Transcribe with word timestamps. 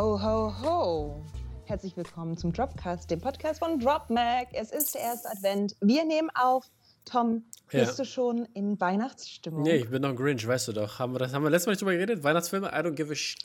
Ho, 0.00 0.18
ho, 0.18 0.54
ho. 0.62 1.22
Herzlich 1.66 1.94
willkommen 1.94 2.34
zum 2.34 2.54
Dropcast, 2.54 3.10
dem 3.10 3.20
Podcast 3.20 3.58
von 3.58 3.78
DropMac. 3.78 4.48
Es 4.54 4.70
ist 4.70 4.94
der 4.94 5.02
erste 5.02 5.28
Advent. 5.28 5.76
Wir 5.82 6.06
nehmen 6.06 6.30
auf. 6.34 6.64
Tom, 7.04 7.44
Ja. 7.70 7.80
bist 7.80 7.98
du 7.98 8.06
schon 8.06 8.46
in 8.54 8.80
Weihnachtsstimmung? 8.80 9.60
Nee, 9.60 9.76
ich 9.76 9.90
bin 9.90 10.00
noch 10.00 10.08
ein 10.08 10.16
Grinch, 10.16 10.46
weißt 10.46 10.68
du 10.68 10.72
doch. 10.72 10.98
Haben 10.98 11.12
wir 11.12 11.18
das 11.18 11.34
haben 11.34 11.42
wir 11.42 11.50
letztes 11.50 11.66
Mal 11.66 11.72
nicht 11.72 11.82
drüber 11.82 11.92
geredet? 11.92 12.24
Weihnachtsfilme? 12.24 12.68
I 12.68 12.76
don't 12.76 12.94
give 12.94 13.12
a 13.12 13.14
sh 13.14 13.36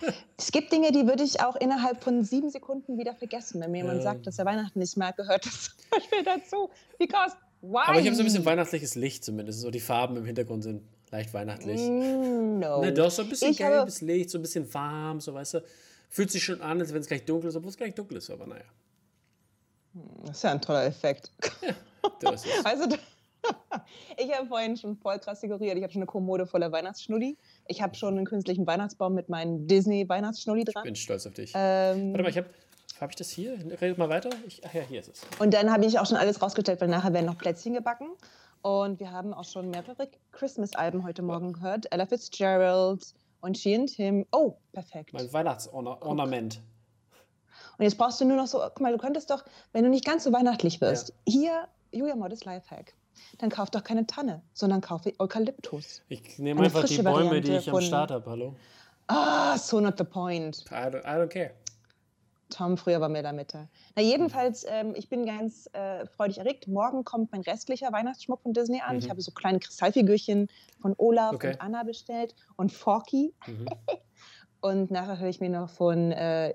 Es 0.38 0.50
gibt 0.50 0.72
Dinge, 0.72 0.92
die 0.92 1.06
würde 1.06 1.22
ich 1.24 1.42
auch 1.42 1.56
innerhalb 1.56 2.02
von 2.02 2.24
sieben 2.24 2.48
Sekunden 2.48 2.96
wieder 2.96 3.14
vergessen. 3.14 3.60
Wenn 3.60 3.72
mir 3.72 3.78
jemand 3.82 3.98
Ähm. 3.98 4.04
sagt, 4.04 4.26
dass 4.26 4.38
er 4.38 4.46
Weihnachten 4.46 4.78
nicht 4.78 4.96
mag, 4.96 5.14
gehört 5.18 5.44
das 5.44 5.76
zum 5.76 5.90
Beispiel 5.90 6.24
dazu. 6.24 6.70
Because 6.98 7.36
why? 7.60 7.82
Aber 7.86 8.00
ich 8.00 8.06
habe 8.06 8.16
so 8.16 8.22
ein 8.22 8.24
bisschen 8.24 8.46
weihnachtliches 8.46 8.94
Licht 8.94 9.22
zumindest. 9.26 9.60
So 9.60 9.70
die 9.70 9.80
Farben 9.80 10.16
im 10.16 10.24
Hintergrund 10.24 10.62
sind 10.62 10.88
leicht 11.10 11.32
weihnachtlich. 11.34 11.80
Mm, 11.80 12.58
No. 12.58 12.80
Ne, 12.80 12.92
doch, 12.92 13.10
so 13.10 13.22
ein 13.22 13.28
bisschen 13.28 13.52
Ich 13.52 13.58
gelbes 13.58 14.00
Licht, 14.00 14.30
so 14.30 14.38
ein 14.38 14.42
bisschen 14.42 14.72
warm, 14.74 15.20
so 15.20 15.32
weißt 15.34 15.54
du. 15.54 15.64
Fühlt 16.10 16.30
sich 16.30 16.42
schon 16.42 16.60
an, 16.62 16.80
als 16.80 16.92
wenn 16.92 17.00
es 17.00 17.06
gleich 17.06 17.24
dunkel 17.24 17.48
ist, 17.50 17.56
obwohl 17.56 17.70
es 17.70 17.76
gleich 17.76 17.94
dunkel 17.94 18.16
ist, 18.18 18.30
aber 18.30 18.46
naja. 18.46 18.64
Das 20.24 20.36
ist 20.38 20.42
ja 20.44 20.50
ein 20.52 20.60
toller 20.60 20.84
Effekt. 20.86 21.30
So 22.22 22.32
ist 22.32 22.46
es. 22.46 22.64
Also, 22.64 22.84
ich 24.16 24.32
habe 24.32 24.46
vorhin 24.48 24.76
schon 24.76 24.96
voll 24.96 25.18
krass 25.18 25.40
figuriert. 25.40 25.76
Ich 25.76 25.82
habe 25.82 25.92
schon 25.92 26.02
eine 26.02 26.06
Kommode 26.06 26.46
voller 26.46 26.70
Weihnachtsschnulli. 26.72 27.36
Ich 27.66 27.82
habe 27.82 27.94
schon 27.94 28.16
einen 28.16 28.26
künstlichen 28.26 28.66
Weihnachtsbaum 28.66 29.14
mit 29.14 29.28
meinem 29.28 29.66
Disney-Weihnachtsschnulli 29.66 30.62
Ich 30.66 30.72
dran. 30.74 30.84
bin 30.84 30.96
stolz 30.96 31.26
auf 31.26 31.34
dich. 31.34 31.52
Ähm, 31.54 32.12
Warte 32.12 32.22
mal, 32.22 32.28
ich 32.30 32.36
habe. 32.38 32.48
Habe 33.00 33.12
ich 33.12 33.16
das 33.16 33.30
hier? 33.30 33.52
Redet 33.80 33.96
mal 33.98 34.08
weiter. 34.08 34.30
Ich, 34.46 34.60
ach 34.66 34.74
ja, 34.74 34.82
hier 34.82 34.98
ist 35.00 35.08
es. 35.08 35.20
und 35.38 35.54
dann 35.54 35.70
habe 35.72 35.84
ich 35.84 35.98
auch 36.00 36.06
schon 36.06 36.16
alles 36.16 36.42
rausgestellt, 36.42 36.80
weil 36.80 36.88
nachher 36.88 37.12
werden 37.12 37.26
noch 37.26 37.38
Plätzchen 37.38 37.74
gebacken. 37.74 38.08
Und 38.62 39.00
wir 39.00 39.12
haben 39.12 39.32
auch 39.32 39.44
schon 39.44 39.70
mehrere 39.70 40.08
Christmas-Alben 40.32 41.04
heute 41.04 41.22
Morgen 41.22 41.52
gehört. 41.52 41.90
Ella 41.92 42.06
Fitzgerald 42.06 43.14
und 43.40 43.56
She 43.56 43.74
and 43.74 43.94
Tim. 43.94 44.26
Oh, 44.32 44.54
perfekt. 44.72 45.12
Mein 45.12 45.32
Weihnachtsornament. 45.32 46.60
Und 47.78 47.84
jetzt 47.84 47.96
brauchst 47.96 48.20
du 48.20 48.24
nur 48.24 48.36
noch 48.36 48.46
so, 48.46 48.58
guck 48.58 48.80
mal, 48.80 48.92
du 48.92 48.98
könntest 48.98 49.30
doch, 49.30 49.44
wenn 49.72 49.84
du 49.84 49.90
nicht 49.90 50.04
ganz 50.04 50.24
so 50.24 50.32
weihnachtlich 50.32 50.80
wirst, 50.80 51.12
hier, 51.26 51.68
Julia 51.92 52.16
Modest 52.16 52.44
Lifehack, 52.44 52.94
dann 53.38 53.50
kauf 53.50 53.70
doch 53.70 53.84
keine 53.84 54.06
Tanne, 54.06 54.42
sondern 54.52 54.80
kauf 54.80 55.02
Eukalyptus. 55.18 56.02
Ich 56.08 56.38
nehme 56.38 56.60
Eine 56.60 56.66
einfach 56.66 56.84
die 56.84 57.02
Bäume, 57.02 57.40
die 57.40 57.48
Variante 57.48 57.70
ich 57.70 57.70
am 57.70 57.80
Start 57.80 58.10
habe. 58.10 58.28
Hallo? 58.28 58.56
Ah, 59.06 59.56
so 59.56 59.80
not 59.80 59.96
the 59.96 60.04
point. 60.04 60.64
I 60.70 60.74
don't, 60.74 61.04
I 61.04 61.16
don't 61.16 61.28
care. 61.28 61.52
Tom, 62.50 62.76
früher 62.78 63.00
war 63.00 63.08
mir 63.08 63.22
da 63.22 63.32
Mitte. 63.32 63.68
Na, 63.94 64.02
jedenfalls, 64.02 64.64
ähm, 64.68 64.94
ich 64.96 65.08
bin 65.08 65.26
ganz 65.26 65.68
äh, 65.74 66.06
freudig 66.06 66.38
erregt. 66.38 66.66
Morgen 66.66 67.04
kommt 67.04 67.30
mein 67.32 67.42
restlicher 67.42 67.92
Weihnachtsschmuck 67.92 68.40
von 68.42 68.52
Disney 68.54 68.80
an. 68.80 68.98
Ich 68.98 69.06
Mhm. 69.06 69.10
habe 69.10 69.20
so 69.22 69.30
kleine 69.32 69.58
Kristallfigürchen 69.58 70.48
von 70.80 70.94
Olaf 70.96 71.34
Okay. 71.34 71.48
und 71.52 71.60
Anna 71.60 71.82
bestellt 71.82 72.34
und 72.56 72.72
Forky. 72.72 73.34
Mhm. 73.46 73.66
Und 74.60 74.90
nachher 74.90 75.20
höre 75.20 75.28
ich 75.28 75.38
mir 75.40 75.50
noch 75.50 75.70
von 75.70 76.10
äh, 76.10 76.50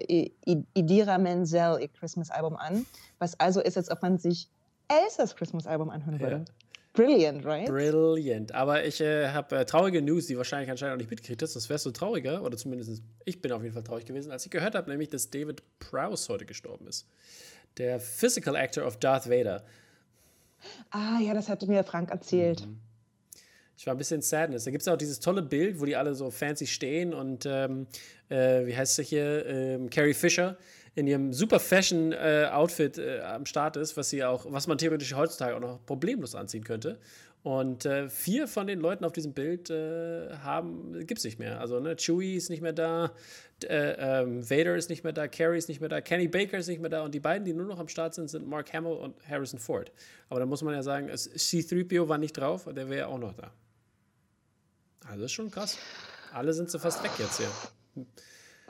Idira 0.73 1.17
Menzel 1.17 1.79
ihr 1.79 1.87
Christmas-Album 1.87 2.57
an. 2.57 2.85
Was 3.17 3.39
also 3.39 3.61
ist, 3.61 3.77
als 3.77 3.89
ob 3.89 4.01
man 4.01 4.17
sich 4.17 4.49
Elsas 4.89 5.37
Christmas-Album 5.37 5.89
anhören 5.89 6.19
Ja. 6.19 6.43
Brilliant, 6.93 7.43
right? 7.43 7.67
Brilliant. 7.67 8.53
Aber 8.53 8.85
ich 8.85 9.01
äh, 9.01 9.29
habe 9.29 9.57
äh, 9.57 9.65
traurige 9.65 10.01
News, 10.01 10.27
die 10.27 10.37
wahrscheinlich 10.37 10.69
anscheinend 10.69 10.93
auch 10.93 10.97
nicht 10.99 11.09
mitgekriegt 11.09 11.41
hast. 11.41 11.55
Das 11.55 11.67
wärst 11.67 11.87
du 11.87 11.91
trauriger, 11.91 12.43
oder 12.43 12.55
zumindest 12.55 13.01
ich 13.25 13.41
bin 13.41 13.51
auf 13.51 13.63
jeden 13.63 13.73
Fall 13.73 13.83
traurig 13.83 14.05
gewesen, 14.05 14.31
als 14.31 14.45
ich 14.45 14.51
gehört 14.51 14.75
habe, 14.75 14.91
nämlich, 14.91 15.09
dass 15.09 15.29
David 15.31 15.63
Prowse 15.79 16.31
heute 16.31 16.45
gestorben 16.45 16.87
ist. 16.87 17.07
Der 17.77 17.99
Physical 17.99 18.55
Actor 18.55 18.85
of 18.85 18.97
Darth 18.97 19.27
Vader. 19.27 19.63
ah, 20.91 21.19
ja, 21.19 21.33
das 21.33 21.49
hatte 21.49 21.65
mir 21.65 21.83
Frank 21.83 22.11
erzählt. 22.11 22.67
Mhm. 22.67 22.79
Ich 23.75 23.87
war 23.87 23.95
ein 23.95 23.97
bisschen 23.97 24.21
sadness. 24.21 24.65
Da 24.65 24.71
gibt 24.71 24.83
es 24.83 24.87
auch 24.87 24.97
dieses 24.97 25.19
tolle 25.19 25.41
Bild, 25.41 25.81
wo 25.81 25.85
die 25.85 25.95
alle 25.95 26.13
so 26.13 26.29
fancy 26.29 26.67
stehen 26.67 27.13
und 27.13 27.45
ähm, 27.47 27.87
äh, 28.29 28.65
wie 28.67 28.77
heißt 28.77 28.95
sie 28.95 29.03
hier? 29.03 29.45
Ähm, 29.47 29.89
Carrie 29.89 30.13
Fisher 30.13 30.57
in 30.95 31.07
ihrem 31.07 31.33
super 31.33 31.59
Fashion 31.59 32.11
äh, 32.11 32.47
Outfit 32.51 32.97
äh, 32.97 33.21
am 33.21 33.45
Start 33.45 33.77
ist, 33.77 33.97
was 33.97 34.09
sie 34.09 34.23
auch, 34.23 34.45
was 34.49 34.67
man 34.67 34.77
theoretisch 34.77 35.13
heutzutage 35.15 35.55
auch 35.55 35.59
noch 35.59 35.85
problemlos 35.85 36.35
anziehen 36.35 36.63
könnte. 36.63 36.99
Und 37.41 37.85
äh, 37.85 38.09
vier 38.09 38.47
von 38.47 38.67
den 38.67 38.79
Leuten 38.79 39.03
auf 39.03 39.11
diesem 39.11 39.33
Bild 39.33 39.69
äh, 39.69 40.29
haben, 40.43 40.93
gibt 41.05 41.17
es 41.17 41.25
nicht 41.25 41.39
mehr. 41.39 41.59
Also 41.59 41.79
ne, 41.81 41.95
Chewie 41.97 42.35
ist 42.37 42.49
nicht 42.49 42.61
mehr 42.61 42.71
da, 42.71 43.11
äh, 43.65 44.21
ähm, 44.21 44.49
Vader 44.49 44.77
ist 44.77 44.89
nicht 44.89 45.03
mehr 45.03 45.11
da, 45.11 45.27
Carrie 45.27 45.57
ist 45.57 45.67
nicht 45.67 45.81
mehr 45.81 45.89
da, 45.89 45.99
Kenny 45.99 46.29
Baker 46.29 46.57
ist 46.57 46.67
nicht 46.67 46.79
mehr 46.79 46.89
da 46.89 47.03
und 47.03 47.13
die 47.13 47.19
beiden, 47.19 47.43
die 47.43 47.53
nur 47.53 47.65
noch 47.65 47.79
am 47.79 47.89
Start 47.89 48.13
sind, 48.13 48.29
sind 48.29 48.47
Mark 48.47 48.71
Hamill 48.71 48.93
und 48.93 49.15
Harrison 49.27 49.59
Ford. 49.59 49.91
Aber 50.29 50.39
da 50.39 50.45
muss 50.45 50.61
man 50.61 50.73
ja 50.73 50.83
sagen, 50.83 51.09
es- 51.09 51.29
C-3PO 51.33 52.07
war 52.07 52.17
nicht 52.17 52.33
drauf, 52.37 52.63
der 52.73 52.87
wäre 52.89 52.99
ja 52.99 53.07
auch 53.07 53.17
noch 53.19 53.33
da. 53.33 53.51
Also 55.09 55.25
ist 55.25 55.33
schon 55.33 55.51
krass. 55.51 55.77
Alle 56.31 56.53
sind 56.53 56.69
so 56.69 56.79
fast 56.79 57.03
weg 57.03 57.11
jetzt 57.19 57.37
hier. 57.39 58.05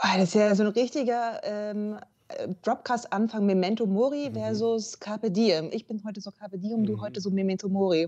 Das 0.01 0.23
ist 0.23 0.33
ja 0.33 0.53
so 0.55 0.63
ein 0.63 0.69
richtiger 0.69 1.39
ähm, 1.43 1.99
äh, 2.39 2.47
Dropcast-Anfang, 2.63 3.45
Memento 3.45 3.85
Mori 3.85 4.29
Mhm. 4.29 4.33
versus 4.33 4.99
Carpe 4.99 5.31
Diem. 5.31 5.69
Ich 5.71 5.87
bin 5.87 6.01
heute 6.05 6.21
so 6.21 6.31
Carpe 6.31 6.57
Diem, 6.57 6.85
du 6.85 6.93
Mhm. 6.93 7.01
heute 7.01 7.21
so 7.21 7.29
Memento 7.29 7.69
Mori. 7.69 8.07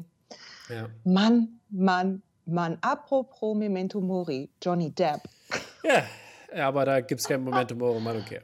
Ja, 0.69 0.88
Mann, 1.03 1.59
Mann, 1.69 2.22
Mann. 2.46 2.78
Apropos 2.81 3.56
Memento 3.56 4.02
Mori, 4.02 4.50
Johnny 4.62 4.90
Depp. 4.91 5.22
ja. 5.84 6.03
ja 6.56 6.68
aber 6.68 6.86
da 6.86 7.00
gibt 7.02 7.22
es 7.22 7.28
kein 7.28 7.44
Momentum 7.44 7.78
Morum, 7.78 8.03
I 8.06 8.09
don't 8.09 8.25
care. 8.25 8.41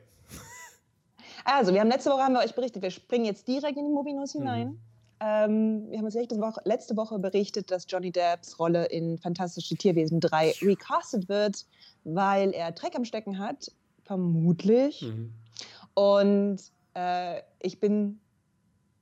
Also, 1.44 1.74
wir 1.74 1.80
haben 1.82 1.90
letzte 1.90 2.12
Woche 2.12 2.22
haben 2.22 2.34
wir 2.34 2.42
euch 2.42 2.54
berichtet, 2.54 2.84
wir 2.84 2.92
springen 2.92 3.26
jetzt 3.26 3.48
direkt 3.48 3.78
in 3.78 3.86
die 3.86 3.92
Movie 3.92 4.14
News 4.14 4.36
Mhm. 4.36 4.40
hinein. 4.40 4.80
Ähm, 5.24 5.86
wir 5.90 5.98
haben 6.00 6.06
uns 6.06 6.14
letzte 6.16 6.40
Woche, 6.40 6.62
letzte 6.66 6.98
Woche 6.98 7.20
berichtet, 7.20 7.70
dass 7.72 7.86
Johnny 7.88 8.12
Depps 8.12 8.60
Rolle 8.60 8.86
in 8.86 9.18
Fantastische 9.20 9.76
Tierwesen 9.76 10.20
3 10.20 10.54
recastet 10.64 11.30
wird, 11.30 11.66
weil 12.04 12.52
er 12.54 12.72
Dreck 12.72 12.96
am 12.96 13.06
Stecken 13.06 13.38
hat, 13.40 13.72
vermutlich. 14.04 15.02
Mhm. 15.04 15.32
Und 15.94 16.60
äh, 16.96 17.42
ich 17.60 17.80
bin 17.80 18.20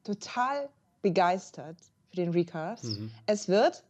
total 0.04 0.70
begeistert 1.02 1.78
für 2.10 2.16
den 2.18 2.30
Recast. 2.30 2.84
Mhm. 2.86 3.12
Es 3.26 3.48
wird 3.48 3.84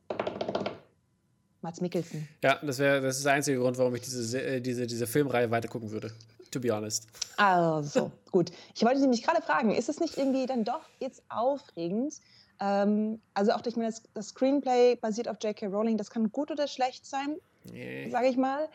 Mats 1.61 1.81
Mikkelsen. 1.81 2.27
Ja, 2.43 2.57
das, 2.61 2.79
wär, 2.79 3.01
das 3.01 3.17
ist 3.17 3.25
der 3.25 3.33
einzige 3.33 3.59
Grund, 3.59 3.77
warum 3.77 3.93
ich 3.95 4.01
diese, 4.01 4.23
Se- 4.23 4.41
äh, 4.41 4.61
diese, 4.61 4.87
diese 4.87 5.07
Filmreihe 5.07 5.51
weiter 5.51 5.67
gucken 5.67 5.91
würde. 5.91 6.11
To 6.51 6.59
be 6.59 6.71
honest. 6.73 7.07
Also, 7.37 8.11
gut. 8.31 8.51
Ich 8.73 8.81
wollte 8.83 8.99
nämlich 9.01 9.21
gerade 9.23 9.41
fragen, 9.41 9.71
ist 9.71 9.87
es 9.89 9.99
nicht 9.99 10.17
irgendwie 10.17 10.45
dann 10.47 10.63
doch 10.63 10.81
jetzt 10.99 11.21
aufregend? 11.29 12.15
Ähm, 12.59 13.21
also 13.33 13.51
auch, 13.51 13.63
ich 13.65 13.75
meine, 13.75 13.89
das, 13.89 14.01
das 14.13 14.27
Screenplay 14.29 14.95
basiert 14.95 15.27
auf 15.27 15.37
J.K. 15.41 15.67
Rowling, 15.67 15.97
das 15.97 16.09
kann 16.09 16.31
gut 16.31 16.49
oder 16.49 16.67
schlecht 16.67 17.05
sein, 17.05 17.35
Nee. 17.71 18.09
sage 18.09 18.27
ich 18.29 18.37
mal. 18.37 18.67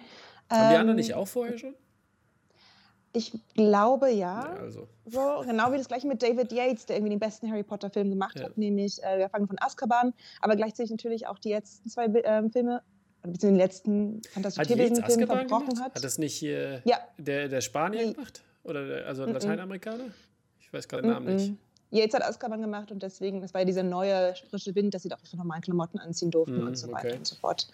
Haben 0.51 0.69
die 0.69 0.75
Ähm, 0.75 0.81
anderen 0.81 0.97
nicht 0.97 1.15
auch 1.15 1.27
vorher 1.27 1.59
schon? 1.59 1.75
Ich 3.17 3.33
glaube 3.55 4.11
Ja, 4.11 4.45
ja. 4.45 4.57
also. 4.61 4.89
So, 5.07 5.43
genau 5.47 5.71
wie 5.73 5.77
das 5.79 5.87
gleiche 5.89 6.07
mit 6.09 6.21
David 6.23 6.51
Yates, 6.53 6.87
der 6.87 6.97
irgendwie 6.97 7.11
den 7.11 7.21
besten 7.21 7.49
Harry 7.51 7.63
Potter-Film 7.63 8.11
gemacht 8.11 8.39
Ja. 8.39 8.47
hat, 8.47 8.59
nämlich 8.59 9.03
äh, 9.05 9.19
Wir 9.19 9.29
fangen 9.29 9.47
von 9.47 9.57
Azkaban, 9.61 10.13
aber 10.41 10.57
gleichzeitig 10.57 10.91
natürlich 10.91 11.27
auch 11.29 11.39
die 11.39 11.51
letzten 11.53 11.89
zwei 11.89 12.07
ähm, 12.07 12.51
Filme, 12.51 12.83
beziehungsweise 13.23 13.47
den 13.47 13.57
letzten 13.57 14.23
Fantastische 14.33 14.61
Hat 14.63 14.69
Yates 14.71 14.89
Tierwesen-Film 14.99 15.21
Azkaban 15.23 15.49
verbrochen 15.49 15.69
gemacht? 15.75 15.85
hat. 15.91 15.95
Hat 15.95 16.05
das 16.05 16.19
nicht 16.19 16.35
hier 16.35 16.83
Ja. 16.85 16.99
der, 17.19 17.49
der 17.49 17.61
Spanier 17.61 18.07
Nee. 18.07 18.13
gemacht? 18.15 18.43
Oder 18.65 18.87
der, 18.87 19.07
also 19.07 19.27
Mhm. 19.27 19.33
Lateinamerikaner? 19.35 20.05
Ich 20.61 20.73
weiß 20.73 20.89
gerade 20.89 21.03
den 21.05 21.13
Namen 21.13 21.35
nicht. 21.35 21.51
Mm-mm. 21.51 21.57
Yates 21.91 22.15
hat 22.15 22.25
Azkaban 22.25 22.61
gemacht 22.61 22.91
und 22.91 23.05
deswegen, 23.05 23.41
das 23.41 23.55
war 23.55 23.61
ja 23.61 23.65
dieser 23.67 23.85
neue 23.85 24.35
frische 24.51 24.75
Wind, 24.75 24.95
dass 24.95 25.05
sie 25.05 25.09
doch 25.09 25.19
ihre 25.25 25.37
normalen 25.37 25.63
Klamotten 25.63 26.01
anziehen 26.01 26.33
durften 26.33 26.63
Mhm, 26.63 26.67
und 26.67 26.75
so 26.77 26.91
weiter 26.91 27.09
okay. 27.11 27.19
und 27.19 27.27
so 27.27 27.37
fort. 27.37 27.69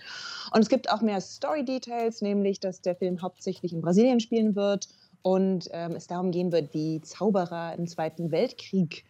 Und 0.52 0.60
es 0.60 0.68
gibt 0.68 0.90
auch 0.92 1.00
mehr 1.00 1.22
Story-Details, 1.22 2.20
nämlich, 2.20 2.60
dass 2.60 2.82
der 2.82 2.96
Film 2.96 3.22
hauptsächlich 3.22 3.72
in 3.72 3.80
Brasilien 3.80 4.20
spielen 4.20 4.54
wird 4.56 4.88
und 5.22 5.68
ähm, 5.72 5.92
es 5.92 6.06
darum 6.06 6.30
gehen 6.30 6.52
wird, 6.52 6.72
wie 6.74 7.00
Zauberer 7.00 7.74
im 7.76 7.86
Zweiten 7.86 8.30
Weltkrieg 8.30 9.04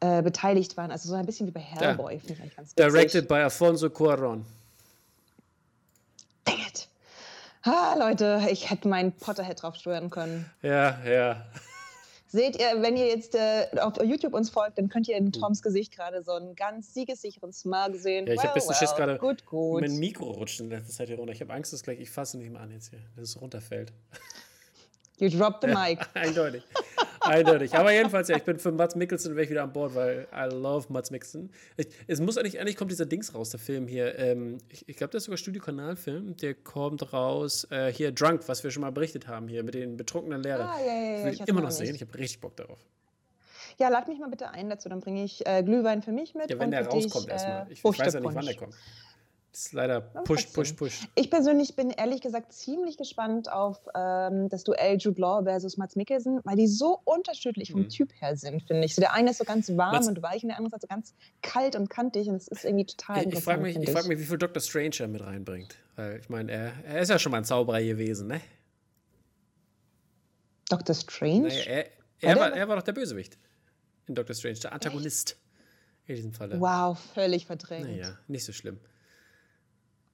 äh, 0.00 0.22
beteiligt 0.22 0.76
waren. 0.76 0.90
Also 0.90 1.08
so 1.08 1.14
ein 1.14 1.26
bisschen 1.26 1.46
wie 1.46 1.52
bei 1.52 1.60
Hellboy, 1.60 2.18
finde 2.18 2.34
ich 2.34 2.40
eigentlich 2.40 2.56
ganz 2.56 2.70
witzig. 2.76 2.92
Directed 2.92 3.28
by 3.28 3.34
Alfonso 3.34 3.86
Cuarón. 3.86 4.42
Dang 6.44 6.58
it. 6.68 6.88
Ah, 7.62 7.94
Leute, 7.98 8.42
ich 8.50 8.70
hätte 8.70 8.88
meinen 8.88 9.12
Potterhead 9.12 9.62
drauf 9.62 9.76
steuern 9.76 10.10
können. 10.10 10.50
Ja, 10.62 10.98
ja. 11.04 11.46
Seht 12.26 12.58
ihr, 12.58 12.82
wenn 12.82 12.96
ihr 12.96 13.06
jetzt 13.06 13.36
äh, 13.36 13.68
auf 13.80 13.94
YouTube 14.02 14.34
uns 14.34 14.50
folgt, 14.50 14.76
dann 14.76 14.88
könnt 14.88 15.06
ihr 15.08 15.16
Hm. 15.16 15.26
in 15.26 15.32
Toms 15.32 15.62
Gesicht 15.62 15.94
gerade 15.94 16.22
so 16.24 16.32
einen 16.32 16.56
ganz 16.56 16.92
siegessicheren 16.92 17.52
Smug 17.52 17.94
sehen. 17.94 18.26
Ja, 18.26 18.34
ich 18.34 18.40
hab 18.40 18.48
ein 18.48 18.54
bisschen 18.54 18.74
Schiss 18.74 18.92
gerade. 18.96 19.18
Gut, 19.18 19.46
gut. 19.46 19.80
Mein 19.82 19.96
Mikro 19.98 20.32
rutscht 20.32 20.58
in 20.60 20.68
letzter 20.68 20.92
Zeit 20.92 21.08
hier 21.08 21.16
runter. 21.16 21.32
Ich 21.32 21.40
habe 21.40 21.52
Angst, 21.54 21.72
dass 21.72 21.84
gleich, 21.84 22.00
ich 22.00 22.10
fasse 22.10 22.36
nicht 22.38 22.50
mehr 22.50 22.60
an 22.60 22.72
jetzt 22.72 22.90
hier, 22.90 22.98
dass 23.14 23.28
es 23.30 23.40
runterfällt. 23.40 23.92
You 25.18 25.28
dropped 25.28 25.62
the 25.62 25.68
mic. 25.68 26.00
Eindeutig. 26.14 26.62
Eindeutig. 27.20 27.74
Aber 27.74 27.92
jedenfalls, 27.92 28.28
ja, 28.28 28.36
ich 28.36 28.42
bin 28.42 28.58
für 28.58 28.72
Mats 28.72 28.96
Mikkelsen 28.96 29.34
wäre 29.34 29.44
ich 29.44 29.50
wieder 29.50 29.62
an 29.62 29.72
Bord, 29.72 29.94
weil 29.94 30.26
I 30.34 30.52
love 30.52 30.92
Mats 30.92 31.10
Mikkelsen. 31.10 31.50
Ich, 31.76 31.86
es 32.06 32.20
muss 32.20 32.36
eigentlich, 32.36 32.60
eigentlich 32.60 32.76
kommt 32.76 32.90
dieser 32.90 33.06
Dings 33.06 33.34
raus, 33.34 33.50
der 33.50 33.60
Film 33.60 33.86
hier. 33.86 34.18
Ähm, 34.18 34.58
ich 34.68 34.88
ich 34.88 34.96
glaube, 34.96 35.12
das 35.12 35.22
ist 35.22 35.26
sogar 35.26 35.38
Studio-Kanal-Film. 35.38 36.36
Der 36.36 36.54
kommt 36.54 37.12
raus, 37.12 37.66
äh, 37.70 37.92
hier 37.92 38.12
Drunk, 38.12 38.42
was 38.46 38.64
wir 38.64 38.70
schon 38.70 38.82
mal 38.82 38.90
berichtet 38.90 39.28
haben, 39.28 39.48
hier 39.48 39.62
mit 39.62 39.74
den 39.74 39.96
betrunkenen 39.96 40.42
Lehrern. 40.42 40.68
Ah, 40.68 40.80
ja, 40.80 40.86
ja, 40.86 40.92
ja, 40.92 41.18
ich 41.18 41.24
will 41.24 41.32
ich 41.44 41.48
immer 41.48 41.60
noch 41.62 41.70
sehen. 41.70 41.94
Ich 41.94 42.00
habe 42.02 42.14
richtig 42.18 42.40
Bock 42.40 42.56
darauf. 42.56 42.78
Ja, 43.78 43.88
lad 43.88 44.06
mich 44.06 44.18
mal 44.18 44.28
bitte 44.28 44.50
ein 44.50 44.68
dazu, 44.68 44.88
dann 44.88 45.00
bringe 45.00 45.24
ich 45.24 45.44
äh, 45.46 45.62
Glühwein 45.62 46.02
für 46.02 46.12
mich 46.12 46.34
mit. 46.34 46.50
Ja, 46.50 46.58
wenn 46.58 46.70
der 46.70 46.84
dich, 46.84 47.04
rauskommt 47.04 47.28
erstmal. 47.28 47.62
Äh, 47.68 47.72
Ich, 47.72 47.78
ich 47.78 47.84
weiß 47.84 48.14
ja 48.14 48.20
nicht, 48.20 48.34
wann 48.34 48.44
der 48.44 48.56
kommt. 48.56 48.74
Ist 49.54 49.72
leider 49.72 50.00
push, 50.00 50.46
push, 50.46 50.72
push. 50.72 51.06
Ich 51.14 51.30
persönlich 51.30 51.76
bin 51.76 51.90
ehrlich 51.90 52.20
gesagt 52.20 52.52
ziemlich 52.52 52.96
gespannt 52.96 53.52
auf 53.52 53.78
ähm, 53.94 54.48
das 54.48 54.64
Duell 54.64 54.96
Jude 54.98 55.20
Law 55.20 55.44
versus 55.44 55.76
Mats 55.76 55.94
Mikkelsen, 55.94 56.40
weil 56.42 56.56
die 56.56 56.66
so 56.66 56.98
unterschiedlich 57.04 57.70
vom 57.70 57.82
mhm. 57.82 57.88
Typ 57.88 58.10
her 58.20 58.36
sind, 58.36 58.64
finde 58.64 58.84
ich. 58.84 58.96
So 58.96 59.00
der 59.00 59.12
eine 59.12 59.30
ist 59.30 59.38
so 59.38 59.44
ganz 59.44 59.68
warm 59.76 59.92
Mats 59.92 60.08
und 60.08 60.20
weich 60.22 60.42
und 60.42 60.48
der 60.48 60.58
andere 60.58 60.74
ist 60.74 60.82
so 60.82 60.88
ganz 60.88 61.14
kalt 61.40 61.76
und 61.76 61.88
kantig 61.88 62.28
und 62.28 62.34
es 62.34 62.48
ist 62.48 62.64
irgendwie 62.64 62.84
total 62.84 63.28
Ich, 63.28 63.32
ich 63.32 63.44
frage 63.44 63.62
mich, 63.62 63.76
ich 63.76 63.90
frag 63.90 64.08
mich, 64.08 64.18
wie 64.18 64.24
viel 64.24 64.38
Dr. 64.38 64.60
Strange 64.60 64.96
er 64.98 65.06
mit 65.06 65.22
reinbringt. 65.22 65.76
Weil 65.94 66.18
ich 66.18 66.28
meine, 66.28 66.50
er, 66.50 66.72
er 66.84 67.00
ist 67.02 67.10
ja 67.10 67.20
schon 67.20 67.30
mal 67.30 67.38
ein 67.38 67.44
Zauberer 67.44 67.80
gewesen, 67.80 68.26
ne? 68.26 68.40
Dr. 70.68 70.96
Strange? 70.96 71.42
Naja, 71.42 71.62
er, 71.62 71.86
er, 72.18 72.36
war, 72.36 72.52
er 72.52 72.68
war 72.68 72.74
doch 72.74 72.82
der 72.82 72.92
Bösewicht 72.92 73.38
in 74.08 74.16
Dr. 74.16 74.34
Strange, 74.34 74.58
der 74.58 74.72
Antagonist 74.72 75.30
Echt? 75.30 75.38
in 76.08 76.16
diesem 76.16 76.32
Fall. 76.32 76.58
Wow, 76.58 76.98
völlig 77.14 77.46
verdrängt. 77.46 77.86
Naja, 77.86 78.18
nicht 78.26 78.44
so 78.44 78.52
schlimm. 78.52 78.80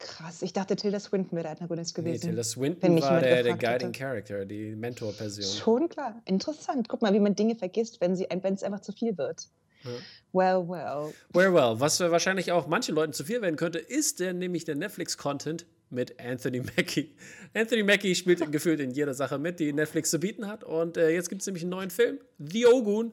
Krass, 0.01 0.41
ich 0.41 0.55
dachte, 0.55 0.77
Tilda 0.77 0.99
Swinton 0.99 1.37
wäre 1.37 1.43
der 1.43 1.51
Antagonist 1.53 1.95
gewesen. 1.95 2.23
Nee, 2.23 2.29
Tilda 2.31 2.43
Swinton 2.43 3.03
war 3.03 3.21
der, 3.21 3.43
der 3.43 3.57
Guiding 3.57 3.93
Character, 3.93 4.47
die 4.47 4.75
Mentor-Person. 4.75 5.45
Schon 5.45 5.89
klar, 5.91 6.23
interessant. 6.25 6.89
Guck 6.89 7.03
mal, 7.03 7.13
wie 7.13 7.21
man 7.21 7.35
Dinge 7.35 7.55
vergisst, 7.55 8.01
wenn 8.01 8.13
es 8.13 8.63
einfach 8.63 8.81
zu 8.81 8.93
viel 8.93 9.17
wird. 9.19 9.49
Ja. 9.85 9.91
Well, 10.33 10.69
well. 10.69 11.15
Well, 11.35 11.53
well. 11.53 11.81
Was 11.81 12.01
wahrscheinlich 12.01 12.51
auch 12.51 12.67
manchen 12.67 12.95
Leuten 12.95 13.13
zu 13.13 13.25
viel 13.25 13.43
werden 13.43 13.57
könnte, 13.57 13.79
ist 13.79 14.21
der, 14.21 14.33
nämlich 14.33 14.65
der 14.65 14.75
Netflix-Content 14.75 15.67
mit 15.91 16.19
Anthony 16.19 16.61
Mackie. 16.61 17.15
Anthony 17.55 17.83
Mackie 17.83 18.15
spielt 18.15 18.41
gefühlt 18.53 18.81
in 18.81 18.93
jeder 18.93 19.13
Sache 19.13 19.39
mit, 19.39 19.61
die 19.61 19.73
Netflix 19.75 20.11
zu 20.11 20.19
bieten 20.19 20.47
hat. 20.47 20.65
Und 20.65 20.97
äh, 20.97 21.11
jetzt 21.11 21.29
gibt 21.29 21.43
es 21.43 21.47
nämlich 21.47 21.63
einen 21.63 21.71
neuen 21.71 21.91
Film, 21.91 22.21
The 22.39 22.67
Ogun, 22.67 23.13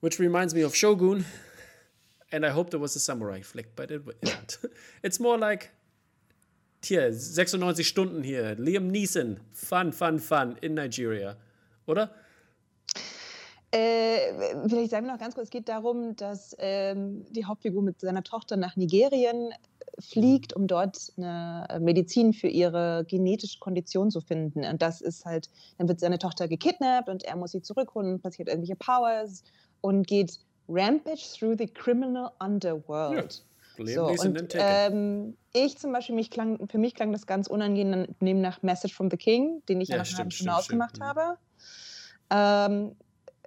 which 0.00 0.18
reminds 0.18 0.54
me 0.54 0.66
of 0.66 0.74
Shogun. 0.74 1.24
And 2.32 2.44
I 2.44 2.50
hope 2.50 2.70
there 2.70 2.82
was 2.82 2.96
a 2.96 2.98
samurai 2.98 3.42
flick, 3.42 3.76
but 3.76 3.92
it 3.92 4.02
isn't. 4.22 4.58
It's 5.02 5.20
more 5.20 5.38
like 5.38 5.70
hier, 6.86 7.12
96 7.12 7.86
Stunden 7.86 8.22
hier, 8.22 8.54
Liam 8.56 8.88
Neeson, 8.88 9.40
fun, 9.52 9.92
fun, 9.92 10.18
fun 10.18 10.56
in 10.60 10.74
Nigeria, 10.74 11.36
oder? 11.86 12.10
Äh, 13.70 14.68
vielleicht 14.68 14.90
sagen 14.90 15.06
wir 15.06 15.12
noch 15.12 15.18
ganz 15.18 15.34
kurz, 15.34 15.46
es 15.46 15.50
geht 15.50 15.68
darum, 15.68 16.14
dass 16.14 16.54
ähm, 16.60 17.24
die 17.30 17.44
Hauptfigur 17.44 17.82
mit 17.82 18.00
seiner 18.00 18.22
Tochter 18.22 18.56
nach 18.56 18.76
Nigerien 18.76 19.52
fliegt, 19.98 20.54
um 20.54 20.66
dort 20.66 21.12
eine 21.16 21.66
Medizin 21.80 22.32
für 22.32 22.48
ihre 22.48 23.04
genetische 23.08 23.58
Kondition 23.58 24.10
zu 24.10 24.20
finden. 24.20 24.64
Und 24.64 24.80
das 24.80 25.00
ist 25.00 25.24
halt, 25.24 25.50
dann 25.78 25.88
wird 25.88 26.00
seine 26.00 26.18
Tochter 26.18 26.46
gekidnappt 26.46 27.08
und 27.08 27.24
er 27.24 27.36
muss 27.36 27.52
sie 27.52 27.62
zurückholen, 27.62 28.20
passiert 28.20 28.48
irgendwelche 28.48 28.76
Powers 28.76 29.42
und 29.80 30.06
geht 30.06 30.38
rampage 30.68 31.22
through 31.38 31.56
the 31.58 31.66
criminal 31.66 32.30
underworld. 32.38 33.34
Ja. 33.34 33.53
So, 33.76 34.06
und, 34.06 34.54
ähm, 34.54 35.36
ich 35.52 35.78
zum 35.78 35.92
Beispiel, 35.92 36.14
mich 36.14 36.30
klang, 36.30 36.68
für 36.68 36.78
mich 36.78 36.94
klang 36.94 37.12
das 37.12 37.26
ganz 37.26 37.48
unangenehm 37.48 38.40
nach 38.40 38.62
Message 38.62 38.94
from 38.94 39.10
the 39.10 39.16
King, 39.16 39.62
den 39.68 39.80
ich 39.80 39.88
ja, 39.88 39.96
ja 39.96 40.02
nach 40.02 40.18
halben 40.18 40.30
Stunde 40.30 40.54
ausgemacht 40.54 40.96
stimmt. 40.96 41.06
habe. 41.06 41.38
Ähm, 42.30 42.96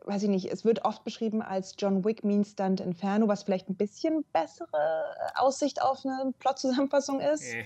weiß 0.06 0.24
ich 0.24 0.30
nicht, 0.30 0.52
es 0.52 0.66
wird 0.66 0.86
oft 0.86 1.04
beschrieben 1.04 1.42
als 1.42 1.76
John 1.78 2.04
Wick 2.04 2.24
Means 2.24 2.52
Stunt 2.52 2.80
Inferno, 2.80 3.28
was 3.28 3.44
vielleicht 3.44 3.70
ein 3.70 3.76
bisschen 3.76 4.26
bessere 4.34 4.68
äh, 4.74 5.40
Aussicht 5.40 5.82
auf 5.82 6.06
eine 6.06 6.34
Plot-Zusammenfassung 6.40 7.20
ist. 7.20 7.44
Äh. 7.44 7.66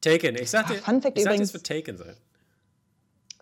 Taken, 0.00 0.36
ich 0.36 0.50
sagte, 0.50 0.74
Ach, 0.78 0.84
Fun 0.84 1.02
Fact 1.02 1.18
ich 1.18 1.24
übrigens, 1.24 1.52
sagte, 1.52 1.68
es 1.68 1.70
wird 1.70 1.86
Taken 1.86 1.96
sein. 1.96 2.16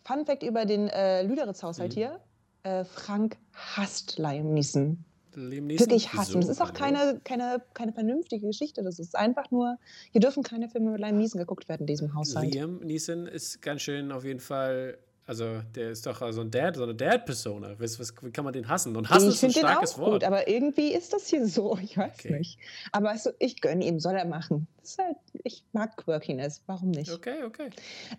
Fun 0.05 0.25
Fact 0.25 0.43
über 0.43 0.64
den 0.64 0.88
äh, 0.88 1.22
Lüderitz-Haushalt 1.22 1.93
mhm. 1.93 1.94
hier. 1.94 2.20
Äh, 2.62 2.84
Frank 2.84 3.37
hasst 3.52 4.19
Liam 4.19 4.55
Neeson. 4.55 5.05
Wirklich 5.36 6.12
hassen. 6.14 6.40
Das 6.40 6.48
ist 6.48 6.62
auch 6.62 6.72
keine, 6.72 7.20
keine, 7.24 7.62
keine 7.74 7.92
vernünftige 7.92 8.46
Geschichte. 8.46 8.82
Das 8.82 8.98
ist 8.98 9.14
einfach 9.14 9.50
nur, 9.50 9.78
hier 10.10 10.20
dürfen 10.20 10.42
keine 10.42 10.68
Filme 10.68 10.90
mit 10.90 11.00
Liam 11.00 11.16
Neeson 11.16 11.38
geguckt 11.38 11.68
werden 11.68 11.82
in 11.82 11.86
diesem 11.86 12.14
Haushalt. 12.14 12.54
Liam 12.54 12.78
Neeson 12.80 13.26
ist 13.26 13.60
ganz 13.60 13.82
schön 13.82 14.12
auf 14.12 14.24
jeden 14.24 14.40
Fall 14.40 14.98
also, 15.28 15.61
der 15.75 15.90
ist 15.90 16.06
doch 16.06 16.32
so 16.32 16.40
ein 16.40 16.52
Dad, 16.52 16.76
so 16.76 16.84
eine 16.84 16.94
Dad-Persona. 16.94 17.75
Was, 17.78 17.99
was, 17.99 18.14
wie 18.23 18.31
kann 18.31 18.44
man 18.44 18.52
den 18.52 18.69
hassen? 18.69 18.96
Und 18.96 19.11
hassen 19.11 19.28
ich 19.28 19.34
ist 19.34 19.44
ein 19.44 19.50
starkes 19.50 19.94
den 19.94 20.02
auch 20.02 20.06
Wort. 20.06 20.12
Gut, 20.23 20.25
aber 20.25 20.46
irgendwie 20.46 20.93
ist 20.93 21.12
das 21.12 21.26
hier 21.26 21.46
so. 21.46 21.76
Ich 21.82 21.99
weiß 21.99 22.14
okay. 22.14 22.38
nicht. 22.38 22.58
Aber 22.93 23.11
also, 23.11 23.31
ich 23.40 23.61
gönne 23.61 23.84
ihm, 23.84 23.99
soll 23.99 24.14
er 24.14 24.25
machen. 24.25 24.69
Halt, 24.99 25.17
ich 25.43 25.64
mag 25.73 25.96
Quirkiness. 25.96 26.62
Warum 26.67 26.93
nicht? 26.93 27.11
Okay, 27.11 27.43
okay. 27.44 27.70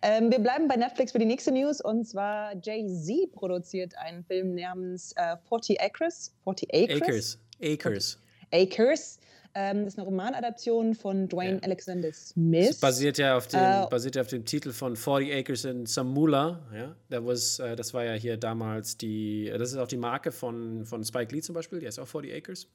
Ähm, 0.01 0.31
wir 0.31 0.39
bleiben 0.39 0.67
bei 0.67 0.75
Netflix 0.75 1.13
für 1.13 1.19
die 1.19 1.25
nächste 1.25 1.51
News. 1.51 1.79
Und 1.79 2.05
zwar 2.05 2.53
Jay-Z 2.61 3.31
produziert 3.31 3.97
einen 3.97 4.25
Film 4.25 4.55
namens 4.55 5.13
äh, 5.15 5.37
40 5.47 5.81
Acres. 5.81 6.33
40 6.43 6.73
Acres? 6.73 7.01
Acres. 7.01 7.39
Acres. 7.61 8.19
Acres. 8.51 9.19
Ähm, 9.59 9.85
das 9.85 9.93
ist 9.93 9.99
eine 9.99 10.05
Romanadaption 10.05 10.93
von 10.93 11.27
Dwayne 11.27 11.55
ja. 11.55 11.63
Alexander 11.63 12.13
Smith. 12.13 12.67
Das 12.67 12.79
basiert 12.79 13.17
ja 13.17 13.35
auf 13.35 13.47
dem, 13.47 13.59
uh, 13.59 13.89
basiert 13.89 14.15
ja 14.15 14.21
auf 14.21 14.27
dem 14.27 14.45
Titel 14.45 14.71
von 14.71 14.95
40 14.95 15.33
Acres 15.33 15.65
in 15.65 15.87
Samula. 15.87 16.59
Ja? 16.71 16.95
That 17.09 17.25
was, 17.25 17.59
uh, 17.59 17.75
das 17.75 17.91
war 17.91 18.03
ja 18.03 18.13
hier 18.13 18.37
damals 18.37 18.97
die, 18.97 19.51
das 19.57 19.71
ist 19.71 19.77
auch 19.79 19.87
die 19.87 19.97
Marke 19.97 20.31
von, 20.31 20.85
von 20.85 21.03
Spike 21.03 21.33
Lee 21.33 21.41
zum 21.41 21.55
Beispiel, 21.55 21.79
die 21.79 21.87
heißt 21.87 21.99
auch 21.99 22.07
40 22.07 22.35
Acres. 22.35 22.67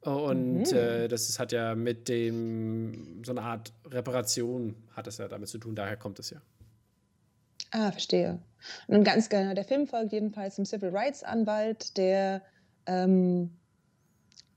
Und 0.00 0.72
mhm. 0.72 0.76
äh, 0.76 1.06
das 1.06 1.28
ist, 1.28 1.38
hat 1.38 1.52
ja 1.52 1.76
mit 1.76 2.08
dem, 2.08 3.22
so 3.24 3.30
eine 3.30 3.42
Art 3.42 3.72
Reparation 3.86 4.74
hat 4.96 5.06
es 5.06 5.18
ja 5.18 5.28
damit 5.28 5.48
zu 5.48 5.58
tun, 5.58 5.76
daher 5.76 5.96
kommt 5.96 6.18
es 6.18 6.30
ja. 6.30 6.40
Ah, 7.70 7.92
verstehe. 7.92 8.40
Und 8.88 9.04
ganz 9.04 9.28
genau, 9.28 9.54
der 9.54 9.64
Film 9.64 9.86
folgt 9.86 10.12
jedenfalls 10.12 10.58
einem 10.58 10.66
Civil 10.66 10.88
Rights 10.88 11.22
Anwalt, 11.22 11.96
der 11.96 12.42
ähm, 12.86 13.50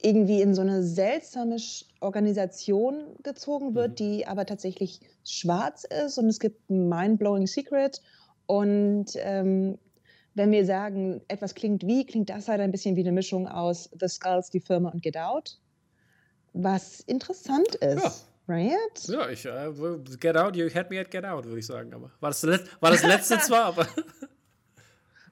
irgendwie 0.03 0.41
in 0.41 0.53
so 0.53 0.61
eine 0.61 0.83
seltsame 0.83 1.57
Organisation 2.01 3.15
gezogen 3.23 3.73
wird, 3.73 3.91
mhm. 3.91 3.95
die 3.95 4.27
aber 4.27 4.45
tatsächlich 4.45 4.99
schwarz 5.23 5.85
ist 5.85 6.17
und 6.17 6.27
es 6.27 6.39
gibt 6.39 6.69
ein 6.69 6.89
mind-blowing 6.89 7.47
Secret 7.47 8.01
und 8.45 9.05
ähm, 9.15 9.77
wenn 10.35 10.51
wir 10.51 10.65
sagen, 10.65 11.21
etwas 11.27 11.55
klingt 11.55 11.85
wie, 11.85 12.05
klingt 12.05 12.29
das 12.29 12.47
halt 12.47 12.59
ein 12.59 12.71
bisschen 12.71 12.95
wie 12.95 13.01
eine 13.01 13.11
Mischung 13.11 13.47
aus 13.47 13.89
The 13.99 14.07
Skulls, 14.07 14.49
die 14.49 14.59
Firma 14.59 14.89
und 14.89 15.01
Get 15.01 15.15
Out, 15.15 15.57
was 16.53 16.99
interessant 17.01 17.75
ist. 17.75 18.03
Ja. 18.03 18.11
Right? 18.45 19.07
Ja, 19.07 19.29
ich, 19.29 19.47
uh, 19.47 19.99
Get 20.19 20.35
Out, 20.35 20.57
you 20.57 20.67
had 20.73 20.89
me 20.89 20.99
at 20.99 21.09
Get 21.09 21.23
Out, 21.23 21.45
würde 21.45 21.59
ich 21.59 21.65
sagen. 21.65 21.93
Aber 21.93 22.11
war 22.19 22.29
das, 22.29 22.43
war 22.43 22.91
das 22.91 23.03
letzte 23.03 23.37
zwar, 23.39 23.65
aber. 23.65 23.87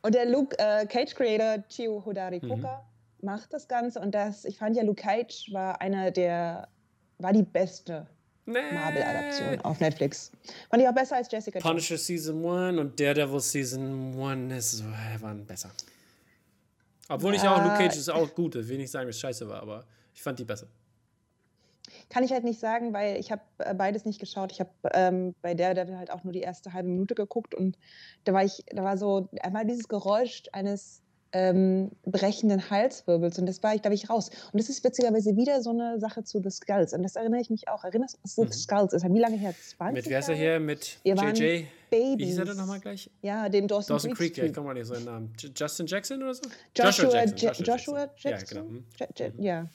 Und 0.02 0.16
der 0.16 0.28
Luke 0.28 0.58
äh, 0.58 0.86
Cage 0.86 1.14
Creator, 1.14 1.62
Chio 1.68 2.06
Hodari 2.06 2.40
Koka, 2.40 2.56
mhm 2.56 2.91
macht 3.24 3.54
das 3.54 3.68
Ganze 3.68 4.00
und 4.00 4.14
das, 4.14 4.46
ich 4.46 4.58
fand 4.58 4.76
ja 4.76 4.84
Luke 4.84 5.02
Cage 5.02 5.52
war 5.52 5.82
einer 5.82 6.12
der, 6.12 6.68
war 7.18 7.34
die 7.34 7.44
beste 7.44 8.08
nee. 8.46 8.60
Marvel-Adaption 8.74 9.62
auf 9.62 9.80
Netflix. 9.80 10.32
Fand 10.70 10.82
ich 10.82 10.88
auch 10.88 10.94
besser 10.94 11.16
als 11.18 11.32
Jessica 11.32 11.60
Punisher 11.60 11.96
Jones. 11.96 12.08
Season 12.08 12.46
1 12.46 12.80
und 12.80 13.00
Daredevil 13.00 13.40
Season 13.40 14.20
1 14.20 14.84
waren 15.22 15.46
besser. 15.46 15.72
Obwohl 17.10 17.36
ich 17.36 17.42
auch, 17.42 17.62
Luke 17.62 17.78
Cage 17.78 17.98
ist 17.98 18.10
auch 18.10 18.34
gut, 18.34 18.56
ich 18.56 18.68
will 18.68 18.78
nicht 18.78 18.92
sagen, 18.92 19.08
dass 19.08 19.16
es 19.16 19.22
scheiße 19.22 19.48
war, 19.48 19.62
aber 19.62 19.86
ich 20.14 20.22
fand 20.22 20.40
die 20.40 20.46
besser. 20.46 20.68
Kann 22.10 22.24
ich 22.24 22.32
halt 22.32 22.44
nicht 22.44 22.60
sagen, 22.60 22.94
weil 22.94 23.18
ich 23.18 23.32
habe 23.32 23.42
äh, 23.58 23.74
beides 23.74 24.06
nicht 24.06 24.20
geschaut. 24.20 24.52
Ich 24.52 24.60
habe 24.60 24.72
ähm, 24.94 25.36
bei 25.42 25.54
Daredevil 25.54 25.98
halt 25.98 26.12
auch 26.12 26.24
nur 26.24 26.32
die 26.32 26.42
erste 26.42 26.74
halbe 26.74 26.90
Minute 26.90 27.16
geguckt 27.16 27.54
und 27.54 27.78
da 28.24 28.34
war 28.34 28.44
ich, 28.44 28.64
da 28.68 28.84
war 28.84 28.98
so 28.98 29.30
einmal 29.42 29.66
dieses 29.66 29.88
Geräusch 29.88 30.44
eines 30.54 31.02
ähm, 31.34 31.92
brechenden 32.06 32.70
Halswirbels. 32.70 33.40
Und 33.40 33.46
das 33.46 33.62
war 33.64 33.76
ich, 33.76 33.82
da 33.82 33.90
bin 33.90 33.98
ich 33.98 34.10
raus. 34.10 34.30
Und 34.52 34.60
das 34.60 34.70
ist 34.70 34.84
witzigerweise 34.84 35.36
wieder 35.36 35.62
so 35.62 35.72
eine 35.72 36.00
Sache 36.00 36.24
zu 36.24 36.42
The 36.42 36.50
Skulls. 36.50 36.94
Und 36.94 37.04
das 37.04 37.16
erinnere 37.16 37.42
ich 37.42 37.50
mich 37.50 37.68
auch. 37.68 37.84
Erinnerst 37.84 38.16
du, 38.16 38.20
The 38.24 38.42
mhm. 38.44 38.52
Skulls 38.52 38.94
ist 38.94 39.04
halt 39.04 39.14
wie 39.14 39.20
lange 39.20 39.38
her? 39.38 39.54
20 39.78 39.96
Mit 39.96 40.10
wer 40.10 40.20
ist 40.20 40.30
er 40.30 40.36
hier? 40.36 40.60
Mit 40.60 41.00
JJ? 41.04 41.66
Wie 41.90 42.26
hieß 42.26 42.38
er 42.38 42.46
denn 42.46 42.58
nochmal 42.58 42.80
gleich? 42.80 43.10
Ja, 43.22 43.50
dem 43.50 43.68
Dawson, 43.68 43.96
Dawson 43.96 44.14
Creek. 44.14 44.38
ja, 44.38 44.46
ich 44.46 44.54
komme 44.54 44.68
mal 44.68 44.74
nicht 44.74 44.88
so 44.88 44.94
den 44.94 45.04
Namen. 45.04 45.34
Justin 45.56 45.88
Jackson 45.88 46.24
oder 46.24 46.34
so? 46.34 46.44
Joshua, 46.76 47.06
Joshua 47.06 47.26
Jackson. 47.26 47.66
Joshua, 47.66 47.66
Joshua 47.66 48.10
Jackson. 48.18 48.58
Ja, 48.58 48.64
genau. 48.64 49.34
Mhm. 49.34 49.44
Ja. 49.44 49.70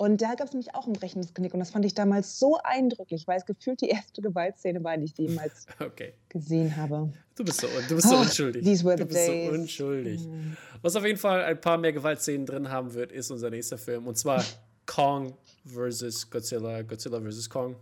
Und 0.00 0.22
da 0.22 0.34
gab 0.34 0.46
es 0.46 0.54
nämlich 0.54 0.74
auch 0.74 0.86
ein 0.86 0.94
brechendes 0.94 1.34
Knick. 1.34 1.52
Und 1.52 1.60
das 1.60 1.72
fand 1.72 1.84
ich 1.84 1.92
damals 1.92 2.38
so 2.38 2.56
eindrücklich, 2.64 3.28
weil 3.28 3.36
es 3.36 3.44
gefühlt 3.44 3.82
die 3.82 3.90
erste 3.90 4.22
Gewaltszene 4.22 4.82
war, 4.82 4.96
die 4.96 5.04
ich 5.04 5.18
jemals 5.18 5.66
okay. 5.78 6.14
gesehen 6.30 6.74
habe. 6.74 7.12
Du 7.36 7.44
bist 7.44 7.60
so, 7.60 7.66
du 7.86 7.96
bist 7.96 8.08
so 8.08 8.16
oh, 8.16 8.20
unschuldig. 8.20 8.64
These 8.64 8.82
were 8.82 8.96
the 8.96 9.02
du 9.02 9.08
bist 9.10 9.28
days. 9.28 9.50
so 9.50 9.54
unschuldig. 9.60 10.26
Mm. 10.26 10.56
Was 10.80 10.96
auf 10.96 11.04
jeden 11.04 11.18
Fall 11.18 11.44
ein 11.44 11.60
paar 11.60 11.76
mehr 11.76 11.92
Gewaltszenen 11.92 12.46
drin 12.46 12.70
haben 12.70 12.94
wird, 12.94 13.12
ist 13.12 13.30
unser 13.30 13.50
nächster 13.50 13.76
Film. 13.76 14.06
Und 14.06 14.16
zwar 14.16 14.42
Kong 14.86 15.36
vs. 15.66 16.30
Godzilla. 16.30 16.80
Godzilla 16.80 17.20
vs. 17.20 17.50
Kong. 17.50 17.76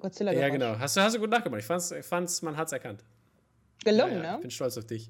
Godzilla 0.00 0.32
Ja, 0.32 0.48
genau. 0.48 0.76
Hast 0.76 0.96
du, 0.96 1.02
hast 1.02 1.14
du 1.14 1.20
gut 1.20 1.30
nachgemacht. 1.30 1.60
Ich 1.60 1.66
fand's, 1.66 1.92
ich 1.92 2.04
fand's 2.04 2.42
man 2.42 2.56
hat's 2.56 2.72
erkannt. 2.72 3.04
Gelungen, 3.84 4.16
ja, 4.16 4.24
ja. 4.24 4.30
ne? 4.32 4.36
Ich 4.38 4.42
bin 4.42 4.50
stolz 4.50 4.76
auf 4.76 4.86
dich. 4.86 5.08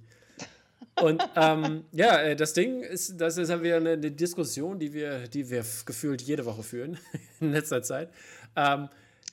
Und 1.01 1.23
ähm, 1.37 1.85
ja, 1.93 2.21
äh, 2.21 2.37
das 2.37 2.53
Ding 2.53 2.83
ist, 2.83 3.21
das 3.21 3.39
ist 3.39 3.49
ja 3.49 3.63
wieder 3.63 3.77
eine, 3.77 3.93
eine, 3.93 4.11
Diskussion, 4.11 4.79
die 4.79 4.93
wir, 4.93 5.27
die 5.29 5.49
wir 5.49 5.65
gefühlt 5.87 6.21
jede 6.23 6.45
Woche 6.45 6.63
führen 6.63 6.99
in 7.41 7.53
letzter 7.53 7.83
Zeit. 7.83 8.11
Ähm, 8.57 8.89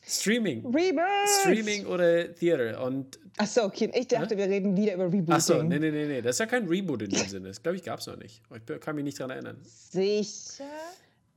Streaming. 0.08 0.66
Reboot! 0.66 1.06
Streaming 1.42 1.86
oder 1.86 2.34
Theater. 2.34 2.84
Und, 2.84 3.20
Achso, 3.38 3.66
okay. 3.66 3.92
Ich 3.94 4.08
dachte, 4.08 4.34
ja? 4.34 4.40
wir 4.40 4.48
reden 4.48 4.76
wieder 4.76 4.96
über 4.96 5.06
Rebooting. 5.06 5.34
Achso, 5.34 5.62
nee, 5.62 5.78
nee, 5.78 5.92
nee, 5.92 6.06
nee. 6.06 6.22
Das 6.22 6.36
ist 6.36 6.40
ja 6.40 6.46
kein 6.46 6.68
Reboot 6.68 7.04
in 7.04 7.10
dem 7.10 7.28
Sinne. 7.28 7.50
Das 7.50 7.62
glaube 7.62 7.76
ich, 7.76 7.84
gab 7.84 8.00
es 8.00 8.08
noch 8.08 8.18
nicht. 8.18 8.42
Ich 8.56 8.80
kann 8.80 8.96
mich 8.96 9.04
nicht 9.04 9.20
daran 9.20 9.32
erinnern. 9.32 9.58
Sicher? 9.64 10.64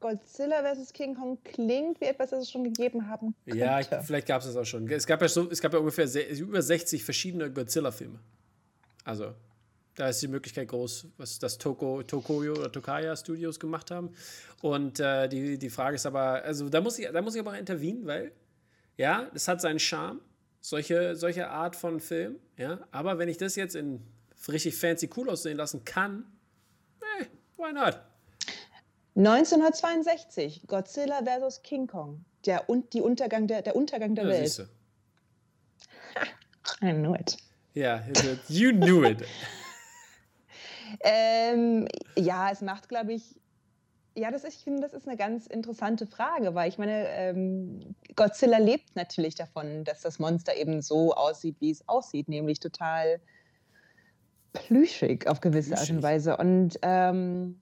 Godzilla 0.00 0.62
vs. 0.62 0.92
King 0.92 1.14
Kong 1.14 1.38
klingt 1.44 2.00
wie 2.00 2.06
etwas, 2.06 2.30
das 2.30 2.42
es 2.42 2.50
schon 2.50 2.64
gegeben 2.64 3.08
haben 3.08 3.34
könnte. 3.44 3.58
Ja, 3.58 3.78
ich, 3.80 3.86
vielleicht 4.02 4.26
gab 4.26 4.40
es 4.40 4.48
das 4.48 4.56
auch 4.56 4.64
schon. 4.64 4.88
Es 4.90 5.06
gab 5.06 5.22
ja, 5.22 5.28
so, 5.28 5.48
es 5.50 5.60
gab 5.60 5.72
ja 5.72 5.78
ungefähr 5.78 6.06
über 6.38 6.60
60 6.60 7.04
verschiedene 7.04 7.50
Godzilla-Filme. 7.50 8.18
Also, 9.04 9.32
da 9.94 10.08
ist 10.08 10.22
die 10.22 10.28
Möglichkeit 10.28 10.68
groß, 10.68 11.08
was 11.18 11.38
das 11.38 11.58
Toko, 11.58 12.02
Tokoyo 12.02 12.54
oder 12.54 12.72
Tokaya 12.72 13.14
Studios 13.16 13.60
gemacht 13.60 13.90
haben. 13.90 14.14
Und 14.62 15.00
äh, 15.00 15.28
die, 15.28 15.58
die 15.58 15.70
Frage 15.70 15.96
ist 15.96 16.06
aber, 16.06 16.42
also 16.42 16.68
da 16.68 16.80
muss 16.80 16.98
ich, 16.98 17.08
da 17.10 17.20
muss 17.20 17.34
ich 17.34 17.40
aber 17.40 17.58
intervenieren, 17.58 18.06
weil, 18.06 18.32
ja, 18.96 19.30
es 19.34 19.48
hat 19.48 19.60
seinen 19.60 19.78
Charme, 19.78 20.20
solche, 20.60 21.14
solche 21.16 21.48
Art 21.48 21.76
von 21.76 22.00
Film, 22.00 22.36
ja. 22.56 22.78
Aber 22.90 23.18
wenn 23.18 23.28
ich 23.28 23.36
das 23.36 23.56
jetzt 23.56 23.74
in 23.74 24.00
richtig 24.48 24.76
fancy 24.76 25.10
cool 25.16 25.28
aussehen 25.28 25.58
lassen 25.58 25.84
kann, 25.84 26.24
eh, 27.20 27.24
why 27.56 27.72
not? 27.72 28.00
1962, 29.14 30.66
Godzilla 30.66 31.22
vs. 31.22 31.62
King 31.62 31.86
Kong. 31.86 32.24
Der, 32.46 32.68
und 32.68 32.94
die 32.94 33.02
Untergang 33.02 33.46
der, 33.46 33.62
der 33.62 33.76
Untergang 33.76 34.14
der 34.14 34.24
ja, 34.24 34.30
Welt. 34.30 34.48
Siehste. 34.48 34.68
I 36.82 36.92
knew 36.92 37.14
it. 37.14 37.36
Yeah, 37.76 38.02
you 38.48 38.72
knew 38.72 39.04
it. 39.04 39.22
ähm, 41.00 41.86
ja, 42.16 42.50
es 42.50 42.60
macht, 42.60 42.88
glaube 42.88 43.12
ich, 43.12 43.40
ja, 44.14 44.30
das 44.30 44.44
ist, 44.44 44.58
ich 44.58 44.64
finde, 44.64 44.82
das 44.82 44.92
ist 44.92 45.08
eine 45.08 45.16
ganz 45.16 45.46
interessante 45.46 46.06
Frage, 46.06 46.54
weil 46.54 46.68
ich 46.68 46.78
meine, 46.78 47.08
ähm, 47.08 47.94
Godzilla 48.14 48.58
lebt 48.58 48.94
natürlich 48.94 49.34
davon, 49.34 49.84
dass 49.84 50.02
das 50.02 50.18
Monster 50.18 50.54
eben 50.56 50.82
so 50.82 51.14
aussieht, 51.14 51.56
wie 51.60 51.70
es 51.70 51.88
aussieht, 51.88 52.28
nämlich 52.28 52.60
total 52.60 53.20
plüschig 54.52 55.26
auf 55.26 55.40
gewisse 55.40 55.70
plüschig. 55.70 55.90
Art 55.90 55.96
und 55.96 56.02
Weise. 56.02 56.36
Und 56.36 56.78
ähm, 56.82 57.60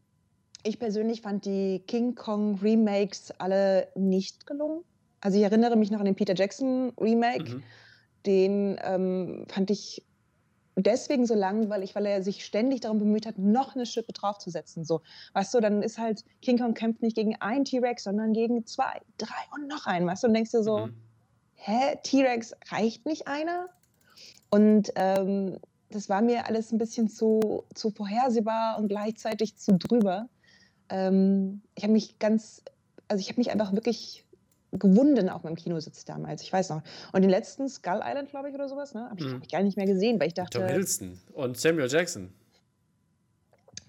ich 0.65 0.79
persönlich 0.79 1.23
fand 1.23 1.45
die 1.45 1.83
King 1.87 2.15
Kong 2.17 2.59
Remakes 2.61 3.31
alle 3.39 3.89
nicht 3.95 4.47
gelungen. 4.47 4.83
Also 5.21 5.39
ich 5.39 5.45
erinnere 5.45 5.77
mich 5.77 5.91
noch 5.91 6.01
an 6.01 6.07
den 6.07 6.17
Peter 6.17 6.35
Jackson 6.35 6.93
Remake. 7.01 7.57
Mhm. 7.57 7.63
Den 8.27 8.81
ähm, 8.83 9.47
fand 9.49 9.71
ich 9.71 10.05
deswegen 10.77 11.27
so 11.27 11.35
langweilig, 11.35 11.95
weil 11.95 12.07
er 12.07 12.23
sich 12.23 12.45
ständig 12.45 12.81
darum 12.81 12.99
bemüht 12.99 13.27
hat, 13.27 13.39
noch 13.39 13.75
eine 13.75 13.87
Schippe 13.87 14.13
draufzusetzen. 14.13 14.85
So, 14.85 15.03
weißt 15.35 15.55
du, 15.55 15.61
dann 15.61 15.83
ist 15.83 15.99
halt 15.99 16.25
King 16.43 16.59
Kong 16.59 16.75
kämpft 16.75 17.03
nicht 17.03 17.17
gegen 17.17 17.37
einen 17.41 17.65
T-Rex, 17.65 18.05
sondern 18.05 18.33
gegen 18.33 18.67
zwei, 18.67 19.01
drei 19.19 19.43
und 19.55 19.69
noch 19.69 19.87
einen. 19.87 20.07
Weißt 20.07 20.23
du, 20.23 20.29
und 20.29 20.35
denkst 20.35 20.53
dir 20.53 20.63
so, 20.63 20.87
mhm. 20.87 20.95
hä, 21.55 21.97
T-Rex 22.03 22.55
reicht 22.71 23.07
nicht 23.07 23.27
einer? 23.29 23.69
Und 24.51 24.93
ähm, 24.97 25.59
das 25.91 26.09
war 26.09 26.23
mir 26.23 26.47
alles 26.47 26.73
ein 26.73 26.79
bisschen 26.79 27.09
zu, 27.09 27.65
zu 27.75 27.91
vorhersehbar 27.91 28.79
und 28.79 28.89
gleichzeitig 28.89 29.57
zu 29.57 29.77
drüber 29.77 30.29
ähm, 30.91 31.63
ich 31.75 31.85
habe 31.85 31.93
mich 31.93 32.19
ganz, 32.19 32.63
also 33.09 33.21
ich 33.21 33.29
habe 33.29 33.41
mich 33.41 33.51
einfach 33.51 33.73
wirklich 33.73 34.27
gewunden 34.73 35.29
auf 35.29 35.43
meinem 35.43 35.57
Kinositz 35.57 36.05
damals. 36.05 36.43
Ich 36.43 36.53
weiß 36.53 36.71
noch. 36.71 36.83
Und 37.13 37.23
den 37.23 37.31
letzten 37.31 37.69
Skull 37.69 38.01
Island, 38.05 38.31
glaube 38.31 38.49
ich, 38.49 38.55
oder 38.55 38.69
sowas, 38.69 38.95
ne? 38.95 39.09
Habe 39.11 39.21
ich, 39.21 39.27
mhm. 39.27 39.35
hab 39.35 39.43
ich 39.43 39.51
gar 39.51 39.63
nicht 39.63 39.77
mehr 39.77 39.87
gesehen, 39.87 40.21
weil 40.21 40.29
ich 40.29 40.35
dachte. 40.35 40.59
Tom 40.59 40.69
Hiddleston 40.69 41.21
und 41.33 41.57
Samuel 41.59 41.89
Jackson. 41.89 42.33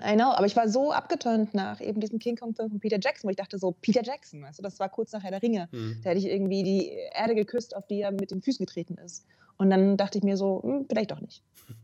I 0.03 0.15
know, 0.15 0.31
aber 0.31 0.47
ich 0.47 0.55
war 0.55 0.67
so 0.67 0.91
abgetönt 0.91 1.53
nach 1.53 1.79
eben 1.79 2.01
diesem 2.01 2.17
King 2.17 2.35
Kong-Film 2.35 2.71
von 2.71 2.79
Peter 2.79 2.97
Jackson, 3.00 3.27
wo 3.27 3.29
ich 3.29 3.38
dachte 3.38 3.59
so, 3.59 3.71
Peter 3.71 4.01
Jackson, 4.03 4.41
weißt 4.41 4.57
du, 4.57 4.63
das 4.63 4.79
war 4.79 4.89
kurz 4.89 5.11
nach 5.11 5.21
Herr 5.21 5.29
der 5.29 5.43
Ringe. 5.43 5.69
Mhm. 5.71 6.00
Da 6.03 6.09
hätte 6.09 6.19
ich 6.19 6.25
irgendwie 6.25 6.63
die 6.63 6.91
Erde 7.13 7.35
geküsst, 7.35 7.75
auf 7.75 7.85
die 7.85 8.01
er 8.01 8.11
mit 8.11 8.31
den 8.31 8.41
Füßen 8.41 8.65
getreten 8.65 8.95
ist. 8.95 9.25
Und 9.57 9.69
dann 9.69 9.97
dachte 9.97 10.17
ich 10.17 10.23
mir 10.23 10.38
so, 10.38 10.61
hm, 10.63 10.85
vielleicht 10.89 11.11
doch 11.11 11.21
nicht. 11.21 11.43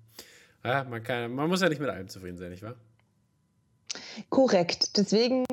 Ja, 0.64 0.84
man, 0.84 1.02
kann, 1.02 1.34
man 1.34 1.48
muss 1.48 1.62
ja 1.62 1.70
nicht 1.70 1.80
mit 1.80 1.90
allem 1.90 2.10
zufrieden 2.10 2.38
sein, 2.38 2.50
nicht 2.50 2.64
wahr? 2.64 2.76
Korrekt. 4.30 4.98
Deswegen, 4.98 5.46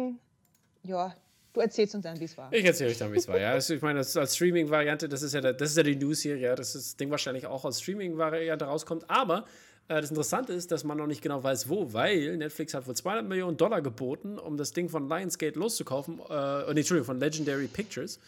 ja, 0.82 1.14
du 1.54 1.61
erzählst 1.61 1.94
uns 1.94 2.04
dann, 2.04 2.20
wie 2.20 2.25
es 2.25 2.37
war. 2.37 2.52
Ich 2.52 2.64
erzähle 2.64 2.90
euch 2.90 2.99
dann, 2.99 3.12
wie 3.12 3.16
es 3.16 3.28
war. 3.28 3.38
Ja, 3.38 3.52
also 3.52 3.75
ich 3.75 3.80
meine, 3.80 4.00
das 4.00 4.16
als 4.16 4.37
Streaming-Variante, 4.37 5.08
das 5.08 5.23
ist 5.23 5.32
ja, 5.32 5.40
das 5.40 5.70
ist 5.70 5.76
ja 5.76 5.82
die 5.82 5.96
News 5.96 6.20
hier, 6.20 6.37
ja, 6.37 6.54
dass 6.54 6.75
das 6.75 6.96
Ding 6.96 7.11
wahrscheinlich 7.11 7.46
auch 7.46 7.64
als 7.64 7.80
Streaming-Variante 7.80 8.66
rauskommt. 8.66 9.08
Aber 9.08 9.46
äh, 9.88 10.00
das 10.00 10.11
Interessante 10.11 10.52
ist, 10.52 10.70
dass 10.73 10.84
man 10.84 10.99
noch 10.99 11.06
nicht 11.06 11.23
genau 11.23 11.42
weiß, 11.42 11.68
wo, 11.68 11.92
weil 11.92 12.37
Netflix 12.37 12.75
hat 12.75 12.87
wohl 12.87 12.94
200 12.94 13.26
Millionen 13.26 13.56
Dollar 13.56 13.80
geboten, 13.80 14.38
um 14.38 14.56
das 14.56 14.73
Ding 14.73 14.88
von 14.88 15.08
Lionsgate 15.08 15.58
loszukaufen, 15.58 16.20
äh, 16.28 16.73
nee, 16.73 16.80
Entschuldigung, 16.80 17.06
von 17.06 17.20
Legendary 17.20 17.68
Pictures. 17.68 18.18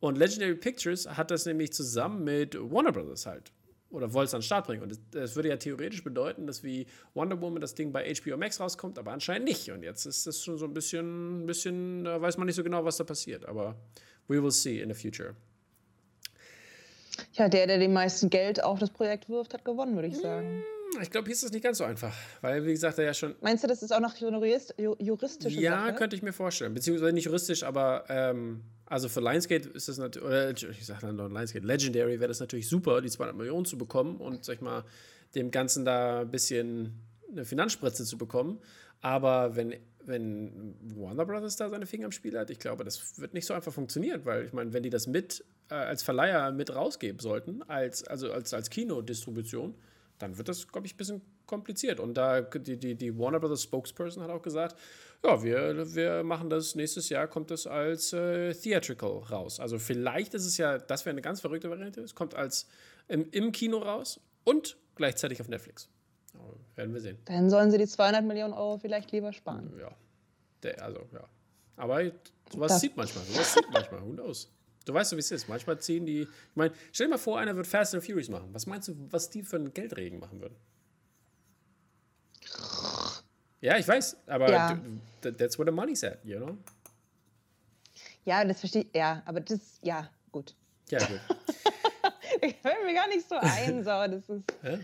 Und 0.00 0.16
Legendary 0.16 0.54
Pictures 0.54 1.08
hat 1.08 1.30
das 1.30 1.44
nämlich 1.44 1.72
zusammen 1.72 2.22
mit 2.22 2.56
Warner 2.58 2.92
Brothers 2.92 3.26
halt 3.26 3.50
oder 3.90 4.12
wollte 4.12 4.28
es 4.28 4.34
an 4.34 4.40
den 4.40 4.44
Start 4.44 4.66
bringen. 4.66 4.82
Und 4.82 4.98
das, 5.12 5.36
würde 5.36 5.48
ja 5.48 5.56
theoretisch 5.56 6.04
bedeuten, 6.04 6.46
dass 6.46 6.62
wie 6.62 6.86
Wonder 7.14 7.40
Woman 7.40 7.60
das 7.60 7.74
Ding 7.74 7.92
bei 7.92 8.12
HBO 8.14 8.36
Max 8.36 8.60
rauskommt, 8.60 8.98
aber 8.98 9.12
anscheinend 9.12 9.48
nicht. 9.48 9.70
Und 9.70 9.82
jetzt 9.82 10.04
ist 10.04 10.26
das 10.26 10.42
schon 10.42 10.58
so 10.58 10.66
ein 10.66 10.74
bisschen, 10.74 11.44
ein 11.44 11.46
bisschen, 11.46 12.04
da 12.04 12.20
weiß 12.20 12.36
man 12.36 12.46
nicht 12.46 12.56
so 12.56 12.64
genau, 12.64 12.84
was 12.84 12.96
da 12.98 13.04
passiert. 13.04 13.46
Aber 13.46 13.76
we 14.26 14.42
will 14.42 14.50
see 14.50 14.80
in 14.80 14.92
the 14.92 14.94
future. 14.94 15.34
Ja, 17.32 17.48
der, 17.48 17.66
der 17.66 17.78
den 17.78 17.92
meisten 17.92 18.30
Geld 18.30 18.62
auf 18.62 18.78
das 18.78 18.90
Projekt 18.90 19.28
wirft, 19.28 19.54
hat 19.54 19.64
gewonnen, 19.64 19.94
würde 19.94 20.08
ich 20.08 20.18
sagen. 20.18 20.48
Hm, 20.48 20.62
ich 21.00 21.10
glaube, 21.10 21.26
hier 21.26 21.34
ist 21.34 21.42
das 21.42 21.52
nicht 21.52 21.62
ganz 21.62 21.78
so 21.78 21.84
einfach, 21.84 22.14
weil, 22.40 22.64
wie 22.64 22.72
gesagt, 22.72 22.98
er 22.98 23.04
ja 23.04 23.14
schon. 23.14 23.34
Meinst 23.40 23.64
du, 23.64 23.68
das 23.68 23.82
ist 23.82 23.92
auch 23.92 24.00
noch 24.00 24.14
eine 24.20 24.38
juristische 24.98 25.60
Ja, 25.60 25.86
Sache? 25.86 25.94
könnte 25.94 26.16
ich 26.16 26.22
mir 26.22 26.32
vorstellen. 26.32 26.74
Beziehungsweise 26.74 27.12
nicht 27.12 27.24
juristisch, 27.26 27.62
aber 27.62 28.04
ähm, 28.08 28.62
also 28.86 29.08
für 29.08 29.20
Lionsgate 29.20 29.68
ist 29.68 29.88
das 29.88 29.98
natürlich, 29.98 30.66
ich 30.70 30.86
sage 30.86 31.02
dann 31.02 31.16
noch 31.16 31.28
Lionsgate, 31.28 31.66
Legendary 31.66 32.18
wäre 32.20 32.28
das 32.28 32.40
natürlich 32.40 32.68
super, 32.68 33.00
die 33.00 33.10
200 33.10 33.36
Millionen 33.36 33.64
zu 33.64 33.76
bekommen 33.78 34.16
und, 34.16 34.44
sag 34.44 34.56
ich 34.56 34.60
mal, 34.60 34.84
dem 35.34 35.50
Ganzen 35.50 35.84
da 35.84 36.20
ein 36.22 36.30
bisschen 36.30 36.94
eine 37.30 37.44
Finanzspritze 37.44 38.04
zu 38.04 38.16
bekommen. 38.16 38.58
Aber 39.00 39.54
wenn, 39.54 39.74
wenn 40.04 40.74
Warner 40.96 41.26
Brothers 41.26 41.56
da 41.56 41.68
seine 41.68 41.86
Finger 41.86 42.06
im 42.06 42.12
Spiel 42.12 42.36
hat, 42.38 42.50
ich 42.50 42.58
glaube, 42.58 42.82
das 42.84 43.20
wird 43.20 43.34
nicht 43.34 43.46
so 43.46 43.54
einfach 43.54 43.72
funktionieren, 43.72 44.22
weil 44.24 44.46
ich 44.46 44.52
meine, 44.52 44.72
wenn 44.72 44.82
die 44.82 44.90
das 44.90 45.06
mit 45.06 45.44
äh, 45.70 45.74
als 45.74 46.02
Verleiher 46.02 46.50
mit 46.50 46.74
rausgeben 46.74 47.20
sollten, 47.20 47.62
als, 47.64 48.02
also 48.04 48.32
als, 48.32 48.54
als 48.54 48.70
Kinodistribution, 48.70 49.74
dann 50.18 50.36
wird 50.36 50.48
das, 50.48 50.68
glaube 50.68 50.86
ich, 50.86 50.94
ein 50.94 50.96
bisschen 50.96 51.22
kompliziert. 51.46 52.00
Und 52.00 52.14
da 52.14 52.40
die, 52.40 52.76
die, 52.76 52.94
die 52.94 53.18
Warner 53.18 53.40
Brothers 53.40 53.62
Spokesperson 53.62 54.22
hat 54.22 54.30
auch 54.30 54.42
gesagt, 54.42 54.76
ja, 55.24 55.42
wir, 55.42 55.94
wir 55.94 56.22
machen 56.22 56.50
das 56.50 56.74
nächstes 56.74 57.08
Jahr, 57.08 57.26
kommt 57.26 57.50
das 57.50 57.66
als 57.66 58.12
äh, 58.12 58.52
Theatrical 58.54 59.18
raus. 59.18 59.58
Also 59.58 59.78
vielleicht 59.78 60.34
ist 60.34 60.46
es 60.46 60.56
ja, 60.56 60.78
das 60.78 61.04
wäre 61.04 61.14
eine 61.14 61.22
ganz 61.22 61.40
verrückte 61.40 61.70
Variante, 61.70 62.00
es 62.02 62.14
kommt 62.14 62.34
als 62.34 62.68
im, 63.08 63.28
im 63.30 63.52
Kino 63.52 63.78
raus 63.78 64.20
und 64.44 64.76
gleichzeitig 64.94 65.40
auf 65.40 65.48
Netflix. 65.48 65.88
Werden 66.76 66.94
wir 66.94 67.00
sehen. 67.00 67.18
Dann 67.24 67.50
sollen 67.50 67.72
sie 67.72 67.78
die 67.78 67.88
200 67.88 68.24
Millionen 68.24 68.52
Euro 68.52 68.78
vielleicht 68.78 69.10
lieber 69.10 69.32
sparen. 69.32 69.72
Ja, 69.80 69.90
der, 70.62 70.80
also 70.82 71.08
ja. 71.12 71.24
Aber 71.76 72.02
sowas 72.52 72.72
das 72.72 72.80
sieht 72.80 72.96
manchmal, 72.96 73.24
sowas 73.24 73.54
sieht 73.54 73.66
manchmal, 73.72 74.02
who 74.02 74.12
knows. 74.12 74.48
Du 74.88 74.94
weißt, 74.94 75.12
wie 75.12 75.18
es 75.18 75.30
ist. 75.30 75.50
Manchmal 75.50 75.78
ziehen 75.78 76.06
die. 76.06 76.22
Ich 76.22 76.28
meine, 76.54 76.72
stell 76.92 77.08
dir 77.08 77.10
mal 77.10 77.18
vor, 77.18 77.38
einer 77.38 77.54
wird 77.54 77.66
Fast 77.66 77.94
and 77.94 78.02
Furious 78.02 78.30
machen. 78.30 78.48
Was 78.54 78.66
meinst 78.66 78.88
du, 78.88 78.96
was 79.10 79.28
die 79.28 79.42
für 79.42 79.56
einen 79.56 79.74
Geldregen 79.74 80.18
machen 80.18 80.40
würden? 80.40 80.56
Ja, 83.60 83.76
ich 83.76 83.86
weiß, 83.86 84.16
aber 84.26 84.50
ja. 84.50 84.78
that's 85.20 85.58
where 85.58 85.70
the 85.70 85.76
money's 85.76 86.02
at, 86.04 86.24
you 86.24 86.38
know? 86.38 86.56
Ja, 88.24 88.42
das 88.44 88.60
verstehe 88.60 88.82
ich. 88.82 88.96
Ja, 88.96 89.22
aber 89.26 89.40
das, 89.40 89.60
ja, 89.82 90.08
gut. 90.32 90.54
Ja, 90.88 91.00
gut. 91.00 91.20
ich 92.40 92.56
fällt 92.56 92.82
mir 92.86 92.94
gar 92.94 93.08
nicht 93.08 93.28
so 93.28 93.34
ein, 93.34 93.84
so, 93.84 93.90
das 93.90 94.26
ist. 94.26 94.44
Ja, 94.62 94.78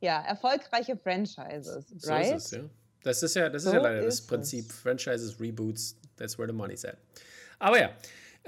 ja 0.00 0.22
erfolgreiche 0.22 0.96
Franchises, 0.96 1.88
so 1.96 2.10
right? 2.10 2.36
Ist 2.36 2.44
es, 2.44 2.50
ja. 2.52 2.60
Das 3.02 3.22
ist 3.24 3.34
ja, 3.34 3.48
das 3.48 3.64
so 3.64 3.70
ist 3.70 3.74
ja 3.74 3.80
leider 3.80 4.02
das 4.02 4.20
Prinzip. 4.24 4.66
Es. 4.68 4.76
Franchises, 4.76 5.40
Reboots, 5.40 5.96
that's 6.16 6.38
where 6.38 6.46
the 6.46 6.54
money's 6.54 6.84
at. 6.84 6.98
Aber 7.58 7.80
ja, 7.80 7.90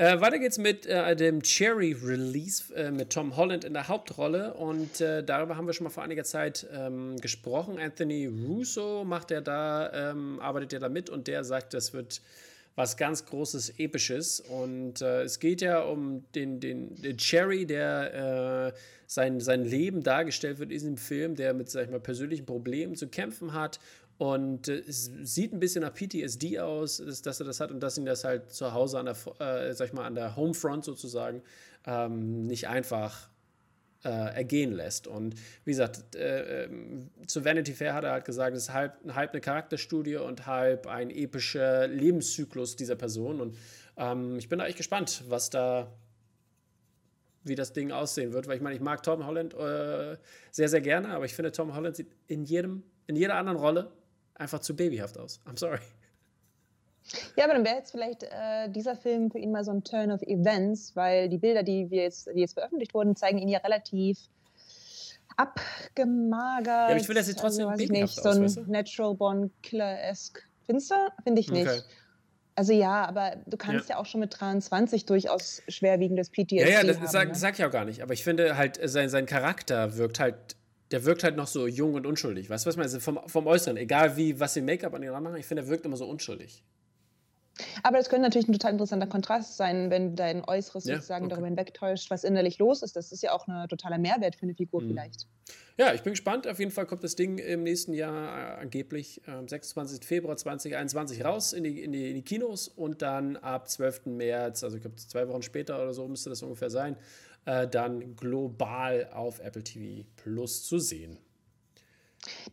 äh, 0.00 0.20
weiter 0.20 0.38
geht's 0.38 0.56
mit 0.56 0.86
äh, 0.86 1.14
dem 1.14 1.42
Cherry 1.42 1.92
Release 1.92 2.74
äh, 2.74 2.90
mit 2.90 3.10
Tom 3.10 3.36
Holland 3.36 3.64
in 3.64 3.74
der 3.74 3.88
Hauptrolle 3.88 4.54
und 4.54 5.00
äh, 5.02 5.22
darüber 5.22 5.56
haben 5.56 5.66
wir 5.66 5.74
schon 5.74 5.84
mal 5.84 5.90
vor 5.90 6.02
einiger 6.02 6.24
Zeit 6.24 6.66
ähm, 6.72 7.18
gesprochen. 7.18 7.78
Anthony 7.78 8.26
Russo 8.26 9.04
macht 9.04 9.30
er 9.30 9.42
da, 9.42 10.10
ähm, 10.10 10.40
arbeitet 10.40 10.72
er 10.72 10.80
da 10.80 10.88
mit 10.88 11.10
und 11.10 11.26
der 11.26 11.44
sagt, 11.44 11.74
das 11.74 11.92
wird 11.92 12.22
was 12.76 12.96
ganz 12.96 13.26
Großes, 13.26 13.78
Episches. 13.78 14.40
Und 14.40 15.02
äh, 15.02 15.22
es 15.22 15.38
geht 15.38 15.60
ja 15.60 15.80
um 15.80 16.24
den, 16.34 16.60
den, 16.60 16.94
den 17.02 17.18
Cherry, 17.18 17.66
der 17.66 18.72
äh, 18.74 18.78
sein, 19.06 19.40
sein 19.40 19.64
Leben 19.64 20.02
dargestellt 20.02 20.60
wird 20.60 20.70
in 20.70 20.76
diesem 20.76 20.96
Film, 20.96 21.34
der 21.34 21.52
mit, 21.52 21.68
sag 21.68 21.84
ich 21.84 21.90
mal, 21.90 22.00
persönlichen 22.00 22.46
Problemen 22.46 22.94
zu 22.94 23.08
kämpfen 23.08 23.52
hat 23.52 23.80
und 24.20 24.68
äh, 24.68 24.82
es 24.86 25.10
sieht 25.22 25.54
ein 25.54 25.60
bisschen 25.60 25.80
nach 25.80 25.94
PTSD 25.94 26.58
aus, 26.60 27.02
dass 27.24 27.40
er 27.40 27.46
das 27.46 27.58
hat 27.58 27.70
und 27.70 27.80
dass 27.80 27.96
ihn 27.96 28.04
das 28.04 28.22
halt 28.22 28.52
zu 28.52 28.74
Hause 28.74 28.98
an 28.98 29.06
der, 29.06 29.16
äh, 29.38 29.72
sag 29.72 29.86
ich 29.86 29.92
mal, 29.94 30.04
an 30.04 30.14
der 30.14 30.36
Homefront 30.36 30.84
sozusagen 30.84 31.42
ähm, 31.86 32.46
nicht 32.46 32.68
einfach 32.68 33.30
äh, 34.04 34.10
ergehen 34.10 34.72
lässt. 34.72 35.06
Und 35.06 35.36
wie 35.64 35.70
gesagt, 35.70 36.16
äh, 36.16 36.64
ähm, 36.64 37.08
zu 37.28 37.46
Vanity 37.46 37.72
Fair 37.72 37.94
hat 37.94 38.04
er 38.04 38.12
halt 38.12 38.26
gesagt, 38.26 38.54
es 38.54 38.64
ist 38.64 38.74
halb, 38.74 38.92
halb 39.14 39.30
eine 39.30 39.40
Charakterstudie 39.40 40.16
und 40.16 40.46
halb 40.46 40.86
ein 40.86 41.08
epischer 41.08 41.88
Lebenszyklus 41.88 42.76
dieser 42.76 42.96
Person. 42.96 43.40
Und 43.40 43.56
ähm, 43.96 44.36
ich 44.36 44.50
bin 44.50 44.58
da 44.58 44.66
echt 44.66 44.76
gespannt, 44.76 45.24
was 45.28 45.48
da 45.48 45.96
wie 47.42 47.54
das 47.54 47.72
Ding 47.72 47.90
aussehen 47.90 48.34
wird, 48.34 48.48
weil 48.48 48.56
ich 48.56 48.62
meine, 48.62 48.76
ich 48.76 48.82
mag 48.82 49.02
Tom 49.02 49.24
Holland 49.24 49.54
äh, 49.54 50.18
sehr, 50.50 50.68
sehr 50.68 50.82
gerne, 50.82 51.08
aber 51.08 51.24
ich 51.24 51.32
finde, 51.32 51.52
Tom 51.52 51.74
Holland 51.74 51.96
sieht 51.96 52.14
in 52.26 52.44
jedem, 52.44 52.82
in 53.06 53.16
jeder 53.16 53.36
anderen 53.36 53.56
Rolle 53.56 53.90
einfach 54.40 54.60
zu 54.60 54.74
babyhaft 54.74 55.18
aus. 55.18 55.40
I'm 55.46 55.58
sorry. 55.58 55.78
Ja, 57.36 57.44
aber 57.44 57.54
dann 57.54 57.64
wäre 57.64 57.76
jetzt 57.76 57.90
vielleicht 57.90 58.22
äh, 58.22 58.68
dieser 58.68 58.94
Film 58.94 59.30
für 59.30 59.38
ihn 59.38 59.50
mal 59.50 59.64
so 59.64 59.72
ein 59.72 59.82
Turn 59.82 60.12
of 60.12 60.22
Events, 60.22 60.94
weil 60.94 61.28
die 61.28 61.38
Bilder, 61.38 61.62
die 61.62 61.90
wir 61.90 62.04
jetzt, 62.04 62.28
die 62.34 62.40
jetzt 62.40 62.54
veröffentlicht 62.54 62.94
wurden, 62.94 63.16
zeigen 63.16 63.38
ihn 63.38 63.48
ja 63.48 63.58
relativ 63.60 64.18
abgemagert. 65.36 66.66
Ja, 66.66 66.86
aber 66.86 66.96
ich 66.96 67.08
will, 67.08 67.14
dass 67.14 67.26
sie 67.26 67.34
trotzdem 67.34 67.66
also, 67.68 67.84
nicht, 67.84 68.14
so 68.14 68.28
ein 68.28 68.42
weißt 68.42 68.56
du? 68.58 68.70
Natural 68.70 69.14
Born 69.14 69.50
Killer-esque. 69.62 70.42
Findest 70.66 70.90
du? 70.90 70.94
Finde 71.24 71.40
ich 71.40 71.50
nicht. 71.50 71.68
Okay. 71.68 71.80
Also 72.54 72.72
ja, 72.74 73.06
aber 73.06 73.36
du 73.46 73.56
kannst 73.56 73.88
ja. 73.88 73.94
ja. 73.94 74.00
auch 74.00 74.06
schon 74.06 74.20
mit 74.20 74.38
23 74.38 75.06
durchaus 75.06 75.62
schwerwiegendes 75.68 76.30
PTSD 76.30 76.56
Ja, 76.60 76.68
ja, 76.68 76.84
das, 76.84 76.98
haben, 76.98 77.06
sag, 77.06 77.28
ne? 77.28 77.34
sag 77.34 77.58
ich 77.58 77.64
auch 77.64 77.70
gar 77.70 77.86
nicht. 77.86 78.02
Aber 78.02 78.12
ich 78.12 78.22
finde 78.22 78.56
halt, 78.56 78.78
sein, 78.84 79.08
sein 79.08 79.24
Charakter 79.24 79.96
wirkt 79.96 80.20
halt, 80.20 80.56
der 80.90 81.04
wirkt 81.04 81.22
halt 81.22 81.36
noch 81.36 81.46
so 81.46 81.66
jung 81.66 81.94
und 81.94 82.06
unschuldig. 82.06 82.50
Weißt 82.50 82.66
du, 82.66 82.68
was 82.68 82.76
man 82.76 82.84
also 82.84 83.00
vom, 83.00 83.20
vom 83.26 83.46
Äußeren, 83.46 83.76
egal 83.76 84.16
wie, 84.16 84.40
was 84.40 84.54
sie 84.54 84.60
Make-up 84.60 84.94
an 84.94 85.02
ihn 85.02 85.10
machen, 85.10 85.36
ich 85.36 85.46
finde, 85.46 85.62
er 85.64 85.68
wirkt 85.68 85.84
immer 85.84 85.96
so 85.96 86.06
unschuldig. 86.06 86.62
Aber 87.82 87.98
das 87.98 88.08
könnte 88.08 88.22
natürlich 88.22 88.48
ein 88.48 88.52
total 88.52 88.72
interessanter 88.72 89.06
Kontrast 89.06 89.56
sein, 89.56 89.90
wenn 89.90 90.16
dein 90.16 90.44
Äußeres 90.44 90.84
ja, 90.84 90.96
sozusagen 90.96 91.26
okay. 91.26 91.30
darüber 91.30 91.46
hinwegtäuscht, 91.46 92.10
was 92.10 92.24
innerlich 92.24 92.58
los 92.58 92.82
ist. 92.82 92.96
Das 92.96 93.12
ist 93.12 93.22
ja 93.22 93.32
auch 93.32 93.46
ein 93.48 93.68
totaler 93.68 93.98
Mehrwert 93.98 94.36
für 94.36 94.44
eine 94.44 94.54
Figur 94.54 94.82
mhm. 94.82 94.88
vielleicht. 94.88 95.26
Ja, 95.76 95.94
ich 95.94 96.02
bin 96.02 96.12
gespannt. 96.12 96.46
Auf 96.46 96.58
jeden 96.58 96.70
Fall 96.70 96.86
kommt 96.86 97.04
das 97.04 97.16
Ding 97.16 97.38
im 97.38 97.62
nächsten 97.62 97.92
Jahr 97.92 98.58
äh, 98.58 98.60
angeblich 98.60 99.22
am 99.26 99.48
26. 99.48 100.04
Februar 100.04 100.36
2021 100.36 101.24
raus 101.24 101.52
in 101.52 101.64
die, 101.64 101.82
in, 101.82 101.92
die, 101.92 102.10
in 102.10 102.16
die 102.16 102.22
Kinos 102.22 102.68
und 102.68 103.02
dann 103.02 103.36
ab 103.36 103.68
12. 103.68 104.06
März, 104.06 104.62
also 104.62 104.76
ich 104.76 104.82
glaube 104.82 104.96
zwei 104.96 105.28
Wochen 105.28 105.42
später 105.42 105.80
oder 105.82 105.94
so 105.94 106.06
müsste 106.06 106.30
das 106.30 106.42
ungefähr 106.42 106.70
sein, 106.70 106.96
äh, 107.50 107.68
dann 107.68 108.14
global 108.14 109.10
auf 109.12 109.40
Apple 109.40 109.64
TV 109.64 110.06
Plus 110.16 110.64
zu 110.64 110.78
sehen. 110.78 111.18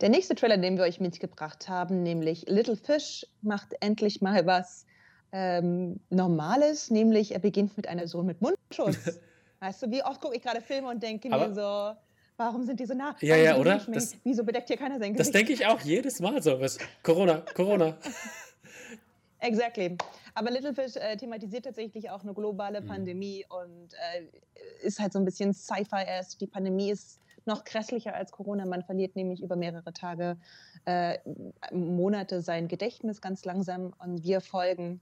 Der 0.02 0.10
nächste 0.10 0.34
Trailer, 0.34 0.58
den 0.58 0.78
wir 0.78 0.86
euch 0.86 1.00
mitgebracht 1.00 1.70
haben, 1.70 2.02
nämlich 2.02 2.46
Little 2.48 2.78
Fish, 2.78 3.26
macht 3.42 3.76
endlich 3.82 4.22
mal 4.22 4.46
was 4.48 4.86
ähm, 5.32 6.00
Normales, 6.10 6.90
nämlich 6.90 7.32
er 7.34 7.40
beginnt 7.40 7.78
mit 7.78 7.88
einer 7.88 8.02
Person 8.02 8.26
mit 8.26 8.42
Mundschutz. 8.42 9.20
weißt 9.60 9.84
du, 9.84 9.92
wie 9.92 10.04
oft 10.04 10.20
gucke 10.22 10.36
ich 10.36 10.42
gerade 10.42 10.62
Filme 10.62 10.90
und 10.90 11.04
denke 11.04 11.30
mir 11.30 11.54
so, 11.54 11.96
warum 12.38 12.64
sind 12.64 12.80
die 12.80 12.86
so 12.86 12.94
nah? 12.94 13.16
Ja, 13.20 13.36
ja, 13.36 13.58
oder? 13.58 13.86
Das, 13.90 14.16
Wieso 14.24 14.44
bedeckt 14.44 14.70
hier 14.70 14.78
keiner 14.78 15.00
sein 15.00 15.14
Gesicht? 15.14 15.20
Das 15.20 15.32
denke 15.32 15.54
ich 15.54 15.68
auch 15.68 15.82
jedes 15.82 16.20
Mal 16.22 16.42
so. 16.42 16.60
Was? 16.60 16.80
Corona, 17.04 17.44
Corona. 17.54 17.98
Exactly. 19.40 19.98
Aber 20.34 20.52
Little 20.52 20.74
Fish 20.74 20.96
äh, 20.96 21.16
thematisiert 21.16 21.66
tatsächlich 21.66 22.10
auch 22.10 22.24
eine 22.24 22.34
globale 22.34 22.82
mhm. 22.82 22.88
Pandemie 22.88 23.46
und 23.50 23.94
äh, 23.94 24.86
ist 24.86 25.00
halt 25.00 25.14
so 25.14 25.20
ein 25.20 25.26
bisschen 25.26 25.54
Sci-Fi 25.54 26.04
erst. 26.06 26.42
Die 26.42 26.48
Pandemie 26.48 26.90
ist 26.90 27.20
noch 27.46 27.64
grässlicher 27.64 28.14
als 28.14 28.32
Corona. 28.32 28.66
Man 28.66 28.84
verliert 28.84 29.16
nämlich 29.16 29.42
über 29.42 29.56
mehrere 29.56 29.94
Tage, 29.94 30.38
äh, 30.86 31.18
Monate 31.72 32.42
sein 32.42 32.68
Gedächtnis 32.68 33.22
ganz 33.22 33.46
langsam 33.46 33.94
und 34.00 34.24
wir 34.24 34.42
folgen 34.42 35.02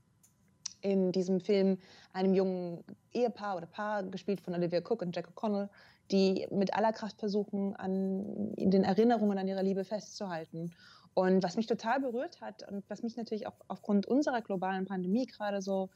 in 0.82 1.12
diesem 1.12 1.39
Film 1.39 1.80
einem 2.13 2.34
jungen 2.34 2.84
Ehepaar 3.13 3.58
oder 3.58 3.65
Paar, 3.65 4.04
gespielt 4.04 4.42
von 4.42 4.54
Olivia 4.54 4.80
Cook 4.80 5.01
und 5.01 5.15
Jack 5.15 5.30
O'Connell, 5.30 5.70
die 6.12 6.46
mit 6.51 6.75
aller 6.75 6.94
Kraft 6.94 7.20
versuchen, 7.20 7.75
an 7.75 8.54
in 8.56 8.70
den 8.70 8.84
Erinnerungen 8.84 9.38
an 9.38 9.48
ihre 9.48 9.63
Liebe 9.63 9.84
festzuhalten. 9.84 10.72
Und 11.16 11.44
was 11.44 11.56
mich 11.56 11.66
total 11.66 12.02
berührt 12.02 12.42
hat 12.42 12.70
und 12.70 12.84
was 12.90 13.02
mich 13.02 13.16
natürlich 13.16 13.48
auch 13.48 13.56
aufgrund 13.70 14.06
unserer 14.06 14.42
globalen 14.42 14.86
Pandemie 14.86 15.26
gerade 15.26 15.62
so 15.62 15.90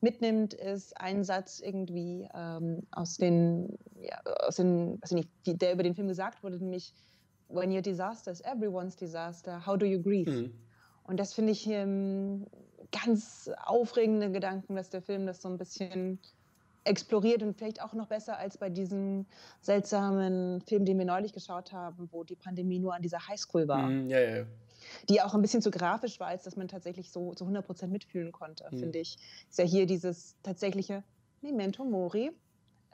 mitnimmt, 0.00 0.54
ist 0.54 0.98
ein 0.98 1.24
Satz 1.24 1.60
irgendwie 1.60 2.28
ähm, 2.32 2.86
aus 2.92 3.16
den, 3.16 3.76
ja, 4.00 4.18
aus 4.46 4.56
den, 4.56 4.98
also 5.02 5.16
nicht, 5.16 5.28
die, 5.44 5.58
der 5.58 5.72
über 5.72 5.82
den 5.82 5.96
Film 5.96 6.06
gesagt 6.06 6.42
wurde, 6.42 6.58
nämlich 6.58 6.94
When 7.48 7.72
your 7.72 7.82
disaster 7.82 8.30
is 8.30 8.40
everyone's 8.42 8.94
disaster, 8.94 9.66
how 9.66 9.76
do 9.76 9.84
you 9.84 10.00
grieve? 10.00 10.30
Mhm. 10.30 10.54
Und 11.02 11.18
das 11.18 11.34
finde 11.34 11.50
ich 11.50 11.66
ähm, 11.66 12.46
ganz 12.92 13.50
aufregende 13.64 14.30
Gedanken, 14.30 14.76
dass 14.76 14.88
der 14.88 15.02
Film 15.02 15.26
das 15.26 15.42
so 15.42 15.48
ein 15.48 15.58
bisschen 15.58 16.20
exploriert 16.84 17.42
und 17.42 17.56
vielleicht 17.56 17.82
auch 17.82 17.92
noch 17.92 18.06
besser 18.06 18.38
als 18.38 18.56
bei 18.56 18.70
diesem 18.70 19.26
seltsamen 19.60 20.60
Film, 20.62 20.84
den 20.84 20.98
wir 20.98 21.04
neulich 21.04 21.32
geschaut 21.32 21.72
haben, 21.72 22.08
wo 22.10 22.24
die 22.24 22.36
Pandemie 22.36 22.78
nur 22.78 22.94
an 22.94 23.02
dieser 23.02 23.28
Highschool 23.28 23.68
war. 23.68 23.88
Mm, 23.88 24.08
ja, 24.08 24.20
ja. 24.20 24.44
Die 25.08 25.20
auch 25.20 25.34
ein 25.34 25.42
bisschen 25.42 25.60
zu 25.60 25.70
grafisch 25.70 26.18
war, 26.20 26.28
als 26.28 26.44
dass 26.44 26.56
man 26.56 26.68
tatsächlich 26.68 27.10
so 27.10 27.34
zu 27.34 27.44
100 27.44 27.64
Prozent 27.64 27.92
mitfühlen 27.92 28.32
konnte, 28.32 28.64
mm. 28.70 28.78
finde 28.78 28.98
ich. 28.98 29.18
Ist 29.48 29.58
ja 29.58 29.64
hier 29.64 29.86
dieses 29.86 30.36
tatsächliche 30.42 31.04
Memento 31.42 31.84
Mori 31.84 32.32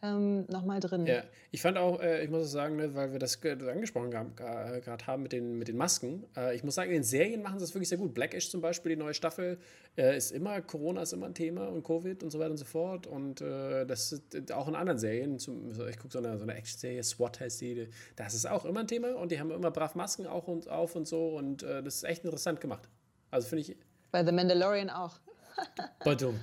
ähm, 0.02 0.44
nochmal 0.48 0.80
drin. 0.80 1.06
Ja, 1.06 1.22
ich 1.50 1.62
fand 1.62 1.78
auch, 1.78 2.00
äh, 2.00 2.22
ich 2.22 2.30
muss 2.30 2.50
sagen, 2.50 2.76
ne, 2.76 2.94
weil 2.94 3.12
wir 3.12 3.18
das, 3.18 3.42
angesprochen 3.42 4.10
gerade 4.10 5.06
haben 5.06 5.22
mit 5.22 5.32
den, 5.32 5.58
mit 5.58 5.68
den 5.68 5.76
Masken, 5.76 6.24
äh, 6.36 6.54
ich 6.54 6.64
muss 6.64 6.74
sagen, 6.74 6.90
in 6.90 6.98
den 6.98 7.02
Serien 7.02 7.42
machen 7.42 7.58
sie 7.58 7.64
das 7.64 7.74
wirklich 7.74 7.88
sehr 7.88 7.98
gut. 7.98 8.12
Blackish 8.12 8.50
zum 8.50 8.60
Beispiel, 8.60 8.90
die 8.90 8.96
neue 8.96 9.14
Staffel, 9.14 9.58
äh, 9.96 10.16
ist 10.16 10.32
immer, 10.32 10.60
Corona 10.60 11.02
ist 11.02 11.12
immer 11.12 11.26
ein 11.26 11.34
Thema 11.34 11.68
und 11.68 11.82
Covid 11.82 12.22
und 12.22 12.30
so 12.30 12.38
weiter 12.38 12.50
und 12.50 12.58
so 12.58 12.66
fort. 12.66 13.06
Und 13.06 13.40
äh, 13.40 13.86
das 13.86 14.12
ist 14.12 14.52
auch 14.52 14.68
in 14.68 14.74
anderen 14.74 14.98
Serien, 14.98 15.38
zum, 15.38 15.70
ich 15.88 15.98
gucke 15.98 16.12
so 16.12 16.18
eine, 16.18 16.36
so 16.36 16.42
eine 16.42 16.54
Action-Serie, 16.54 17.02
SWAT 17.02 17.40
heißt 17.40 17.60
die, 17.62 17.88
das 18.16 18.34
ist 18.34 18.46
auch 18.46 18.64
immer 18.64 18.80
ein 18.80 18.88
Thema 18.88 19.14
und 19.16 19.32
die 19.32 19.40
haben 19.40 19.50
immer 19.50 19.70
brav 19.70 19.94
Masken 19.94 20.26
auch 20.26 20.46
und 20.46 20.68
auf 20.68 20.94
und 20.94 21.08
so 21.08 21.36
und 21.36 21.62
äh, 21.62 21.82
das 21.82 21.96
ist 21.96 22.04
echt 22.04 22.24
interessant 22.24 22.60
gemacht. 22.60 22.88
Also 23.30 23.48
finde 23.48 23.62
ich. 23.62 23.76
Bei 24.10 24.24
The 24.24 24.32
Mandalorian 24.32 24.90
auch. 24.90 25.18
Badum, 26.04 26.38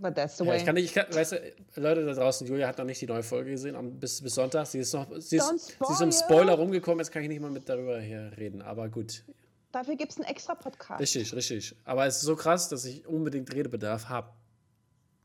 But 0.00 0.14
that's 0.14 0.38
the 0.38 0.44
way. 0.44 0.50
Ja, 0.50 0.56
ich 0.56 0.64
kann 0.64 0.74
nicht, 0.74 0.84
ich 0.84 0.94
kann, 0.94 1.06
weißt 1.12 1.32
du, 1.32 1.80
Leute 1.80 2.04
da 2.04 2.12
draußen, 2.12 2.46
Julia 2.46 2.68
hat 2.68 2.78
noch 2.78 2.84
nicht 2.84 3.00
die 3.00 3.06
neue 3.06 3.22
Folge 3.22 3.50
gesehen, 3.50 3.76
am, 3.76 3.98
bis, 3.98 4.22
bis 4.22 4.34
Sonntag. 4.34 4.66
Sie 4.66 4.78
ist 4.78 4.92
noch, 4.92 5.06
sie 5.18 5.36
ist, 5.36 5.48
sie 5.48 5.92
ist 5.92 6.02
um 6.02 6.12
Spoiler 6.12 6.54
rumgekommen, 6.54 6.98
jetzt 7.00 7.10
kann 7.10 7.22
ich 7.22 7.28
nicht 7.28 7.40
mal 7.40 7.50
mit 7.50 7.68
darüber 7.68 8.00
hier 8.00 8.32
reden, 8.36 8.62
aber 8.62 8.88
gut. 8.88 9.24
Dafür 9.72 9.96
gibt 9.96 10.12
es 10.12 10.18
einen 10.18 10.26
extra 10.26 10.54
Podcast. 10.54 11.00
Richtig, 11.00 11.34
richtig. 11.34 11.76
Aber 11.84 12.06
es 12.06 12.16
ist 12.16 12.22
so 12.22 12.36
krass, 12.36 12.68
dass 12.68 12.84
ich 12.84 13.06
unbedingt 13.06 13.52
Redebedarf 13.52 14.08
habe. 14.08 14.30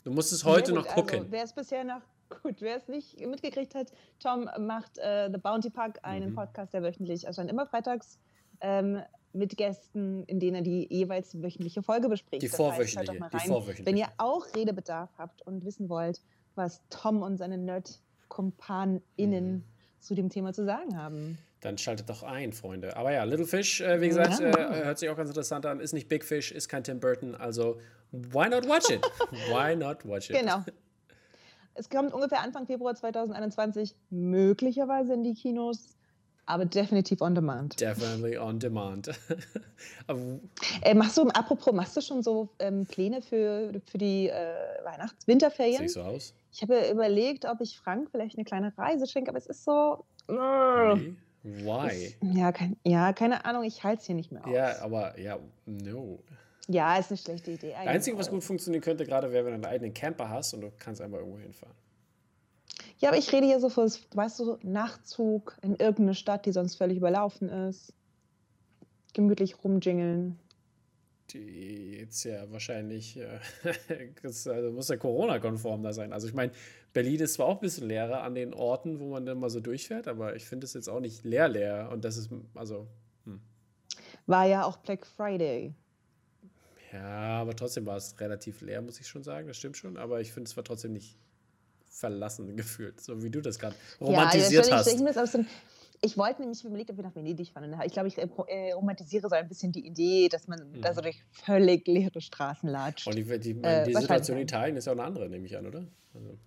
Du 0.03 0.11
musst 0.11 0.31
es 0.33 0.43
heute 0.43 0.73
noch 0.73 0.87
gucken. 0.87 1.19
Also, 1.19 1.31
wer 1.31 1.43
es 1.43 1.53
bisher 1.53 1.83
noch, 1.83 2.01
gut, 2.43 2.55
wer 2.59 2.77
es 2.77 2.87
nicht 2.87 3.19
mitgekriegt 3.25 3.75
hat, 3.75 3.91
Tom 4.19 4.49
macht 4.59 4.97
äh, 4.97 5.29
The 5.31 5.37
Bounty 5.37 5.69
Park, 5.69 5.99
einen 6.03 6.31
mhm. 6.31 6.35
Podcast, 6.35 6.73
der 6.73 6.81
wöchentlich 6.83 7.25
erscheint, 7.25 7.49
immer 7.49 7.65
freitags. 7.65 8.17
Ähm, 8.61 9.01
mit 9.33 9.57
Gästen, 9.57 10.23
in 10.25 10.39
denen 10.39 10.55
er 10.57 10.61
die 10.61 10.87
jeweils 10.89 11.41
wöchentliche 11.41 11.83
Folge 11.83 12.09
bespricht. 12.09 12.41
Die 12.41 12.47
vorwöchentliche. 12.47 13.19
Das 13.19 13.33
heißt, 13.33 13.45
die 13.45 13.49
vorwöchentliche. 13.49 13.85
Wenn 13.85 13.97
ihr 13.97 14.07
auch 14.17 14.45
Redebedarf 14.55 15.09
habt 15.17 15.41
und 15.43 15.63
wissen 15.65 15.89
wollt, 15.89 16.21
was 16.55 16.81
Tom 16.89 17.21
und 17.21 17.37
seine 17.37 17.57
Nerd-KumpanInnen 17.57 19.53
mhm. 19.53 19.63
zu 19.99 20.15
dem 20.15 20.29
Thema 20.29 20.53
zu 20.53 20.65
sagen 20.65 20.97
haben. 20.97 21.37
Dann 21.61 21.77
schaltet 21.77 22.09
doch 22.09 22.23
ein, 22.23 22.53
Freunde. 22.53 22.97
Aber 22.97 23.11
ja, 23.11 23.23
Little 23.23 23.45
Fish, 23.45 23.81
äh, 23.81 24.01
wie 24.01 24.07
gesagt, 24.07 24.39
ja. 24.39 24.49
äh, 24.49 24.85
hört 24.85 24.99
sich 24.99 25.09
auch 25.09 25.17
ganz 25.17 25.29
interessant 25.29 25.65
an. 25.65 25.79
Ist 25.79 25.93
nicht 25.93 26.09
Big 26.09 26.25
Fish, 26.25 26.51
ist 26.51 26.67
kein 26.67 26.83
Tim 26.83 26.99
Burton. 26.99 27.35
Also, 27.35 27.79
why 28.11 28.49
not 28.49 28.67
watch 28.67 28.89
it? 28.89 29.05
why 29.49 29.75
not 29.75 30.05
watch 30.05 30.29
it? 30.29 30.39
Genau. 30.39 30.63
Es 31.73 31.89
kommt 31.89 32.13
ungefähr 32.13 32.41
Anfang 32.41 32.65
Februar 32.65 32.95
2021 32.95 33.95
möglicherweise 34.09 35.13
in 35.13 35.23
die 35.23 35.33
Kinos 35.35 35.95
aber 36.45 36.65
definitiv 36.65 37.21
on 37.21 37.35
demand. 37.35 37.79
Definitely 37.79 38.37
on 38.37 38.59
demand. 38.59 39.07
äh, 40.81 40.93
machst 40.93 41.17
du, 41.17 41.27
apropos, 41.29 41.73
machst 41.73 41.95
du 41.95 42.01
schon 42.01 42.23
so 42.23 42.49
ähm, 42.59 42.85
Pläne 42.85 43.21
für, 43.21 43.71
für 43.89 43.97
die 43.97 44.29
äh, 44.29 44.33
Weihnachts-Winterferien? 44.83 45.87
Sieht 45.87 45.91
so 45.91 46.01
aus? 46.01 46.33
Ich 46.51 46.61
habe 46.61 46.89
überlegt, 46.91 47.45
ob 47.45 47.61
ich 47.61 47.79
Frank 47.79 48.09
vielleicht 48.11 48.37
eine 48.37 48.43
kleine 48.43 48.77
Reise 48.77 49.07
schenke, 49.07 49.29
aber 49.29 49.37
es 49.37 49.47
ist 49.47 49.63
so. 49.63 50.03
Really? 50.27 51.15
Why? 51.43 52.05
Ist, 52.05 52.17
ja, 52.21 52.51
kein, 52.51 52.77
ja, 52.83 53.13
keine 53.13 53.45
Ahnung, 53.45 53.63
ich 53.63 53.83
halte 53.83 54.01
es 54.01 54.05
hier 54.05 54.15
nicht 54.15 54.31
mehr 54.31 54.45
aus. 54.45 54.53
Ja, 54.53 54.81
aber 54.81 55.19
ja, 55.19 55.39
no. 55.65 56.19
Ja, 56.67 56.97
ist 56.97 57.09
eine 57.09 57.17
schlechte 57.17 57.51
Idee. 57.51 57.73
Das 57.77 57.87
Einzige, 57.87 58.17
was 58.17 58.29
gut 58.29 58.43
funktionieren 58.43 58.81
könnte, 58.81 59.05
gerade 59.05 59.31
wäre, 59.31 59.45
wenn 59.45 59.51
du 59.53 59.67
einen 59.67 59.73
eigenen 59.73 59.93
Camper 59.93 60.29
hast 60.29 60.53
und 60.53 60.61
du 60.61 60.71
kannst 60.77 61.01
einfach 61.01 61.17
irgendwo 61.17 61.39
hinfahren. 61.39 61.75
Ja, 63.01 63.09
aber 63.09 63.17
ich 63.17 63.33
rede 63.33 63.47
hier 63.47 63.59
so 63.59 63.69
für, 63.69 63.89
weißt 64.13 64.39
du, 64.39 64.57
Nachtzug 64.61 65.57
in 65.63 65.71
irgendeine 65.71 66.13
Stadt, 66.13 66.45
die 66.45 66.51
sonst 66.51 66.75
völlig 66.75 66.97
überlaufen 66.97 67.49
ist. 67.49 67.93
Gemütlich 69.13 69.63
rumjingeln. 69.63 70.39
Die 71.31 71.97
jetzt 71.97 72.23
ja 72.23 72.51
wahrscheinlich, 72.51 73.17
äh, 73.17 73.39
das, 74.21 74.45
also 74.47 74.71
muss 74.71 74.89
ja 74.89 74.97
Corona-konform 74.97 75.81
da 75.81 75.93
sein. 75.93 76.13
Also 76.13 76.27
ich 76.27 76.35
meine, 76.35 76.51
Berlin 76.93 77.19
ist 77.21 77.33
zwar 77.33 77.47
auch 77.47 77.55
ein 77.55 77.61
bisschen 77.61 77.87
leerer 77.87 78.21
an 78.21 78.35
den 78.35 78.53
Orten, 78.53 78.99
wo 78.99 79.09
man 79.09 79.25
dann 79.25 79.39
mal 79.39 79.49
so 79.49 79.61
durchfährt, 79.61 80.07
aber 80.07 80.35
ich 80.35 80.45
finde 80.45 80.65
es 80.65 80.73
jetzt 80.73 80.87
auch 80.87 80.99
nicht 80.99 81.23
leer 81.23 81.47
leer. 81.47 81.89
Und 81.91 82.05
das 82.05 82.17
ist, 82.17 82.29
also. 82.53 82.87
Hm. 83.25 83.41
War 84.27 84.45
ja 84.45 84.63
auch 84.63 84.77
Black 84.77 85.07
Friday. 85.07 85.73
Ja, 86.93 87.41
aber 87.41 87.55
trotzdem 87.55 87.87
war 87.87 87.97
es 87.97 88.19
relativ 88.19 88.61
leer, 88.61 88.83
muss 88.83 88.99
ich 88.99 89.07
schon 89.07 89.23
sagen. 89.23 89.47
Das 89.47 89.57
stimmt 89.57 89.77
schon. 89.77 89.97
Aber 89.97 90.21
ich 90.21 90.31
finde 90.33 90.49
es 90.49 90.55
war 90.55 90.63
trotzdem 90.63 90.93
nicht 90.93 91.17
verlassen 91.91 92.55
gefühlt, 92.57 92.99
so 93.01 93.21
wie 93.21 93.29
du 93.29 93.41
das 93.41 93.59
gerade 93.59 93.75
romantisiert 93.99 94.67
ja, 94.67 94.77
hast. 94.77 94.87
Ich, 94.87 94.99
ich, 94.99 95.45
ich 96.03 96.17
wollte 96.17 96.41
nämlich 96.41 96.63
überlegt, 96.63 96.89
ob 96.89 96.97
wir 96.97 97.03
nach 97.03 97.15
Venedig 97.15 97.51
fahren. 97.51 97.79
Ich 97.85 97.93
glaube, 97.93 98.07
ich 98.07 98.17
äh, 98.17 98.27
äh, 98.47 98.73
romantisiere 98.73 99.29
so 99.29 99.35
ein 99.35 99.47
bisschen 99.47 99.71
die 99.71 99.85
Idee, 99.85 100.29
dass 100.29 100.47
man 100.47 100.59
mhm. 100.71 100.81
da 100.81 100.93
so 100.93 101.01
durch 101.01 101.21
völlig 101.31 101.87
leere 101.87 102.21
Straßen 102.21 102.67
latscht. 102.67 103.07
Und 103.07 103.15
die, 103.15 103.23
die, 103.39 103.61
äh, 103.61 103.85
die 103.85 103.93
Situation 103.93 104.37
in 104.37 104.43
Italien 104.43 104.77
ist 104.77 104.85
ja 104.85 104.93
auch 104.93 104.97
eine 104.97 105.05
andere, 105.05 105.29
nehme 105.29 105.45
ich 105.45 105.55
an, 105.55 105.67
oder? 105.67 105.85
Also. 106.15 106.37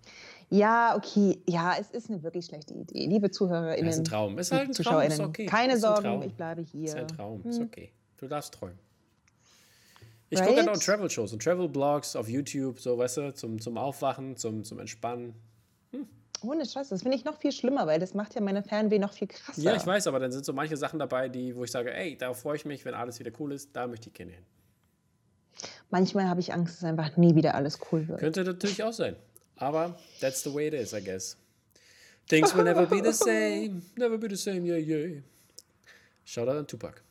Ja, 0.51 0.97
okay. 0.97 1.41
Ja, 1.47 1.77
es 1.79 1.91
ist 1.91 2.11
eine 2.11 2.23
wirklich 2.23 2.47
schlechte 2.47 2.75
Idee. 2.75 3.07
Liebe 3.07 3.31
ZuhörerInnen. 3.31 3.87
Das 3.87 3.95
ist 3.95 4.01
ein 4.01 4.05
Traum. 4.05 4.39
Ist 4.39 4.53
halt 4.53 4.69
ein 4.69 4.73
Traum, 4.73 5.03
ist 5.03 5.21
okay. 5.21 5.47
Keine 5.47 5.79
Sorgen, 5.79 6.23
ich 6.23 6.35
bleibe 6.35 6.63
hier. 6.63 6.87
Ist 6.87 6.97
ein 6.97 7.09
Traum, 7.09 7.45
hm. 7.45 7.51
ist 7.51 7.61
okay. 7.61 7.93
Du 8.19 8.27
darfst 8.27 8.55
träumen. 8.55 8.79
Ich 10.35 10.41
right? 10.41 10.49
gucke 10.49 10.67
halt 10.67 10.69
auch 10.77 10.83
Travel-Shows 10.83 11.33
und 11.33 11.43
Travel-Blogs 11.43 12.17
auf 12.17 12.29
YouTube, 12.29 12.81
so, 12.81 12.99
weißt 12.99 13.17
du, 13.19 13.35
zum, 13.35 13.61
zum 13.61 13.79
Aufwachen, 13.79 14.37
zum, 14.37 14.65
zum 14.65 14.81
Entspannen. 14.81 15.35
Hm. 15.93 16.09
Ohne 16.43 16.67
Scheiß, 16.67 16.89
das 16.89 17.03
finde 17.03 17.17
ich 17.17 17.25
noch 17.25 17.39
viel 17.39 17.53
schlimmer, 17.53 17.87
weil 17.87 18.01
das 18.01 18.15
macht 18.15 18.35
ja 18.35 18.41
meine 18.41 18.63
Fernweh 18.65 18.99
noch 18.99 19.13
viel 19.13 19.29
krasser. 19.29 19.63
Ja, 19.63 19.77
ich 19.77 19.87
weiß, 19.87 20.09
aber 20.09 20.19
dann 20.19 20.33
sind 20.33 20.45
so 20.45 20.53
manche 20.53 20.77
Sachen 20.77 20.99
dabei, 20.99 21.29
die, 21.29 21.55
wo 21.55 21.63
ich 21.63 21.71
sage, 21.71 21.95
ey, 21.95 22.19
darauf 22.19 22.41
freue 22.41 22.57
ich 22.57 22.65
mich, 22.65 22.85
wenn 22.85 22.95
alles 22.95 23.21
wieder 23.21 23.31
cool 23.39 23.53
ist, 23.53 23.71
da 23.75 23.87
möchte 23.87 24.09
ich 24.09 24.15
gerne 24.15 24.33
hin. 24.33 24.45
Manchmal 25.91 26.29
habe 26.29 26.41
ich 26.41 26.53
Angst, 26.53 26.79
dass 26.79 26.85
einfach 26.85 27.17
nie 27.17 27.37
wieder 27.37 27.55
alles 27.55 27.79
cool 27.93 28.09
wird. 28.09 28.19
Könnte 28.19 28.43
natürlich 28.43 28.83
auch 28.83 28.93
sein. 28.93 29.15
Aber 29.57 29.97
that's 30.21 30.43
the 30.43 30.53
way 30.53 30.67
it 30.67 30.75
is, 30.75 30.93
I 30.93 31.01
guess. 31.01 31.37
Things 32.29 32.55
will 32.57 32.65
never 32.65 32.87
be 32.87 33.01
the 33.05 33.13
same. 33.25 33.83
Never 33.97 34.19
be 34.19 34.29
the 34.29 34.37
same, 34.37 34.67
yeah, 34.67 34.79
yeah. 34.79 35.21
Shout 36.25 36.49
out 36.49 36.57
an 36.57 36.67
Tupac. 36.67 37.03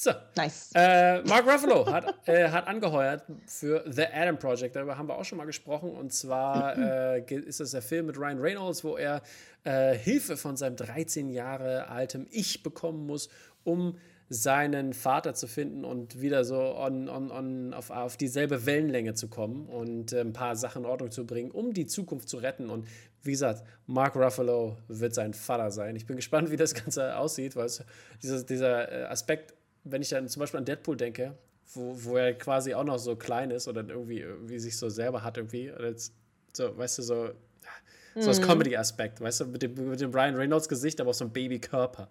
So. 0.00 0.12
Nice. 0.36 0.70
Äh, 0.76 1.22
Mark 1.22 1.44
Ruffalo 1.44 1.84
hat, 1.90 2.14
äh, 2.28 2.48
hat 2.50 2.68
angeheuert 2.68 3.24
für 3.46 3.82
The 3.84 4.04
Adam 4.04 4.38
Project. 4.38 4.76
Darüber 4.76 4.96
haben 4.96 5.08
wir 5.08 5.18
auch 5.18 5.24
schon 5.24 5.38
mal 5.38 5.44
gesprochen. 5.44 5.90
Und 5.90 6.12
zwar 6.12 6.78
äh, 6.78 7.34
ist 7.34 7.58
das 7.58 7.72
der 7.72 7.82
Film 7.82 8.06
mit 8.06 8.16
Ryan 8.16 8.38
Reynolds, 8.38 8.84
wo 8.84 8.96
er 8.96 9.22
äh, 9.64 9.94
Hilfe 9.94 10.36
von 10.36 10.56
seinem 10.56 10.76
13 10.76 11.30
Jahre 11.30 11.88
altem 11.88 12.28
Ich 12.30 12.62
bekommen 12.62 13.06
muss, 13.06 13.28
um 13.64 13.96
seinen 14.28 14.92
Vater 14.92 15.34
zu 15.34 15.48
finden 15.48 15.84
und 15.84 16.20
wieder 16.20 16.44
so 16.44 16.76
on, 16.76 17.08
on, 17.08 17.32
on, 17.32 17.74
auf, 17.74 17.90
auf 17.90 18.16
dieselbe 18.16 18.66
Wellenlänge 18.66 19.14
zu 19.14 19.26
kommen 19.26 19.66
und 19.66 20.12
äh, 20.12 20.20
ein 20.20 20.32
paar 20.32 20.54
Sachen 20.54 20.84
in 20.84 20.88
Ordnung 20.88 21.10
zu 21.10 21.26
bringen, 21.26 21.50
um 21.50 21.72
die 21.72 21.86
Zukunft 21.86 22.28
zu 22.28 22.36
retten. 22.36 22.70
Und 22.70 22.86
wie 23.24 23.32
gesagt, 23.32 23.64
Mark 23.86 24.14
Ruffalo 24.14 24.76
wird 24.86 25.12
sein 25.12 25.34
Vater 25.34 25.72
sein. 25.72 25.96
Ich 25.96 26.06
bin 26.06 26.14
gespannt, 26.14 26.52
wie 26.52 26.56
das 26.56 26.74
Ganze 26.74 27.16
aussieht, 27.16 27.56
weil 27.56 27.66
es, 27.66 27.82
dieser, 28.22 28.44
dieser 28.44 28.92
äh, 28.92 29.04
Aspekt, 29.06 29.54
wenn 29.90 30.02
ich 30.02 30.08
dann 30.08 30.28
zum 30.28 30.40
Beispiel 30.40 30.58
an 30.58 30.64
Deadpool 30.64 30.96
denke, 30.96 31.34
wo, 31.74 31.94
wo 32.04 32.16
er 32.16 32.34
quasi 32.34 32.74
auch 32.74 32.84
noch 32.84 32.98
so 32.98 33.16
klein 33.16 33.50
ist 33.50 33.68
oder 33.68 33.86
irgendwie, 33.86 34.20
irgendwie 34.20 34.58
sich 34.58 34.76
so 34.76 34.88
selber 34.88 35.22
hat 35.22 35.36
irgendwie, 35.36 35.72
jetzt, 35.80 36.12
so, 36.52 36.76
weißt 36.76 36.98
du, 36.98 37.02
so, 37.02 37.30
so 38.16 38.26
das 38.26 38.40
mhm. 38.40 38.44
Comedy-Aspekt, 38.44 39.20
weißt 39.20 39.40
du, 39.40 39.46
mit 39.46 39.62
dem, 39.62 39.90
mit 39.90 40.00
dem 40.00 40.10
Brian 40.10 40.34
Reynolds 40.34 40.68
Gesicht, 40.68 41.00
aber 41.00 41.10
auch 41.10 41.14
so 41.14 41.24
ein 41.24 41.32
Babykörper. 41.32 42.08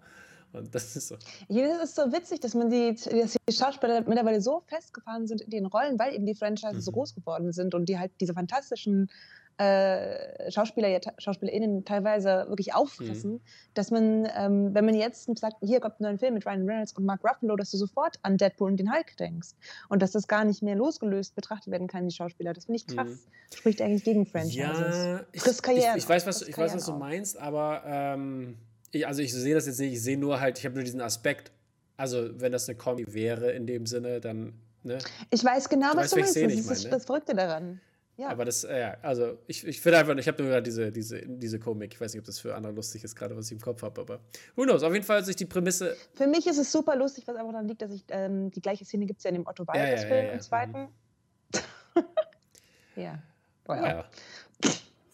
Und 0.52 0.74
das 0.74 0.96
ist 0.96 1.08
so. 1.08 1.16
Das 1.48 1.84
ist 1.84 1.96
so 1.96 2.10
witzig, 2.12 2.40
dass 2.40 2.54
man 2.54 2.70
die, 2.70 2.94
dass 2.94 3.36
die 3.48 3.54
Schauspieler 3.54 4.00
mittlerweile 4.06 4.40
so 4.40 4.62
festgefahren 4.66 5.26
sind 5.26 5.42
in 5.42 5.50
den 5.50 5.66
Rollen, 5.66 5.98
weil 5.98 6.14
eben 6.14 6.24
die 6.24 6.34
Franchises 6.34 6.76
mhm. 6.76 6.80
so 6.80 6.92
groß 6.92 7.14
geworden 7.14 7.52
sind 7.52 7.74
und 7.74 7.86
die 7.86 7.98
halt 7.98 8.12
diese 8.20 8.32
fantastischen 8.32 9.10
äh, 9.58 10.50
Schauspieler, 10.52 11.00
SchauspielerInnen 11.18 11.84
teilweise 11.84 12.46
wirklich 12.48 12.74
auffressen, 12.74 13.32
mhm. 13.32 13.40
dass 13.74 13.90
man, 13.90 14.28
ähm, 14.36 14.72
wenn 14.72 14.84
man 14.84 14.94
jetzt 14.94 15.28
sagt, 15.38 15.56
hier 15.60 15.80
kommt 15.80 16.00
ein 16.00 16.04
neuer 16.04 16.18
Film 16.18 16.34
mit 16.34 16.46
Ryan 16.46 16.68
Reynolds 16.68 16.92
und 16.92 17.04
Mark 17.04 17.24
Ruffalo, 17.24 17.56
dass 17.56 17.72
du 17.72 17.76
sofort 17.76 18.18
an 18.22 18.36
Deadpool 18.36 18.70
und 18.70 18.76
den 18.78 18.92
Hulk 18.92 19.16
denkst 19.16 19.48
und 19.88 20.00
dass 20.00 20.12
das 20.12 20.28
gar 20.28 20.44
nicht 20.44 20.62
mehr 20.62 20.76
losgelöst 20.76 21.34
betrachtet 21.34 21.72
werden 21.72 21.88
kann, 21.88 22.08
die 22.08 22.14
Schauspieler. 22.14 22.54
Das 22.54 22.66
finde 22.66 22.76
ich 22.76 22.86
krass. 22.86 23.08
Mhm. 23.08 23.56
Spricht 23.56 23.82
eigentlich 23.82 24.04
gegen 24.04 24.26
Franchises. 24.26 24.56
Ja, 24.56 25.20
ich, 25.32 25.44
ich, 25.44 25.96
ich, 25.96 26.08
weiß, 26.08 26.26
was, 26.26 26.42
ich 26.42 26.56
weiß, 26.56 26.74
was 26.74 26.86
du 26.86 26.92
meinst, 26.92 27.38
aber 27.38 27.82
ähm, 27.84 28.56
ich, 28.92 29.06
also 29.06 29.22
ich 29.22 29.32
sehe 29.34 29.54
das 29.54 29.66
jetzt 29.66 29.80
nicht, 29.80 29.94
ich 29.94 30.02
sehe 30.02 30.16
nur 30.16 30.40
halt, 30.40 30.58
ich 30.58 30.64
habe 30.64 30.76
nur 30.76 30.84
diesen 30.84 31.00
Aspekt, 31.00 31.50
also 31.96 32.28
wenn 32.40 32.52
das 32.52 32.68
eine 32.68 32.78
Kombi 32.78 33.12
wäre 33.12 33.50
in 33.50 33.66
dem 33.66 33.86
Sinne, 33.86 34.20
dann. 34.20 34.54
Ne? 34.84 34.98
Ich 35.30 35.44
weiß 35.44 35.68
genau, 35.68 35.88
was 35.94 36.12
weißt, 36.12 36.12
du 36.12 36.20
meinst. 36.20 36.36
Das 36.36 36.54
ist 36.54 36.66
meine, 36.66 36.82
ne? 36.84 36.90
das 36.90 37.04
Verrückte 37.04 37.34
daran. 37.34 37.80
Ja. 38.18 38.30
Aber 38.30 38.44
das, 38.44 38.64
äh, 38.64 38.80
ja, 38.80 38.96
also 39.00 39.38
ich, 39.46 39.64
ich 39.64 39.80
finde 39.80 39.98
einfach, 39.98 40.16
ich 40.16 40.26
habe 40.26 40.42
nur 40.42 40.50
gerade 40.50 40.64
diese, 40.64 40.90
diese, 40.90 41.22
diese 41.24 41.60
Komik. 41.60 41.94
Ich 41.94 42.00
weiß 42.00 42.12
nicht, 42.12 42.20
ob 42.20 42.26
das 42.26 42.40
für 42.40 42.52
andere 42.54 42.72
lustig 42.72 43.04
ist, 43.04 43.14
gerade 43.14 43.36
was 43.36 43.46
ich 43.46 43.52
im 43.52 43.60
Kopf 43.60 43.82
habe, 43.82 44.00
aber 44.00 44.20
who 44.56 44.64
knows? 44.64 44.82
Auf 44.82 44.92
jeden 44.92 45.04
Fall 45.04 45.24
sich 45.24 45.36
die 45.36 45.46
Prämisse. 45.46 45.96
Für 46.14 46.26
mich 46.26 46.46
ist 46.48 46.58
es 46.58 46.72
super 46.72 46.96
lustig, 46.96 47.28
was 47.28 47.36
einfach 47.36 47.52
daran 47.52 47.68
liegt, 47.68 47.80
dass 47.80 47.92
ich 47.92 48.04
ähm, 48.08 48.50
die 48.50 48.60
gleiche 48.60 48.84
Szene 48.84 49.06
gibt 49.06 49.18
es 49.18 49.24
ja 49.24 49.28
in 49.28 49.36
dem 49.36 49.46
Otto 49.46 49.64
Walkes-Film 49.66 50.10
ja, 50.12 50.22
ja, 50.24 50.32
im 50.32 50.40
zweiten. 50.40 50.88
Ja. 52.96 53.22
Boah, 53.64 53.76
ja. 53.76 54.04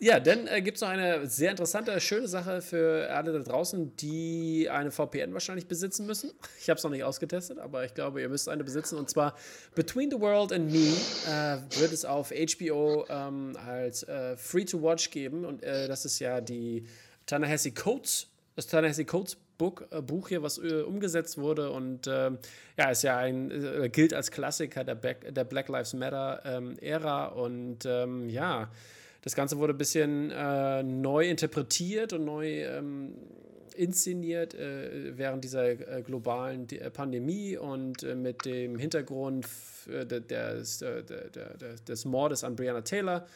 Ja, 0.04 0.20
dann 0.20 0.46
äh, 0.48 0.60
gibt 0.60 0.76
es 0.76 0.82
noch 0.82 0.90
eine 0.90 1.26
sehr 1.26 1.50
interessante, 1.50 1.98
schöne 1.98 2.28
Sache 2.28 2.60
für 2.60 3.08
alle 3.10 3.32
da 3.32 3.38
draußen, 3.38 3.96
die 3.96 4.68
eine 4.70 4.90
VPN 4.90 5.32
wahrscheinlich 5.32 5.66
besitzen 5.66 6.04
müssen. 6.04 6.30
Ich 6.60 6.68
habe 6.68 6.76
es 6.76 6.84
noch 6.84 6.90
nicht 6.90 7.04
ausgetestet, 7.04 7.58
aber 7.58 7.86
ich 7.86 7.94
glaube, 7.94 8.20
ihr 8.20 8.28
müsst 8.28 8.50
eine 8.50 8.64
besitzen. 8.64 8.98
Und 8.98 9.08
zwar 9.08 9.34
Between 9.74 10.10
the 10.10 10.20
World 10.20 10.52
and 10.52 10.70
Me 10.70 10.92
äh, 11.26 11.80
wird 11.80 11.90
es 11.94 12.04
auf 12.04 12.32
HBO 12.32 13.06
ähm, 13.08 13.56
als 13.66 14.02
äh, 14.02 14.36
Free-to-Watch 14.36 15.10
geben. 15.10 15.46
Und 15.46 15.62
äh, 15.62 15.88
das 15.88 16.04
ist 16.04 16.18
ja 16.18 16.42
die 16.42 16.86
Ta-Nehisi 17.24 17.72
das 18.56 18.66
Ta-Nehisi 18.66 19.06
Coates 19.06 19.38
Book, 19.56 19.86
äh, 19.90 20.02
Buch 20.02 20.28
hier, 20.28 20.42
was 20.42 20.58
äh, 20.58 20.82
umgesetzt 20.82 21.38
wurde. 21.38 21.70
Und 21.70 22.08
ähm, 22.08 22.36
ja, 22.76 22.90
ist 22.90 23.04
ja 23.04 23.16
ein, 23.16 23.90
gilt 23.90 24.12
als 24.12 24.30
Klassiker 24.30 24.84
der, 24.84 24.96
Back, 24.96 25.34
der 25.34 25.44
Black 25.44 25.68
Lives 25.70 25.94
Matter-Ära. 25.94 27.32
Ähm, 27.32 27.38
und 27.38 27.86
ähm, 27.86 28.28
ja, 28.28 28.70
das 29.24 29.34
Ganze 29.34 29.56
wurde 29.56 29.72
ein 29.72 29.78
bisschen 29.78 30.30
äh, 30.30 30.82
neu 30.82 31.26
interpretiert 31.26 32.12
und 32.12 32.26
neu 32.26 32.62
ähm, 32.64 33.14
inszeniert 33.74 34.52
äh, 34.52 35.16
während 35.16 35.42
dieser 35.44 35.64
äh, 35.70 36.02
globalen 36.02 36.68
äh, 36.68 36.90
Pandemie 36.90 37.56
und 37.56 38.02
äh, 38.02 38.14
mit 38.14 38.44
dem 38.44 38.78
Hintergrund 38.78 39.46
äh, 39.88 40.04
des, 40.04 40.84
des 41.88 42.04
Mordes 42.04 42.44
an 42.44 42.54
Breonna 42.54 42.82
Taylor 42.82 43.26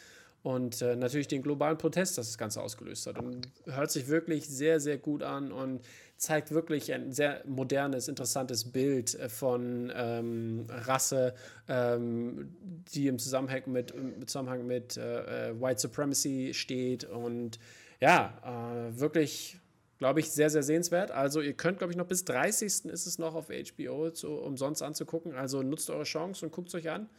und 0.43 0.79
natürlich 0.79 1.27
den 1.27 1.41
globalen 1.41 1.77
Protest, 1.77 2.17
das 2.17 2.27
das 2.27 2.37
Ganze 2.37 2.61
ausgelöst 2.61 3.05
hat. 3.07 3.19
Und 3.19 3.49
hört 3.65 3.91
sich 3.91 4.07
wirklich 4.07 4.47
sehr, 4.47 4.79
sehr 4.79 4.97
gut 4.97 5.21
an 5.21 5.51
und 5.51 5.81
zeigt 6.19 6.51
wirklich 6.51 6.91
ein 6.93 7.13
sehr 7.13 7.41
modernes, 7.47 8.09
interessantes 8.09 8.71
Bild 8.71 9.15
äh, 9.15 9.29
von 9.29 9.91
ähm, 9.95 10.67
Rasse, 10.69 11.33
ähm, 11.67 12.55
die 12.93 13.07
im 13.07 13.17
Zusammenhang 13.17 13.63
mit, 13.67 13.91
im 13.91 14.27
Zusammenhang 14.27 14.67
mit 14.67 14.97
äh, 14.97 15.49
äh 15.49 15.61
White 15.61 15.79
Supremacy 15.79 16.53
steht. 16.53 17.05
Und 17.05 17.57
ja, 18.01 18.33
äh, 18.43 18.99
wirklich, 18.99 19.59
glaube 19.97 20.19
ich, 20.19 20.29
sehr, 20.29 20.49
sehr 20.49 20.61
sehenswert. 20.61 21.09
Also 21.11 21.39
ihr 21.39 21.53
könnt, 21.53 21.77
glaube 21.77 21.93
ich, 21.93 21.97
noch 21.97 22.07
bis 22.07 22.25
30. 22.25 22.85
ist 22.85 23.05
es 23.05 23.17
noch 23.17 23.33
auf 23.33 23.47
HBO 23.47 24.11
zu, 24.11 24.33
umsonst 24.33 24.83
anzugucken. 24.83 25.35
Also 25.35 25.63
nutzt 25.63 25.89
eure 25.89 26.03
Chance 26.03 26.45
und 26.45 26.51
guckt 26.51 26.67
es 26.67 26.75
euch 26.75 26.89
an, 26.89 27.09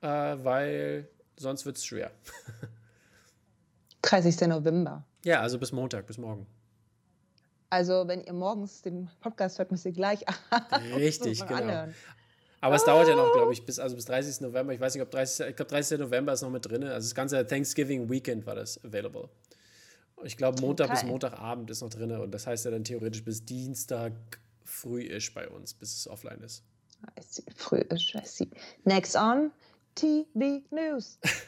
äh, 0.00 0.06
weil 0.06 1.06
sonst 1.36 1.66
wird 1.66 1.76
es 1.76 1.84
schwer. 1.84 2.10
30. 4.02 4.48
November. 4.48 5.04
Ja, 5.22 5.42
also 5.42 5.58
bis 5.58 5.72
Montag, 5.72 6.06
bis 6.06 6.16
morgen. 6.16 6.46
Also, 7.70 8.08
wenn 8.08 8.22
ihr 8.22 8.32
morgens 8.32 8.82
den 8.82 9.10
Podcast 9.20 9.58
hört, 9.58 9.70
müsst 9.70 9.84
ihr 9.84 9.92
gleich 9.92 10.24
Richtig, 10.94 11.40
genau. 11.40 11.54
Anhören. 11.54 11.94
Aber 12.60 12.74
es 12.74 12.84
dauert 12.84 13.08
ja 13.08 13.14
noch, 13.14 13.32
glaube 13.32 13.52
ich, 13.52 13.64
bis, 13.64 13.78
also 13.78 13.94
bis 13.94 14.06
30. 14.06 14.40
November. 14.40 14.72
Ich 14.72 14.80
weiß 14.80 14.94
nicht, 14.94 15.02
ob 15.02 15.10
30. 15.10 15.48
Ich 15.50 15.56
glaube, 15.56 15.70
30. 15.70 15.98
November 16.00 16.32
ist 16.32 16.42
noch 16.42 16.50
mit 16.50 16.66
drin. 16.66 16.82
Also 16.84 17.06
das 17.06 17.14
ganze 17.14 17.46
Thanksgiving 17.46 18.10
Weekend 18.10 18.46
war 18.46 18.56
das 18.56 18.82
available. 18.84 19.28
Ich 20.24 20.36
glaube, 20.36 20.60
Montag 20.60 20.86
okay. 20.86 21.00
bis 21.00 21.04
Montagabend 21.04 21.70
ist 21.70 21.82
noch 21.82 21.90
drin. 21.90 22.10
Und 22.12 22.32
das 22.32 22.46
heißt 22.46 22.64
ja 22.64 22.72
dann 22.72 22.82
theoretisch 22.82 23.24
bis 23.24 23.44
Dienstag 23.44 24.12
früh 24.64 25.02
ist 25.02 25.32
bei 25.34 25.48
uns, 25.48 25.72
bis 25.74 25.96
es 25.96 26.08
offline 26.08 26.40
ist. 26.40 26.64
Früh 27.54 27.78
ist, 27.78 28.14
I 28.14 28.20
see. 28.24 28.48
Next 28.84 29.14
on 29.14 29.52
TV 29.94 30.62
News. 30.70 31.18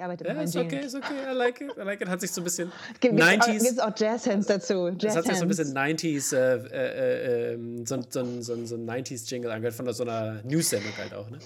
Ich 0.00 0.04
arbeite 0.04 0.24
ja, 0.24 0.40
ist 0.40 0.56
okay, 0.56 0.80
ist 0.80 0.94
okay, 0.94 1.30
I 1.30 1.34
like 1.34 1.60
it, 1.60 1.76
I 1.76 1.82
like 1.82 2.00
it. 2.00 2.08
Hat 2.08 2.22
sich 2.22 2.32
so 2.32 2.40
ein 2.40 2.44
bisschen 2.44 2.72
Gibt 3.00 3.20
90s... 3.20 3.62
Gibt 3.62 3.82
auch 3.82 3.92
Jazz-Hands 3.94 4.46
dazu, 4.46 4.88
Jazz 4.98 5.12
Es 5.12 5.16
hat 5.16 5.26
sich 5.26 5.36
so 5.36 5.42
ein 5.42 5.48
bisschen 5.48 5.76
90s, 5.76 6.34
äh, 6.34 6.54
äh, 6.54 7.52
äh, 7.52 7.84
so, 7.84 8.00
so, 8.08 8.40
so, 8.40 8.64
so 8.64 8.76
ein 8.76 8.88
90s-Jingle 8.88 9.50
angehört, 9.50 9.74
von 9.74 9.92
so 9.92 10.02
einer 10.02 10.42
News-Sendung 10.44 10.96
halt 10.96 11.12
auch, 11.12 11.28
ne? 11.28 11.38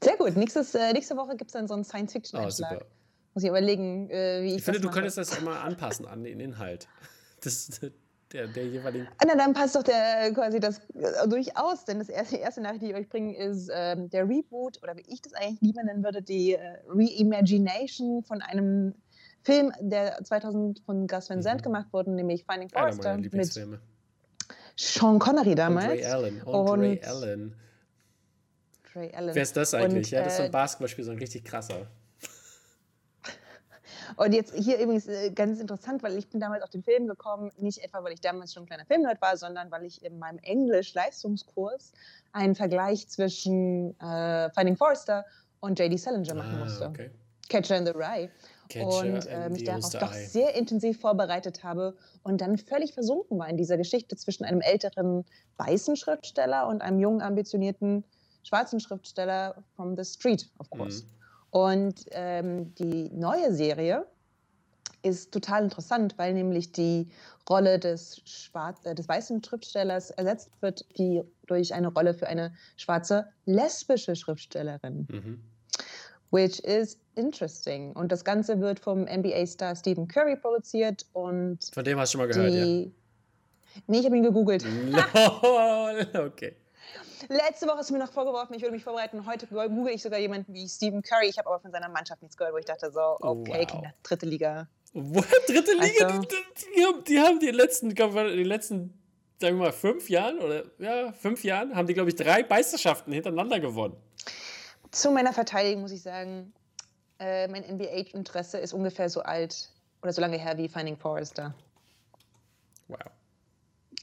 Sehr 0.00 0.16
gut. 0.16 0.36
Nächstes, 0.36 0.76
äh, 0.76 0.92
nächste 0.92 1.16
Woche 1.16 1.36
gibt 1.36 1.48
es 1.48 1.54
dann 1.54 1.66
so 1.66 1.74
einen 1.74 1.82
Science-Fiction-Einschlag. 1.82 2.82
Oh. 2.82 2.86
Muss 3.34 3.42
ich 3.42 3.50
überlegen, 3.50 4.10
äh, 4.10 4.42
wie 4.42 4.50
ich 4.50 4.56
Ich 4.58 4.62
finde, 4.62 4.78
du 4.78 4.90
könntest 4.90 5.18
das 5.18 5.36
immer 5.36 5.60
anpassen 5.62 6.06
an 6.06 6.22
den 6.22 6.38
Inhalt. 6.38 6.86
Das, 7.40 7.80
der, 8.34 8.48
der 8.48 8.66
jeweiligen. 8.66 9.08
Ah, 9.18 9.24
na, 9.26 9.36
dann 9.36 9.54
passt 9.54 9.76
doch 9.76 9.82
der 9.82 10.32
quasi 10.34 10.60
das 10.60 10.80
äh, 10.94 11.26
durchaus, 11.28 11.84
denn 11.84 12.00
das 12.00 12.08
erste, 12.08 12.36
erste 12.36 12.60
Nachricht, 12.60 12.82
die 12.82 12.90
ich 12.90 12.94
euch 12.94 13.08
bringe, 13.08 13.36
ist 13.36 13.70
ähm, 13.72 14.10
der 14.10 14.28
Reboot, 14.28 14.82
oder 14.82 14.96
wie 14.96 15.04
ich 15.06 15.22
das 15.22 15.32
eigentlich 15.34 15.60
lieber 15.60 15.82
nennen 15.82 16.04
würde, 16.04 16.20
die 16.20 16.54
äh, 16.54 16.78
Reimagination 16.88 18.22
von 18.24 18.42
einem 18.42 18.94
Film, 19.42 19.72
der 19.80 20.22
2000 20.22 20.80
von 20.80 21.06
Gus 21.06 21.30
Van 21.30 21.42
Sant 21.42 21.60
mhm. 21.60 21.64
gemacht 21.64 21.86
wurde, 21.92 22.10
nämlich 22.10 22.44
Finding 22.44 22.68
Forrester 22.68 23.16
mit 23.16 23.80
Sean 24.76 25.18
Connery 25.18 25.54
damals. 25.54 25.84
Und 25.84 25.90
Ray 25.92 26.04
Allen. 26.04 26.42
Und, 26.42 26.68
und 26.68 26.80
Ray 26.80 27.00
Allen. 27.04 27.54
Ray 28.96 29.14
Allen. 29.14 29.34
Wer 29.34 29.42
ist 29.42 29.56
das 29.56 29.74
eigentlich? 29.74 30.08
Und, 30.08 30.10
ja, 30.10 30.24
das 30.24 30.32
ist 30.32 30.36
so 30.38 30.42
ein 30.42 30.48
äh, 30.48 30.52
Basketballspiel, 30.52 31.04
so 31.04 31.12
ein 31.12 31.18
richtig 31.18 31.44
krasser. 31.44 31.86
Und 34.16 34.32
jetzt 34.32 34.54
hier 34.54 34.78
übrigens 34.78 35.06
äh, 35.06 35.30
ganz 35.30 35.60
interessant, 35.60 36.02
weil 36.02 36.16
ich 36.16 36.28
bin 36.28 36.40
damals 36.40 36.62
auf 36.62 36.70
den 36.70 36.82
Film 36.82 37.06
gekommen, 37.06 37.50
nicht 37.58 37.78
etwa, 37.78 38.02
weil 38.04 38.12
ich 38.12 38.20
damals 38.20 38.52
schon 38.52 38.64
ein 38.64 38.66
kleiner 38.66 38.84
Filmnerd 38.84 39.20
war, 39.20 39.36
sondern 39.36 39.70
weil 39.70 39.84
ich 39.84 40.04
in 40.04 40.18
meinem 40.18 40.38
Englisch-Leistungskurs 40.38 41.92
einen 42.32 42.54
Vergleich 42.54 43.08
zwischen 43.08 43.98
äh, 44.00 44.50
Finding 44.50 44.76
Forrester 44.76 45.24
und 45.60 45.78
J.D. 45.78 45.96
Salinger 45.96 46.34
machen 46.34 46.56
ah, 46.56 46.64
musste. 46.64 46.86
Okay. 46.86 47.10
Catcher 47.48 47.76
in 47.76 47.86
the 47.86 47.92
Rye. 47.92 48.30
Catcher 48.68 48.86
und 48.86 49.26
äh, 49.26 49.50
mich 49.50 49.64
darauf 49.64 49.90
doch 49.90 50.12
sehr 50.12 50.54
intensiv 50.54 51.00
vorbereitet 51.00 51.62
habe 51.62 51.96
und 52.22 52.40
dann 52.40 52.56
völlig 52.56 52.94
versunken 52.94 53.38
war 53.38 53.48
in 53.48 53.56
dieser 53.56 53.76
Geschichte 53.76 54.16
zwischen 54.16 54.44
einem 54.44 54.60
älteren 54.60 55.24
weißen 55.58 55.96
Schriftsteller 55.96 56.66
und 56.66 56.80
einem 56.80 56.98
jungen, 56.98 57.20
ambitionierten 57.20 58.04
schwarzen 58.42 58.80
Schriftsteller 58.80 59.62
from 59.76 59.96
the 59.96 60.04
street, 60.04 60.48
of 60.58 60.70
course. 60.70 61.02
Mhm. 61.02 61.23
Und 61.54 62.06
ähm, 62.10 62.74
die 62.74 63.10
neue 63.10 63.54
Serie 63.54 64.04
ist 65.02 65.30
total 65.30 65.62
interessant, 65.62 66.18
weil 66.18 66.34
nämlich 66.34 66.72
die 66.72 67.08
Rolle 67.48 67.78
des, 67.78 68.22
Schwarz 68.24 68.84
äh, 68.84 68.92
des 68.92 69.08
weißen 69.08 69.44
Schriftstellers 69.44 70.10
ersetzt 70.10 70.50
wird 70.62 70.84
die 70.98 71.22
durch 71.46 71.72
eine 71.72 71.92
Rolle 71.92 72.12
für 72.12 72.26
eine 72.26 72.52
schwarze 72.76 73.28
lesbische 73.46 74.16
Schriftstellerin. 74.16 75.06
Mhm. 75.08 75.44
Which 76.32 76.58
is 76.64 76.98
interesting. 77.14 77.92
Und 77.92 78.10
das 78.10 78.24
Ganze 78.24 78.58
wird 78.58 78.80
vom 78.80 79.02
NBA-Star 79.02 79.76
Stephen 79.76 80.08
Curry 80.08 80.34
produziert. 80.34 81.06
Und 81.12 81.70
Von 81.72 81.84
dem 81.84 82.00
hast 82.00 82.14
du 82.14 82.18
schon 82.18 82.26
mal 82.26 82.34
gehört, 82.34 82.52
die... 82.52 82.82
ja? 82.82 83.80
Nee, 83.86 84.00
ich 84.00 84.06
habe 84.06 84.16
ihn 84.16 84.24
gegoogelt. 84.24 84.64
Lol, 85.14 86.08
okay. 86.14 86.56
Letzte 87.28 87.66
Woche 87.66 87.78
hast 87.78 87.90
du 87.90 87.94
mir 87.94 88.00
noch 88.00 88.12
vorgeworfen, 88.12 88.54
ich 88.54 88.62
würde 88.62 88.74
mich 88.74 88.84
vorbereiten. 88.84 89.26
Heute 89.26 89.46
google 89.46 89.92
ich 89.92 90.02
sogar 90.02 90.18
jemanden 90.18 90.52
wie 90.52 90.68
Stephen 90.68 91.02
Curry. 91.02 91.28
Ich 91.28 91.38
habe 91.38 91.48
aber 91.48 91.60
von 91.60 91.70
seiner 91.70 91.88
Mannschaft 91.88 92.22
nichts 92.22 92.36
gehört, 92.36 92.54
wo 92.54 92.58
ich 92.58 92.64
dachte 92.64 92.90
so, 92.90 93.16
okay, 93.20 93.66
wow. 93.70 93.82
dritte 94.02 94.26
Liga. 94.26 94.68
Dritte 95.48 95.72
Liga? 95.72 96.06
Also, 96.06 96.20
die, 96.20 96.36
die, 96.76 97.04
die, 97.08 97.18
haben 97.18 97.40
die 97.40 97.50
letzten, 97.50 97.90
die 97.90 98.44
letzten, 98.44 98.96
sagen 99.40 99.56
wir 99.56 99.64
mal, 99.64 99.72
fünf 99.72 100.08
Jahren 100.08 100.38
oder 100.38 100.62
ja, 100.78 101.12
fünf 101.12 101.42
Jahren 101.42 101.74
haben 101.74 101.88
die, 101.88 101.94
glaube 101.94 102.10
ich, 102.10 102.16
drei 102.16 102.44
Meisterschaften 102.44 103.12
hintereinander 103.12 103.58
gewonnen. 103.58 103.96
Zu 104.92 105.10
meiner 105.10 105.32
Verteidigung 105.32 105.82
muss 105.82 105.90
ich 105.90 106.02
sagen, 106.02 106.52
äh, 107.18 107.48
mein 107.48 107.64
NBA-Interesse 107.64 108.58
ist 108.58 108.72
ungefähr 108.72 109.08
so 109.10 109.20
alt 109.22 109.68
oder 110.02 110.12
so 110.12 110.20
lange 110.20 110.38
her 110.38 110.56
wie 110.58 110.68
Finding 110.68 110.96
Forrester. 110.96 111.54
Wow. 112.86 112.98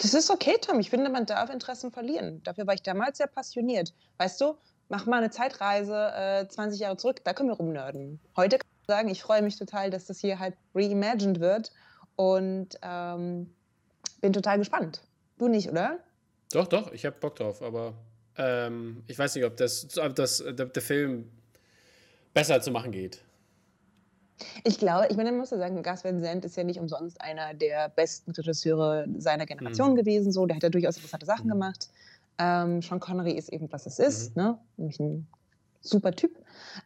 Das 0.01 0.15
ist 0.15 0.31
okay, 0.31 0.57
Tom. 0.59 0.79
Ich 0.79 0.89
finde, 0.89 1.11
man 1.11 1.27
darf 1.27 1.51
Interessen 1.51 1.91
verlieren. 1.91 2.41
Dafür 2.43 2.65
war 2.65 2.73
ich 2.73 2.81
damals 2.81 3.19
sehr 3.19 3.27
passioniert. 3.27 3.93
Weißt 4.17 4.41
du, 4.41 4.57
mach 4.89 5.05
mal 5.05 5.17
eine 5.17 5.29
Zeitreise 5.29 6.11
äh, 6.15 6.47
20 6.47 6.79
Jahre 6.79 6.97
zurück, 6.97 7.21
da 7.23 7.33
können 7.33 7.49
wir 7.49 7.55
rumnörden. 7.55 8.19
Heute 8.35 8.57
kann 8.57 8.67
ich 8.81 8.87
sagen, 8.87 9.09
ich 9.09 9.21
freue 9.21 9.43
mich 9.43 9.57
total, 9.57 9.91
dass 9.91 10.05
das 10.05 10.19
hier 10.19 10.39
halt 10.39 10.55
reimagined 10.73 11.39
wird 11.39 11.71
und 12.15 12.79
ähm, 12.81 13.53
bin 14.21 14.33
total 14.33 14.57
gespannt. 14.57 15.01
Du 15.37 15.47
nicht, 15.47 15.69
oder? 15.69 15.99
Doch, 16.51 16.67
doch, 16.67 16.91
ich 16.91 17.05
habe 17.05 17.15
Bock 17.19 17.35
drauf, 17.35 17.61
aber 17.61 17.93
ähm, 18.37 19.03
ich 19.05 19.19
weiß 19.19 19.35
nicht, 19.35 19.45
ob 19.45 19.55
das, 19.57 19.97
ob 19.99 20.15
das 20.15 20.43
der, 20.43 20.65
der 20.65 20.81
Film 20.81 21.31
besser 22.33 22.59
zu 22.59 22.71
machen 22.71 22.91
geht. 22.91 23.21
Ich 24.63 24.77
glaube, 24.77 25.08
ich 25.10 25.17
meine, 25.17 25.32
man 25.32 25.39
muss 25.39 25.51
ja 25.51 25.58
sagen, 25.58 25.82
Gus 25.82 26.04
Van 26.04 26.19
Sant 26.19 26.45
ist 26.45 26.56
ja 26.58 26.63
nicht 26.63 26.80
umsonst 26.80 27.21
einer 27.21 27.54
der 27.54 27.89
besten 27.89 28.32
Regisseure 28.32 29.08
seiner 29.17 29.45
Generation 29.45 29.91
mhm. 29.91 29.95
gewesen. 29.95 30.32
So, 30.32 30.45
der 30.45 30.56
hat 30.56 30.63
ja 30.63 30.69
durchaus 30.69 30.97
interessante 30.97 31.25
Sachen 31.25 31.45
mhm. 31.45 31.51
gemacht. 31.51 31.89
Ähm, 32.38 32.82
Sean 32.82 32.99
Connery 32.99 33.32
ist 33.32 33.49
eben, 33.49 33.71
was 33.71 33.86
es 33.86 33.99
ist, 33.99 34.36
mhm. 34.36 34.43
ne? 34.43 34.58
Nämlich 34.77 34.99
ein 34.99 35.27
super 35.82 36.12
Typ. 36.12 36.38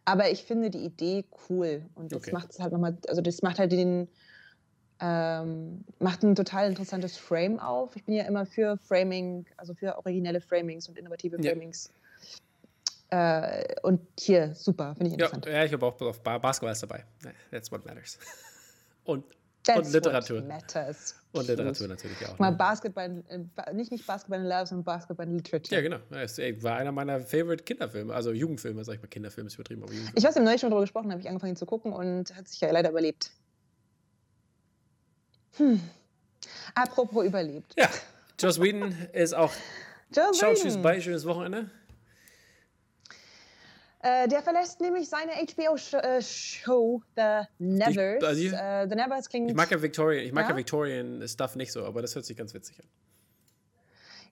Aber 0.04 0.30
ich 0.30 0.44
finde 0.44 0.70
die 0.70 0.84
Idee 0.84 1.24
cool 1.48 1.84
und 1.94 2.12
das 2.12 2.22
okay. 2.22 2.32
macht 2.32 2.50
es 2.50 2.60
halt 2.60 2.72
nochmal, 2.72 2.96
also 3.08 3.20
das 3.20 3.42
macht 3.42 3.58
halt 3.58 3.72
den, 3.72 4.08
ähm, 5.00 5.84
macht 5.98 6.22
ein 6.22 6.34
total 6.34 6.68
interessantes 6.68 7.16
Frame 7.16 7.58
auf. 7.58 7.94
Ich 7.96 8.04
bin 8.04 8.14
ja 8.14 8.24
immer 8.24 8.46
für 8.46 8.78
Framing, 8.78 9.46
also 9.56 9.74
für 9.74 9.96
originelle 9.98 10.40
Framings 10.40 10.88
und 10.88 10.98
innovative 10.98 11.36
Framings. 11.38 11.90
Ja. 11.92 12.05
Äh, 13.16 13.76
und 13.82 14.00
hier, 14.18 14.54
super, 14.54 14.94
finde 14.94 15.08
ich 15.08 15.12
interessant. 15.14 15.46
Ja, 15.46 15.52
ja 15.52 15.64
ich 15.64 15.72
habe 15.72 15.86
auch 15.86 15.98
auf 16.00 16.22
Basketball 16.22 16.72
ist 16.72 16.82
dabei. 16.82 17.04
That's 17.50 17.72
what 17.72 17.84
matters. 17.84 18.18
Und, 19.04 19.24
und 19.68 19.92
Literatur. 19.92 20.42
matters. 20.42 21.14
Und 21.30 21.46
Literatur 21.46 21.86
natürlich 21.86 22.26
auch. 22.26 22.40
Mal 22.40 22.50
ne? 22.50 22.56
Basketball, 22.56 23.22
äh, 23.28 23.72
nicht, 23.72 23.92
nicht 23.92 24.04
Basketball 24.04 24.40
in 24.40 24.46
Love, 24.46 24.66
sondern 24.66 24.82
Basketball 24.84 25.26
in 25.26 25.36
Literature. 25.36 25.76
Ja, 25.76 25.80
genau. 25.80 25.98
Es 26.10 26.38
war 26.64 26.76
einer 26.76 26.90
meiner 26.90 27.20
Favorite 27.20 27.62
Kinderfilme, 27.62 28.12
also 28.12 28.32
Jugendfilme, 28.32 28.84
sag 28.84 28.96
ich 28.96 29.02
mal. 29.02 29.06
Kinderfilme 29.06 29.46
ist 29.46 29.54
übertrieben, 29.54 29.84
aber 29.84 29.92
Jugendfilme. 29.92 30.18
Ich 30.18 30.24
weiß, 30.24 30.34
im 30.36 30.44
neulich 30.44 30.60
schon 30.60 30.70
darüber 30.70 30.82
gesprochen, 30.82 31.12
habe 31.12 31.20
ich 31.20 31.28
angefangen 31.28 31.54
zu 31.54 31.66
gucken 31.66 31.92
und 31.92 32.34
hat 32.36 32.48
sich 32.48 32.60
ja 32.60 32.70
leider 32.72 32.90
überlebt. 32.90 33.30
Hm. 35.58 35.80
Apropos 36.74 37.24
überlebt. 37.24 37.74
Ja, 37.78 37.88
Joss 38.40 38.60
Whedon 38.60 38.92
ist 39.12 39.34
auch. 39.34 39.52
Joss 40.16 40.38
Ciao, 40.38 40.52
tschüss, 40.52 40.76
bye, 40.82 41.00
schönes 41.00 41.24
Wochenende. 41.26 41.70
Äh, 44.06 44.28
der 44.28 44.40
verlässt 44.40 44.80
nämlich 44.80 45.08
seine 45.08 45.32
HBO-Show 45.32 47.02
äh, 47.16 47.42
The 47.58 47.64
Nevers. 47.64 48.22
Ich, 48.22 48.24
also 48.24 48.40
ich, 48.40 48.52
uh, 48.52 48.88
The 48.88 48.94
Nevers 48.94 49.28
klingt. 49.28 49.50
Ich 49.50 49.56
mag 49.56 49.68
ja 49.68 49.82
Victorian, 49.82 50.24
ich 50.24 50.32
mag 50.32 50.44
ja? 50.44 50.50
ja 50.50 50.56
Victorian 50.56 51.26
Stuff 51.26 51.56
nicht 51.56 51.72
so, 51.72 51.84
aber 51.84 52.02
das 52.02 52.14
hört 52.14 52.24
sich 52.24 52.36
ganz 52.36 52.54
witzig 52.54 52.78
an. 52.78 52.86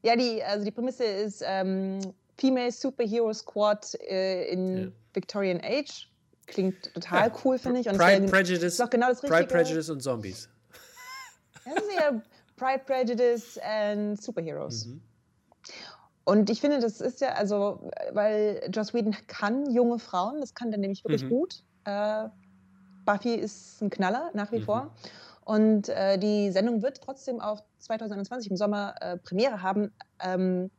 Ja, 0.03 0.15
die, 0.15 0.45
also 0.45 0.65
die 0.65 0.71
Prämisse 0.71 1.03
ist 1.03 1.43
ähm, 1.45 1.99
Female 2.39 2.71
Superhero 2.71 3.33
Squad 3.33 3.97
äh, 4.09 4.45
in 4.45 4.77
ja. 4.77 4.89
Victorian 5.13 5.61
Age. 5.61 6.09
Klingt 6.47 6.95
total 6.95 7.31
ja. 7.31 7.35
cool, 7.45 7.59
finde 7.59 7.81
ich. 7.81 7.89
Und 7.89 7.99
Pride, 7.99 8.29
Prejudice, 8.29 8.79
ist 8.79 8.91
genau 8.93 9.09
das 9.09 9.25
Richtige. 9.25 9.45
Pride, 9.45 9.53
Prejudice 9.53 9.91
und 9.91 10.01
Zombies. 10.01 10.49
Das 11.65 11.75
ist 11.75 11.93
ja 11.99 12.23
Pride, 12.57 12.83
Prejudice 12.87 13.59
and 13.59 14.23
Superheroes. 14.23 14.87
Mhm. 14.87 15.01
Und 16.25 16.49
ich 16.49 16.61
finde, 16.61 16.81
das 16.81 17.01
ist 17.01 17.21
ja, 17.21 17.35
also, 17.35 17.91
weil 18.13 18.69
Joss 18.73 18.95
Whedon 18.95 19.15
kann 19.27 19.71
junge 19.71 19.99
Frauen, 19.99 20.41
das 20.41 20.55
kann 20.55 20.71
der 20.71 20.81
nämlich 20.81 21.05
wirklich 21.05 21.25
mhm. 21.25 21.29
gut. 21.29 21.63
Äh, 21.85 22.29
Buffy 23.05 23.35
ist 23.35 23.83
ein 23.83 23.91
Knaller 23.91 24.31
nach 24.33 24.51
wie 24.51 24.61
mhm. 24.61 24.65
vor. 24.65 24.95
Und 25.45 25.91
äh, 25.91 26.19
die 26.19 26.51
Sendung 26.51 26.83
wird 26.83 27.03
trotzdem 27.03 27.41
auch 27.41 27.63
2021 27.79 28.51
im 28.51 28.57
Sommer 28.57 28.95
äh, 29.01 29.19
Premiere 29.19 29.61
haben. 29.61 29.93
Ähm, 30.21 30.71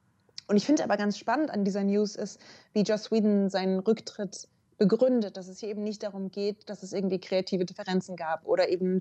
und 0.48 0.58
ich 0.58 0.66
finde 0.66 0.84
aber 0.84 0.98
ganz 0.98 1.18
spannend 1.18 1.52
an 1.52 1.64
dieser 1.64 1.84
News 1.84 2.16
ist, 2.16 2.40
wie 2.74 2.82
Joss 2.82 3.12
Whedon 3.12 3.50
seinen 3.50 3.80
Rücktritt 3.80 4.48
begründet, 4.78 5.38
dass 5.38 5.48
es 5.48 5.60
hier 5.60 5.70
eben 5.70 5.84
nicht 5.84 6.04
darum 6.04 6.32
geht, 6.32 6.70
dass 6.70 6.84
es 6.84 6.94
irgendwie 6.94 7.20
kreative 7.20 7.66
Differenzen 7.66 8.16
gab 8.16 8.46
oder 8.46 8.70
eben 8.70 9.00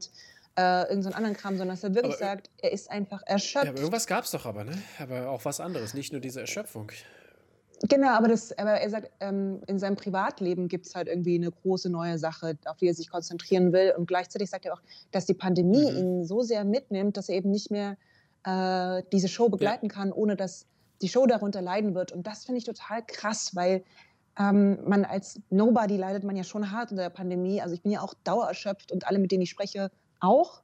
äh, 0.57 0.83
irgendeinen 0.83 1.03
so 1.03 1.11
anderen 1.11 1.37
Kram, 1.37 1.57
sondern 1.57 1.77
dass 1.77 1.85
er 1.85 1.95
wirklich 1.95 2.17
aber, 2.17 2.27
sagt, 2.27 2.51
er 2.63 2.73
ist 2.73 2.91
einfach 2.91 3.23
erschöpft. 3.27 3.65
Ja, 3.65 3.71
aber 3.71 3.81
irgendwas 3.81 4.07
gab 4.07 4.25
es 4.25 4.31
doch 4.31 4.47
aber, 4.47 4.65
ne? 4.65 4.77
Aber 5.01 5.31
auch 5.31 5.45
was 5.45 5.61
anderes, 5.61 5.95
nicht 5.95 6.13
nur 6.13 6.21
diese 6.21 6.41
Erschöpfung. 6.41 6.91
Genau, 7.83 8.09
aber, 8.11 8.29
das, 8.29 8.57
aber 8.57 8.73
er 8.73 8.89
sagt, 8.89 9.11
ähm, 9.21 9.61
in 9.67 9.79
seinem 9.79 9.97
Privatleben 9.97 10.69
gibt 10.69 10.87
es 10.87 10.95
halt 10.95 11.09
irgendwie 11.09 11.35
eine 11.35 11.51
große 11.51 11.91
neue 11.91 12.19
Sache, 12.19 12.57
auf 12.67 12.77
die 12.79 12.87
er 12.87 12.95
sich 12.95 13.11
konzentrieren 13.11 13.73
will. 13.73 13.93
Und 13.97 14.07
gleichzeitig 14.07 14.49
sagt 14.49 14.65
er 14.65 14.75
auch, 14.75 14.83
dass 15.11 15.27
die 15.27 15.35
Pandemie 15.35 15.91
mhm. 15.91 15.99
ihn 15.99 16.25
so 16.25 16.43
sehr 16.43 16.65
mitnimmt, 16.65 17.17
dass 17.17 17.29
er 17.29 17.37
eben 17.37 17.51
nicht 17.51 17.71
mehr 17.71 17.97
äh, 18.45 19.03
diese 19.13 19.29
Show 19.29 19.49
begleiten 19.49 19.87
ja. 19.87 19.93
kann, 19.93 20.13
ohne 20.13 20.37
dass 20.37 20.67
die 21.03 21.09
Show 21.09 21.27
darunter 21.27 21.61
leiden 21.61 21.95
wird. 21.95 22.13
Und 22.13 22.27
das 22.27 22.45
finde 22.45 22.59
ich 22.59 22.65
total 22.65 23.05
krass, 23.05 23.55
weil 23.55 23.85
ähm, 24.39 24.79
man 24.87 25.05
als 25.05 25.41
Nobody 25.51 25.97
leidet 25.97 26.25
man 26.25 26.37
ja 26.37 26.45
schon 26.45 26.71
hart 26.71 26.91
unter 26.91 27.03
der 27.03 27.11
Pandemie. 27.11 27.61
Also 27.61 27.75
ich 27.75 27.83
bin 27.83 27.93
ja 27.93 28.01
auch 28.01 28.15
dauererschöpft 28.25 28.93
und 28.93 29.07
alle, 29.07 29.19
mit 29.19 29.33
denen 29.33 29.43
ich 29.43 29.51
spreche, 29.51 29.91
auch. 30.25 30.63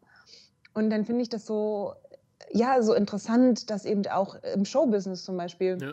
Und 0.74 0.90
dann 0.90 1.04
finde 1.04 1.22
ich 1.22 1.28
das 1.28 1.46
so, 1.46 1.94
ja, 2.52 2.82
so 2.82 2.94
interessant, 2.94 3.70
dass 3.70 3.84
eben 3.84 4.06
auch 4.06 4.36
im 4.54 4.64
Showbusiness 4.64 5.24
zum 5.24 5.36
Beispiel 5.36 5.78
ja. 5.80 5.92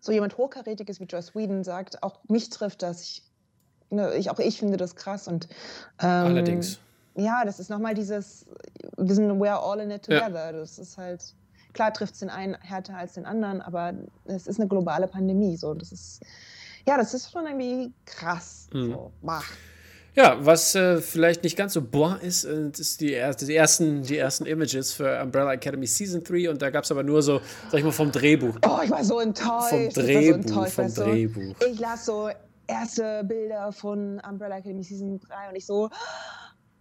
so 0.00 0.12
jemand 0.12 0.36
Hochkarätiges 0.36 1.00
wie 1.00 1.04
Joss 1.04 1.34
Whedon 1.34 1.64
sagt, 1.64 2.02
auch 2.02 2.20
mich 2.28 2.50
trifft 2.50 2.82
das. 2.82 3.02
Ich, 3.02 3.22
ne, 3.90 4.14
ich, 4.14 4.30
auch 4.30 4.38
ich 4.38 4.58
finde 4.58 4.76
das 4.76 4.96
krass. 4.96 5.28
Und, 5.28 5.48
ähm, 6.00 6.08
Allerdings. 6.08 6.80
Ja, 7.14 7.44
das 7.46 7.58
ist 7.60 7.70
nochmal 7.70 7.94
dieses, 7.94 8.46
wir 8.98 9.14
sind 9.14 9.30
we're 9.40 9.56
all 9.56 9.80
in 9.80 9.90
it 9.90 10.04
together. 10.04 10.46
Ja. 10.46 10.52
Das 10.52 10.78
ist 10.78 10.98
halt, 10.98 11.34
klar 11.72 11.92
trifft 11.92 12.14
es 12.14 12.20
den 12.20 12.28
einen 12.28 12.54
härter 12.60 12.94
als 12.94 13.14
den 13.14 13.24
anderen, 13.24 13.62
aber 13.62 13.94
es 14.24 14.46
ist 14.46 14.60
eine 14.60 14.68
globale 14.68 15.08
Pandemie. 15.08 15.56
So. 15.56 15.72
Das 15.72 15.92
ist, 15.92 16.20
ja, 16.86 16.98
das 16.98 17.14
ist 17.14 17.30
schon 17.30 17.46
irgendwie 17.46 17.94
krass. 18.04 18.68
Mhm. 18.72 18.92
So, 18.92 19.12
mach. 19.22 19.50
Ja, 20.16 20.38
was 20.40 20.74
äh, 20.74 21.02
vielleicht 21.02 21.44
nicht 21.44 21.58
ganz 21.58 21.74
so 21.74 21.82
boah 21.82 22.18
ist, 22.22 22.44
äh, 22.44 22.70
ist 22.70 23.02
die, 23.02 23.08
die, 23.08 23.54
ersten, 23.54 24.02
die 24.02 24.16
ersten 24.16 24.46
Images 24.46 24.94
für 24.94 25.22
Umbrella 25.22 25.52
Academy 25.52 25.86
Season 25.86 26.24
3 26.24 26.48
und 26.48 26.62
da 26.62 26.70
gab 26.70 26.84
es 26.84 26.90
aber 26.90 27.02
nur 27.02 27.22
so, 27.22 27.42
sag 27.70 27.80
ich 27.80 27.84
mal, 27.84 27.92
vom 27.92 28.10
Drehbuch. 28.10 28.56
Oh, 28.66 28.80
ich 28.82 28.90
war 28.90 29.04
so 29.04 29.20
enttäuscht. 29.20 29.68
Vom 29.68 29.88
Drehbuch, 29.90 30.66
so 30.68 30.82
vom 30.82 30.94
Drehbuch. 30.94 31.54
So, 31.60 31.66
ich 31.66 31.78
las 31.78 32.06
so 32.06 32.30
erste 32.66 33.24
Bilder 33.24 33.70
von 33.72 34.18
Umbrella 34.26 34.56
Academy 34.56 34.82
Season 34.82 35.20
3 35.20 35.50
und 35.50 35.56
ich 35.56 35.66
so, 35.66 35.90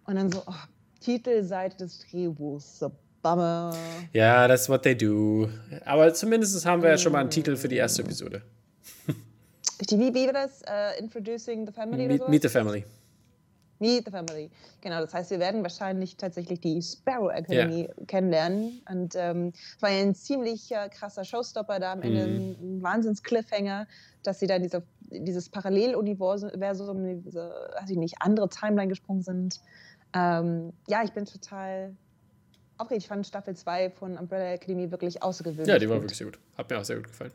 und 0.05 0.15
dann 0.15 0.31
so, 0.31 0.41
oh, 0.45 0.53
Titelseite 1.01 1.75
des 1.75 1.99
Drehbuchs, 2.09 2.79
so 2.79 2.91
Bummer. 3.21 3.75
Ja, 4.13 4.47
that's 4.47 4.69
what 4.69 4.83
they 4.83 4.95
do. 4.95 5.49
Aber 5.83 6.13
zumindest 6.13 6.65
haben 6.65 6.81
wir 6.81 6.91
ja 6.91 6.97
schon 6.97 7.11
mal 7.11 7.19
einen 7.19 7.29
Titel 7.29 7.57
für 7.57 7.67
die 7.67 7.75
erste 7.75 8.01
Episode. 8.01 8.43
Wie, 9.89 10.13
wie 10.13 10.25
war 10.25 10.33
das? 10.33 10.61
Uh, 10.61 11.03
introducing 11.03 11.65
the 11.65 11.73
Family? 11.73 12.07
Meet, 12.07 12.29
meet 12.29 12.41
the 12.43 12.49
Family. 12.49 12.85
Meet 13.79 14.05
the 14.05 14.11
Family. 14.11 14.49
Genau, 14.81 15.01
das 15.01 15.13
heißt, 15.13 15.31
wir 15.31 15.39
werden 15.39 15.61
wahrscheinlich 15.63 16.15
tatsächlich 16.17 16.59
die 16.59 16.81
Sparrow 16.81 17.29
Academy 17.31 17.83
yeah. 17.83 18.05
kennenlernen. 18.07 18.81
Und 18.89 19.15
ähm, 19.15 19.51
es 19.55 19.81
war 19.81 19.89
ja 19.91 20.01
ein 20.01 20.15
ziemlich 20.15 20.71
äh, 20.71 20.89
krasser 20.89 21.23
Showstopper 21.23 21.79
da 21.79 21.93
am 21.93 22.01
Ende, 22.01 22.27
mm. 22.27 22.77
ein 22.77 22.83
Wahnsinns-Cliffhanger, 22.83 23.87
dass 24.23 24.39
sie 24.39 24.47
da 24.47 24.59
diese, 24.59 24.83
dieses 25.11 25.49
Paralleluniversum, 25.49 27.21
diese, 27.21 27.51
weiß 27.79 27.89
ich 27.89 27.97
nicht, 27.97 28.15
andere 28.19 28.49
Timeline 28.49 28.87
gesprungen 28.87 29.21
sind. 29.21 29.59
Ähm, 30.13 30.71
ja, 30.87 31.03
ich 31.03 31.11
bin 31.11 31.25
total 31.25 31.95
aufgeregt. 32.77 33.03
Ich 33.03 33.09
fand 33.09 33.27
Staffel 33.27 33.55
2 33.55 33.91
von 33.91 34.17
Umbrella 34.17 34.53
Academy 34.53 34.91
wirklich 34.91 35.21
außergewöhnlich. 35.21 35.67
Ja, 35.67 35.79
die 35.79 35.89
war 35.89 35.97
gut. 35.97 36.03
wirklich 36.03 36.17
sehr 36.17 36.27
gut. 36.27 36.39
Hat 36.57 36.69
mir 36.69 36.79
auch 36.79 36.85
sehr 36.85 36.97
gut 36.97 37.07
gefallen. 37.07 37.31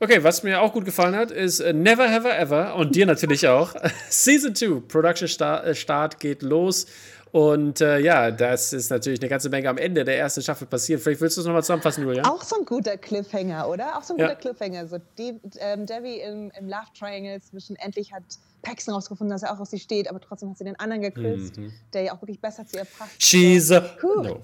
Okay, 0.00 0.22
was 0.22 0.42
mir 0.42 0.60
auch 0.60 0.72
gut 0.72 0.84
gefallen 0.84 1.14
hat, 1.14 1.30
ist 1.30 1.60
äh, 1.60 1.72
Never 1.72 2.06
Ever 2.06 2.36
Ever 2.36 2.74
und 2.76 2.94
dir 2.94 3.06
natürlich 3.06 3.46
auch. 3.48 3.74
Season 4.10 4.54
2, 4.54 4.80
Production 4.88 5.28
Start, 5.28 5.66
äh, 5.66 5.74
Start 5.74 6.20
geht 6.20 6.42
los. 6.42 6.86
Und 7.34 7.80
äh, 7.80 7.98
ja, 7.98 8.30
das 8.30 8.72
ist 8.72 8.90
natürlich 8.90 9.20
eine 9.20 9.28
ganze 9.28 9.48
Menge 9.48 9.68
am 9.68 9.76
Ende 9.76 10.04
der 10.04 10.16
ersten 10.18 10.40
Staffel 10.40 10.68
passiert. 10.68 11.00
Vielleicht 11.00 11.20
willst 11.20 11.36
du 11.36 11.40
es 11.40 11.46
nochmal 11.46 11.62
zusammenfassen, 11.62 12.04
Julia? 12.04 12.22
Auch 12.30 12.42
so 12.42 12.56
ein 12.56 12.64
guter 12.64 12.96
Cliffhanger, 12.96 13.68
oder? 13.68 13.98
Auch 13.98 14.04
so 14.04 14.14
ein 14.14 14.20
ja. 14.20 14.28
guter 14.28 14.40
Cliffhanger. 14.40 14.86
So 14.86 14.98
die, 15.18 15.40
ähm, 15.58 15.84
Debbie 15.84 16.20
im, 16.20 16.52
im 16.56 16.68
Love 16.68 16.86
Triangle 16.96 17.40
zwischen 17.42 17.74
endlich 17.74 18.12
hat 18.12 18.22
Paxton 18.62 18.94
rausgefunden, 18.94 19.34
dass 19.34 19.42
er 19.42 19.52
auch 19.52 19.58
auf 19.58 19.66
sie 19.66 19.80
steht, 19.80 20.08
aber 20.08 20.20
trotzdem 20.20 20.50
hat 20.50 20.58
sie 20.58 20.64
den 20.64 20.78
anderen 20.78 21.02
geküsst, 21.02 21.56
mhm. 21.56 21.72
der 21.92 22.02
ja 22.02 22.12
auch 22.12 22.22
wirklich 22.22 22.40
besser 22.40 22.64
zu 22.66 22.76
ihr 22.76 22.84
passt. 22.84 23.20
She's 23.20 23.72
a... 23.72 23.80
No. 24.02 24.40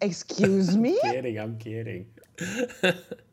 Excuse 0.00 0.76
me? 0.76 0.92
I'm 1.02 1.10
kidding, 1.10 1.38
I'm 1.38 1.58
kidding. 1.58 2.06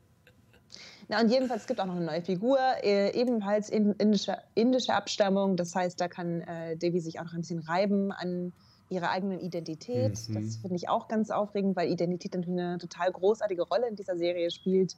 Na, 1.12 1.20
und 1.20 1.28
jedenfalls, 1.28 1.64
es 1.64 1.68
gibt 1.68 1.82
auch 1.82 1.86
noch 1.86 1.98
eine 1.98 2.06
neue 2.06 2.22
Figur, 2.22 2.58
äh, 2.84 3.12
ebenfalls 3.20 3.70
in 3.70 3.92
indischer, 3.96 4.42
indischer 4.56 4.96
Abstammung. 4.96 5.58
Das 5.58 5.76
heißt, 5.76 6.00
da 6.00 6.08
kann 6.08 6.40
äh, 6.40 6.78
Devi 6.78 7.02
sich 7.02 7.20
auch 7.20 7.26
noch 7.26 7.34
ein 7.34 7.42
bisschen 7.42 7.60
reiben 7.60 8.14
an 8.14 8.54
ihrer 8.88 9.10
eigenen 9.10 9.42
Identität. 9.42 10.18
Mhm. 10.30 10.36
Das 10.36 10.56
finde 10.56 10.78
ich 10.78 10.88
auch 10.88 11.10
ganz 11.10 11.30
aufregend, 11.30 11.76
weil 11.76 11.92
Identität 11.92 12.34
natürlich 12.34 12.58
eine 12.58 12.78
total 12.78 13.12
großartige 13.12 13.64
Rolle 13.64 13.90
in 13.90 13.98
dieser 13.98 14.16
Serie 14.16 14.52
spielt. 14.52 14.96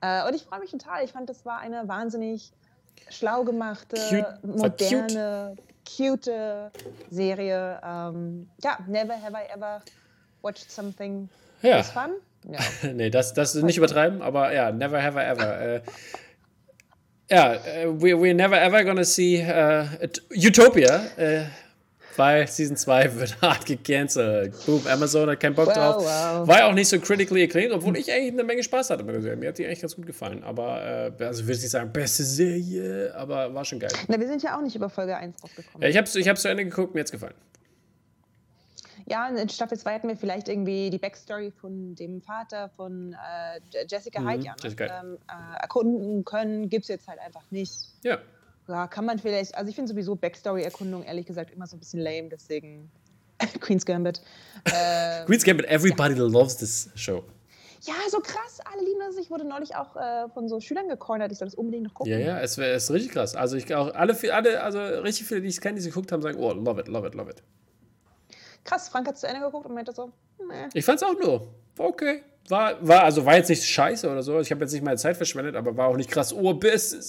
Äh, 0.00 0.26
und 0.26 0.34
ich 0.34 0.44
freue 0.44 0.60
mich 0.60 0.70
total. 0.70 1.04
Ich 1.04 1.12
fand, 1.12 1.28
das 1.28 1.44
war 1.44 1.58
eine 1.58 1.86
wahnsinnig 1.86 2.52
schlau 3.10 3.44
gemachte, 3.44 3.96
cute. 4.08 4.56
moderne, 4.56 5.56
cute. 5.84 6.22
cute 6.22 6.72
Serie. 7.10 7.78
Ähm, 7.84 8.48
ja, 8.64 8.78
never 8.86 9.12
have 9.12 9.34
I 9.34 9.54
ever 9.54 9.82
watched 10.40 10.70
something 10.70 11.28
ja. 11.60 11.76
this 11.76 11.90
fun. 11.90 12.12
Ja. 12.48 12.58
nee, 12.92 13.10
das, 13.10 13.34
das 13.34 13.54
nicht 13.54 13.76
übertreiben, 13.76 14.22
aber 14.22 14.52
ja, 14.52 14.72
never 14.72 15.02
have 15.02 15.18
I 15.18 15.22
ever. 15.22 15.60
Äh, 15.60 15.80
ja, 17.30 17.54
äh, 17.54 17.86
we, 17.86 18.14
we're 18.14 18.34
never 18.34 18.60
ever 18.60 18.82
gonna 18.84 19.04
see 19.04 19.40
uh, 19.40 19.84
Utopia, 20.34 21.04
äh, 21.16 21.44
weil 22.16 22.48
Season 22.48 22.76
2 22.76 23.14
wird 23.14 23.40
hart 23.42 23.66
gecancelt. 23.66 24.54
Boom, 24.66 24.84
Amazon 24.88 25.30
hat 25.30 25.38
keinen 25.38 25.54
Bock 25.54 25.68
wow, 25.68 25.74
drauf. 25.74 25.96
Wow. 25.98 26.48
War 26.48 26.58
ja 26.58 26.68
auch 26.68 26.74
nicht 26.74 26.88
so 26.88 26.98
critically 26.98 27.44
acclaimed, 27.44 27.72
obwohl 27.72 27.96
ich 27.96 28.10
eigentlich 28.10 28.32
eine 28.32 28.42
Menge 28.42 28.64
Spaß 28.64 28.90
hatte 28.90 29.04
mit 29.04 29.14
der 29.14 29.22
Serie. 29.22 29.36
Mir 29.36 29.50
hat 29.50 29.58
die 29.58 29.66
eigentlich 29.66 29.80
ganz 29.80 29.94
gut 29.94 30.06
gefallen. 30.06 30.42
Aber, 30.42 31.12
äh, 31.18 31.24
also 31.24 31.44
würde 31.44 31.52
ich 31.52 31.62
nicht 31.62 31.70
sagen, 31.70 31.92
beste 31.92 32.24
Serie, 32.24 33.14
aber 33.14 33.54
war 33.54 33.64
schon 33.64 33.78
geil. 33.78 33.92
Na, 34.08 34.18
wir 34.18 34.26
sind 34.26 34.42
ja 34.42 34.56
auch 34.56 34.62
nicht 34.62 34.74
über 34.74 34.90
Folge 34.90 35.16
1 35.16 35.40
rausgekommen. 35.40 35.82
Ja, 35.82 35.88
ich 35.88 35.96
habe 35.96 36.06
es 36.06 36.16
ich 36.16 36.34
zu 36.34 36.48
Ende 36.48 36.64
geguckt, 36.64 36.94
mir 36.94 37.00
hat 37.00 37.06
es 37.06 37.12
gefallen 37.12 37.34
ja, 39.10 39.28
in 39.28 39.48
Staffel 39.48 39.76
2 39.76 39.94
hatten 39.94 40.08
wir 40.08 40.16
vielleicht 40.16 40.48
irgendwie 40.48 40.88
die 40.88 40.98
Backstory 40.98 41.50
von 41.50 41.96
dem 41.96 42.22
Vater 42.22 42.68
von 42.68 43.14
äh, 43.14 43.84
Jessica 43.88 44.20
mhm, 44.20 44.28
Hyde 44.28 44.44
ja, 44.44 44.54
ne? 44.62 44.76
ähm, 44.78 45.18
äh, 45.28 45.60
erkunden 45.60 46.24
können. 46.24 46.68
Gibt 46.68 46.84
es 46.84 46.88
jetzt 46.88 47.08
halt 47.08 47.18
einfach 47.18 47.42
nicht. 47.50 47.72
Ja. 48.04 48.18
Ja, 48.68 48.86
kann 48.86 49.04
man 49.04 49.18
vielleicht, 49.18 49.56
also 49.56 49.68
ich 49.68 49.74
finde 49.74 49.90
sowieso 49.90 50.14
Backstory-Erkundung 50.14 51.02
ehrlich 51.02 51.26
gesagt 51.26 51.50
immer 51.50 51.66
so 51.66 51.74
ein 51.74 51.80
bisschen 51.80 51.98
lame, 51.98 52.28
deswegen 52.28 52.88
Queen's 53.60 53.84
Gambit. 53.84 54.22
Äh, 54.64 55.24
Queen's 55.24 55.42
Gambit, 55.42 55.66
everybody 55.66 56.14
ja. 56.14 56.22
loves 56.22 56.56
this 56.56 56.88
show. 56.94 57.24
Ja, 57.82 57.94
so 58.10 58.20
krass, 58.20 58.60
alle 58.72 58.84
lieben 58.84 59.00
das. 59.00 59.16
Ich 59.16 59.28
wurde 59.28 59.44
neulich 59.44 59.74
auch 59.74 59.96
äh, 59.96 60.28
von 60.28 60.48
so 60.48 60.60
Schülern 60.60 60.86
gecornert, 60.86 61.32
ich 61.32 61.38
soll 61.38 61.48
das 61.48 61.56
unbedingt 61.56 61.84
noch 61.84 61.94
gucken. 61.94 62.12
Ja, 62.12 62.18
ja, 62.18 62.40
es, 62.40 62.58
es 62.58 62.84
ist 62.84 62.90
richtig 62.92 63.10
krass. 63.10 63.34
Also 63.34 63.56
ich 63.56 63.74
auch 63.74 63.92
alle, 63.92 64.16
alle, 64.32 64.62
also 64.62 64.78
richtig 64.78 65.26
viele, 65.26 65.40
die 65.40 65.48
ich 65.48 65.60
kenne, 65.60 65.76
die 65.76 65.80
sie 65.80 65.88
geguckt 65.88 66.12
haben, 66.12 66.22
sagen, 66.22 66.38
oh, 66.38 66.52
love 66.52 66.78
it, 66.80 66.86
love 66.86 67.08
it, 67.08 67.14
love 67.14 67.28
it 67.28 67.42
krass, 68.64 68.88
Frank 68.88 69.08
hat 69.08 69.18
zu 69.18 69.26
Ende 69.26 69.40
geguckt 69.40 69.66
und 69.66 69.74
meinte 69.74 69.92
so, 69.92 70.12
nee. 70.38 70.68
Ich 70.74 70.84
fand's 70.84 71.02
auch 71.02 71.18
nur. 71.18 71.48
War 71.76 71.86
okay. 71.86 72.22
War, 72.48 72.86
war, 72.86 73.04
also 73.04 73.24
war 73.24 73.36
jetzt 73.36 73.48
nicht 73.48 73.64
scheiße 73.64 74.10
oder 74.10 74.22
so. 74.22 74.40
Ich 74.40 74.50
habe 74.50 74.62
jetzt 74.62 74.72
nicht 74.72 74.82
meine 74.82 74.96
Zeit 74.96 75.16
verschwendet, 75.16 75.54
aber 75.54 75.76
war 75.76 75.88
auch 75.88 75.96
nicht 75.96 76.10
krass. 76.10 76.32
Oh, 76.32 76.58
Serie. 76.60 77.00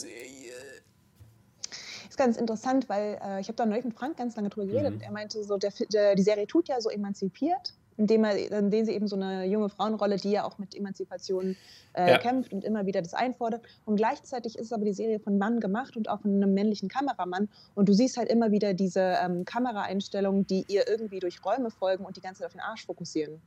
Ist 2.09 2.17
ganz 2.17 2.37
interessant, 2.37 2.89
weil 2.89 3.19
äh, 3.23 3.41
ich 3.41 3.47
habe 3.47 3.55
da 3.55 3.65
neulich 3.65 3.85
mit 3.85 3.95
Frank 3.95 4.17
ganz 4.17 4.35
lange 4.35 4.49
drüber 4.49 4.67
geredet. 4.67 4.95
Mhm. 4.95 5.01
Er 5.01 5.11
meinte 5.11 5.43
so, 5.43 5.57
der, 5.57 5.71
der, 5.91 6.15
die 6.15 6.23
Serie 6.23 6.45
tut 6.45 6.67
ja 6.67 6.79
so 6.79 6.89
emanzipiert 6.89 7.73
indem, 8.01 8.23
er, 8.23 8.51
indem 8.51 8.85
sie 8.85 8.93
eben 8.93 9.07
so 9.07 9.15
eine 9.15 9.45
junge 9.45 9.69
Frauenrolle, 9.69 10.17
die 10.17 10.31
ja 10.31 10.43
auch 10.43 10.57
mit 10.57 10.75
Emanzipation 10.75 11.55
äh, 11.93 12.11
ja. 12.11 12.17
kämpft 12.17 12.51
und 12.51 12.63
immer 12.63 12.87
wieder 12.87 13.01
das 13.01 13.13
einfordert. 13.13 13.61
Und 13.85 13.95
gleichzeitig 13.95 14.57
ist 14.57 14.73
aber 14.73 14.85
die 14.85 14.93
Serie 14.93 15.19
von 15.19 15.37
Mann 15.37 15.59
gemacht 15.59 15.95
und 15.95 16.09
auch 16.09 16.21
von 16.21 16.31
einem 16.33 16.53
männlichen 16.53 16.89
Kameramann. 16.89 17.47
Und 17.75 17.87
du 17.87 17.93
siehst 17.93 18.17
halt 18.17 18.29
immer 18.29 18.51
wieder 18.51 18.73
diese 18.73 19.17
ähm, 19.23 19.45
Kameraeinstellungen, 19.45 20.47
die 20.47 20.65
ihr 20.67 20.87
irgendwie 20.87 21.19
durch 21.19 21.45
Räume 21.45 21.69
folgen 21.69 22.03
und 22.03 22.17
die 22.17 22.21
ganze 22.21 22.39
Zeit 22.39 22.47
auf 22.47 22.53
den 22.53 22.61
Arsch 22.61 22.85
fokussieren. 22.85 23.39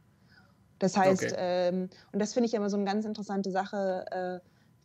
Das 0.78 0.96
heißt, 0.96 1.24
okay. 1.24 1.34
ähm, 1.36 1.90
und 2.12 2.18
das 2.20 2.32
finde 2.32 2.46
ich 2.46 2.54
immer 2.54 2.70
so 2.70 2.76
eine 2.76 2.84
ganz 2.84 3.04
interessante 3.04 3.50
Sache. 3.50 4.40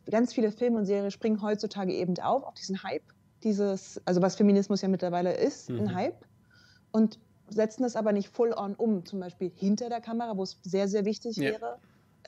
Äh, 0.06 0.10
ganz 0.10 0.32
viele 0.32 0.50
Filme 0.50 0.78
und 0.78 0.86
Serien 0.86 1.10
springen 1.12 1.42
heutzutage 1.42 1.92
eben 1.92 2.18
auf, 2.18 2.42
auf 2.42 2.54
diesen 2.54 2.82
Hype. 2.82 3.04
Dieses, 3.44 4.00
also 4.04 4.20
was 4.20 4.34
Feminismus 4.34 4.82
ja 4.82 4.88
mittlerweile 4.88 5.32
ist, 5.32 5.70
mhm. 5.70 5.80
ein 5.80 5.94
Hype. 5.94 6.24
Und 6.90 7.20
setzen 7.50 7.82
das 7.82 7.96
aber 7.96 8.12
nicht 8.12 8.28
full 8.28 8.52
on 8.52 8.74
um, 8.74 9.04
zum 9.04 9.20
Beispiel 9.20 9.50
hinter 9.54 9.88
der 9.88 10.00
Kamera, 10.00 10.36
wo 10.36 10.42
es 10.42 10.58
sehr, 10.62 10.88
sehr 10.88 11.04
wichtig 11.04 11.36
ja. 11.36 11.52
wäre, 11.52 11.78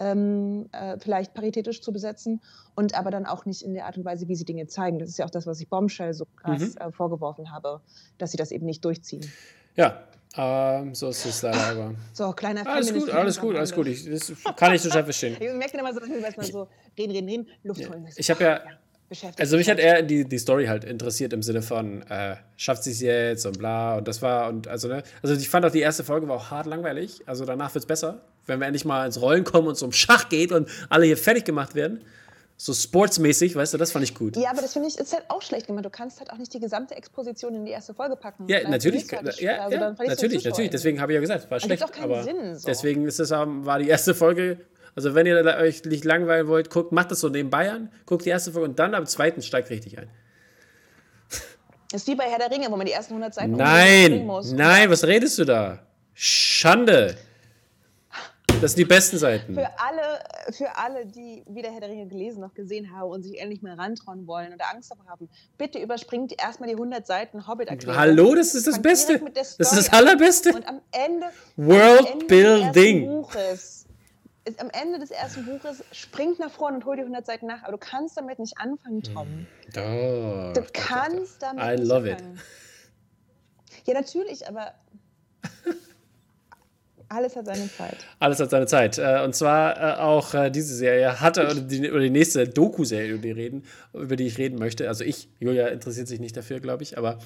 ähm, 0.01 0.69
äh, 0.73 0.99
vielleicht 0.99 1.35
paritätisch 1.35 1.81
zu 1.83 1.93
besetzen 1.93 2.41
und 2.75 2.95
aber 2.95 3.11
dann 3.11 3.27
auch 3.27 3.45
nicht 3.45 3.63
in 3.63 3.75
der 3.75 3.87
Art 3.87 3.97
und 3.97 4.05
Weise, 4.05 4.29
wie 4.29 4.35
sie 4.35 4.45
Dinge 4.45 4.67
zeigen. 4.67 4.99
Das 4.99 5.09
ist 5.09 5.19
ja 5.19 5.27
auch 5.27 5.31
das, 5.31 5.47
was 5.47 5.61
ich 5.61 5.69
Bombshell 5.69 6.15
so 6.15 6.27
krass 6.37 6.75
mhm. 6.75 6.81
äh, 6.81 6.93
vorgeworfen 6.93 7.53
habe, 7.53 7.81
dass 8.19 8.31
sie 8.31 8.37
das 8.37 8.51
eben 8.51 8.67
nicht 8.67 8.85
durchziehen. 8.85 9.31
Ja, 9.77 10.03
ähm, 10.37 10.95
so 10.95 11.09
ist 11.09 11.25
es 11.27 11.43
leider 11.43 11.61
aber. 11.61 11.95
So, 12.15 12.33
kleiner 12.33 12.67
Alles 12.67 12.93
gut, 12.93 13.11
alles 13.11 13.39
gut, 13.39 13.57
alles 13.57 13.75
gut. 13.75 13.87
Ich, 13.87 14.09
das 14.09 14.33
kann 14.57 14.75
ich 14.75 14.83
total 14.83 15.05
verstehen. 15.05 15.37
ich 15.39 15.53
merke 15.53 15.77
immer 15.77 15.93
so, 15.93 16.01
dass 16.01 16.09
erstmal 16.09 16.47
so 16.47 16.69
reden, 16.99 17.13
reden, 17.13 17.29
reden, 17.29 17.49
Luft 17.63 17.89
holen. 17.89 18.09
Ich 18.17 18.31
habe 18.31 18.43
ja, 18.43 18.51
ja 18.57 18.82
beschäftigt. 19.13 19.41
Also 19.41 19.57
mich 19.57 19.69
hat 19.69 19.79
eher 19.79 20.03
die, 20.03 20.25
die 20.25 20.39
Story 20.39 20.67
halt 20.67 20.85
interessiert 20.85 21.33
im 21.33 21.43
Sinne 21.43 21.63
von, 21.63 22.03
äh, 22.09 22.37
schafft 22.57 22.85
sie 22.85 22.93
es 22.93 23.01
jetzt 23.01 23.47
und 23.47 23.59
bla 23.59 23.97
und 23.99 24.09
das 24.09 24.23
war 24.23 24.49
und 24.49 24.69
also 24.69 24.89
ne, 24.89 25.03
also 25.23 25.35
ich 25.35 25.49
fand 25.49 25.65
auch 25.67 25.71
die 25.71 25.81
erste 25.81 26.03
Folge 26.03 26.27
war 26.29 26.37
auch 26.37 26.51
hart 26.51 26.67
langweilig, 26.67 27.23
also 27.27 27.45
danach 27.45 27.75
wird 27.75 27.85
es 27.85 27.87
besser, 27.87 28.23
wenn 28.47 28.59
wir 28.61 28.67
endlich 28.67 28.85
mal 28.85 29.07
ins 29.07 29.21
Rollen 29.21 29.45
kommen 29.45 29.69
und 29.69 29.75
es 29.75 29.83
um 29.83 29.93
Schach 29.93 30.29
geht 30.29 30.51
und 30.51 30.69
alle 30.89 31.07
hier 31.07 31.17
fertig 31.17 31.45
gemacht 31.45 31.75
werden. 31.75 32.03
So 32.57 32.73
sportsmäßig, 32.73 33.57
weißt 33.57 33.75
du, 33.75 33.79
das 33.79 33.91
fand 33.91 34.05
ich 34.05 34.15
gut. 34.15 34.37
Ja, 34.37 34.51
aber 34.51 34.63
das 34.63 34.75
finde 34.75 34.87
ich 34.87 34.97
ist 34.97 35.13
halt 35.13 35.25
auch 35.29 35.43
schlecht 35.43 35.67
gemacht. 35.67 35.85
Du 35.85 35.91
kannst 35.91 36.21
halt 36.21 36.31
auch 36.31 36.37
nicht 36.37 36.55
die 36.55 36.61
gesamte 36.61 36.95
Exposition 36.95 37.55
in 37.57 37.65
die 37.65 37.73
erste 37.73 37.93
Folge 37.93 38.15
packen. 38.15 38.47
Ja, 38.47 38.69
natürlich. 38.69 39.11
Halt 39.11 39.41
ja, 39.41 39.65
also 39.65 39.77
ja, 39.77 39.91
natürlich, 39.91 40.45
natürlich. 40.45 40.71
Deswegen 40.71 41.01
habe 41.01 41.11
ich 41.11 41.15
ja 41.17 41.21
gesagt, 41.21 41.51
war 41.51 41.59
schlecht. 41.59 41.85
aber 42.01 42.23
Sinn, 42.23 42.57
so. 42.57 42.67
Deswegen 42.67 43.05
ist 43.05 43.19
es, 43.19 43.33
war 43.33 43.81
die 43.81 43.89
erste 43.89 44.15
Folge 44.15 44.59
also 44.95 45.15
wenn 45.15 45.27
ihr 45.27 45.37
euch 45.59 45.85
nicht 45.85 46.05
langweilen 46.05 46.49
wollt, 46.49 46.71
guckt, 46.71 46.93
macht 46.93 47.11
das 47.11 47.21
so 47.21 47.29
neben 47.29 47.51
Bayern, 47.51 47.91
guckt 48.07 48.25
die 48.25 48.31
erste 48.31 48.53
Folge 48.53 48.69
und 48.69 48.79
dann 48.79 48.95
am 48.95 49.07
zweiten 49.07 49.43
steigt 49.43 49.71
richtig 49.71 49.99
ein. 49.99 50.11
Das 51.91 52.03
ist 52.03 52.09
wie 52.09 52.15
bei 52.15 52.25
Herr 52.25 52.39
der 52.39 52.51
Ringe, 52.51 52.71
wo 52.71 52.77
man 52.77 52.87
die 52.87 52.93
ersten 52.93 53.13
100 53.13 53.35
Seiten 53.35 53.53
Nein, 53.53 54.27
nein, 54.55 54.91
was 54.91 55.05
redest 55.05 55.39
du 55.39 55.45
da? 55.45 55.87
Schande. 56.15 57.17
Das 58.61 58.73
sind 58.73 58.79
die 58.79 58.85
besten 58.85 59.19
Seiten. 59.19 59.55
Für 59.55 59.69
alle, 59.79 60.53
für 60.53 60.77
alle, 60.77 61.05
die 61.05 61.43
wieder 61.49 61.71
Herr 61.71 61.81
der 61.81 61.89
Ringe 61.89 62.07
gelesen 62.07 62.41
noch 62.41 62.55
gesehen 62.55 62.95
haben 62.97 63.11
und 63.11 63.25
sich 63.25 63.39
endlich 63.41 63.61
mal 63.61 63.75
rantrauen 63.75 64.27
wollen 64.27 64.55
oder 64.55 64.67
Angst 64.73 64.91
davor 64.91 65.07
haben, 65.07 65.29
bitte 65.59 65.81
überspringt 65.81 66.41
erstmal 66.41 66.69
die 66.69 66.77
100 66.77 67.07
Seiten 67.07 67.47
hobbit 67.47 67.71
-Erklärung. 67.71 67.97
Hallo, 67.97 68.35
das 68.35 68.55
ist 68.55 68.67
das 68.67 68.81
Beste. 68.81 69.21
Das 69.35 69.59
ist 69.59 69.77
das 69.77 69.93
Allerbeste. 69.93 70.55
Und 70.55 70.67
am 70.69 70.81
Ende, 70.93 71.27
World 71.57 72.01
am 72.01 72.13
Ende 72.13 72.27
Building. 72.27 73.01
Des 73.01 73.09
Buches 73.09 73.87
ist 74.45 74.61
am 74.61 74.71
Ende 74.71 74.99
des 74.99 75.11
ersten 75.11 75.45
Buches 75.47 75.85
springt 75.93 76.39
nach 76.39 76.51
vorne 76.51 76.77
und 76.79 76.85
holt 76.85 76.99
die 76.99 77.03
100 77.03 77.25
Seiten 77.25 77.47
nach, 77.47 77.63
aber 77.63 77.73
du 77.73 77.79
kannst 77.79 78.17
damit 78.17 78.39
nicht 78.39 78.59
anfangen, 78.59 79.03
Tom. 79.03 79.47
Doch, 79.73 80.53
du 80.53 80.67
kannst 80.73 81.43
damit 81.43 81.63
I 81.65 81.77
nicht 81.81 81.89
love 81.89 82.13
anfangen. 82.13 82.35
it. 82.35 83.87
Ja, 83.87 83.95
natürlich, 83.95 84.47
aber 84.49 84.75
alles 87.13 87.37
hat 87.37 87.47
seine 87.47 87.71
Zeit. 87.71 87.97
Alles 88.19 88.41
hat 88.41 88.51
seine 88.51 88.67
Zeit. 88.67 88.99
Äh, 88.99 89.23
und 89.25 89.35
zwar 89.35 89.77
äh, 89.77 90.01
auch 90.01 90.35
äh, 90.35 90.51
diese 90.51 90.75
Serie 90.75 91.21
hatte, 91.21 91.45
oder 91.45 91.55
die, 91.55 91.91
oder 91.91 92.01
die 92.01 92.11
nächste 92.11 92.49
Doku-Serie, 92.49 93.13
über, 93.13 93.23
die 93.23 93.31
reden, 93.31 93.65
über 93.93 94.17
die 94.17 94.27
ich 94.27 94.39
reden 94.39 94.59
möchte. 94.59 94.89
Also 94.89 95.05
ich, 95.05 95.29
Julia 95.39 95.69
interessiert 95.69 96.09
sich 96.09 96.21
nicht 96.21 96.37
dafür, 96.37 96.61
glaube 96.61 96.83
ich, 96.83 96.99
aber 96.99 97.19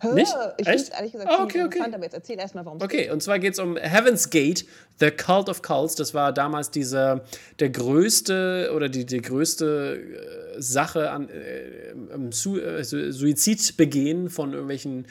Hör, 0.00 0.14
nicht? 0.14 0.34
Ich 0.58 0.66
finde 0.66 0.82
es 0.82 0.88
ehrlich 0.88 1.12
gesagt 1.12 1.30
oh, 1.30 1.42
okay, 1.42 1.64
okay. 1.64 1.80
aber 1.80 2.04
jetzt 2.04 2.14
erzähl 2.14 2.38
erstmal, 2.38 2.64
warum 2.64 2.80
Okay, 2.80 3.04
geht. 3.04 3.12
und 3.12 3.22
zwar 3.22 3.38
geht 3.38 3.52
es 3.52 3.58
um 3.58 3.76
Heaven's 3.76 4.30
Gate, 4.30 4.64
The 4.98 5.10
Cult 5.10 5.48
of 5.48 5.62
Cults. 5.62 5.94
Das 5.94 6.14
war 6.14 6.32
damals 6.32 6.70
diese, 6.70 7.22
der 7.60 7.70
größte 7.70 8.72
oder 8.74 8.88
die, 8.88 9.04
die 9.04 9.20
größte 9.20 10.56
Sache 10.58 11.10
an 11.10 11.28
äh, 11.28 12.32
Su 12.32 12.58
Suizidbegehen 12.82 14.30
von 14.30 14.52
irgendwelchen 14.52 15.06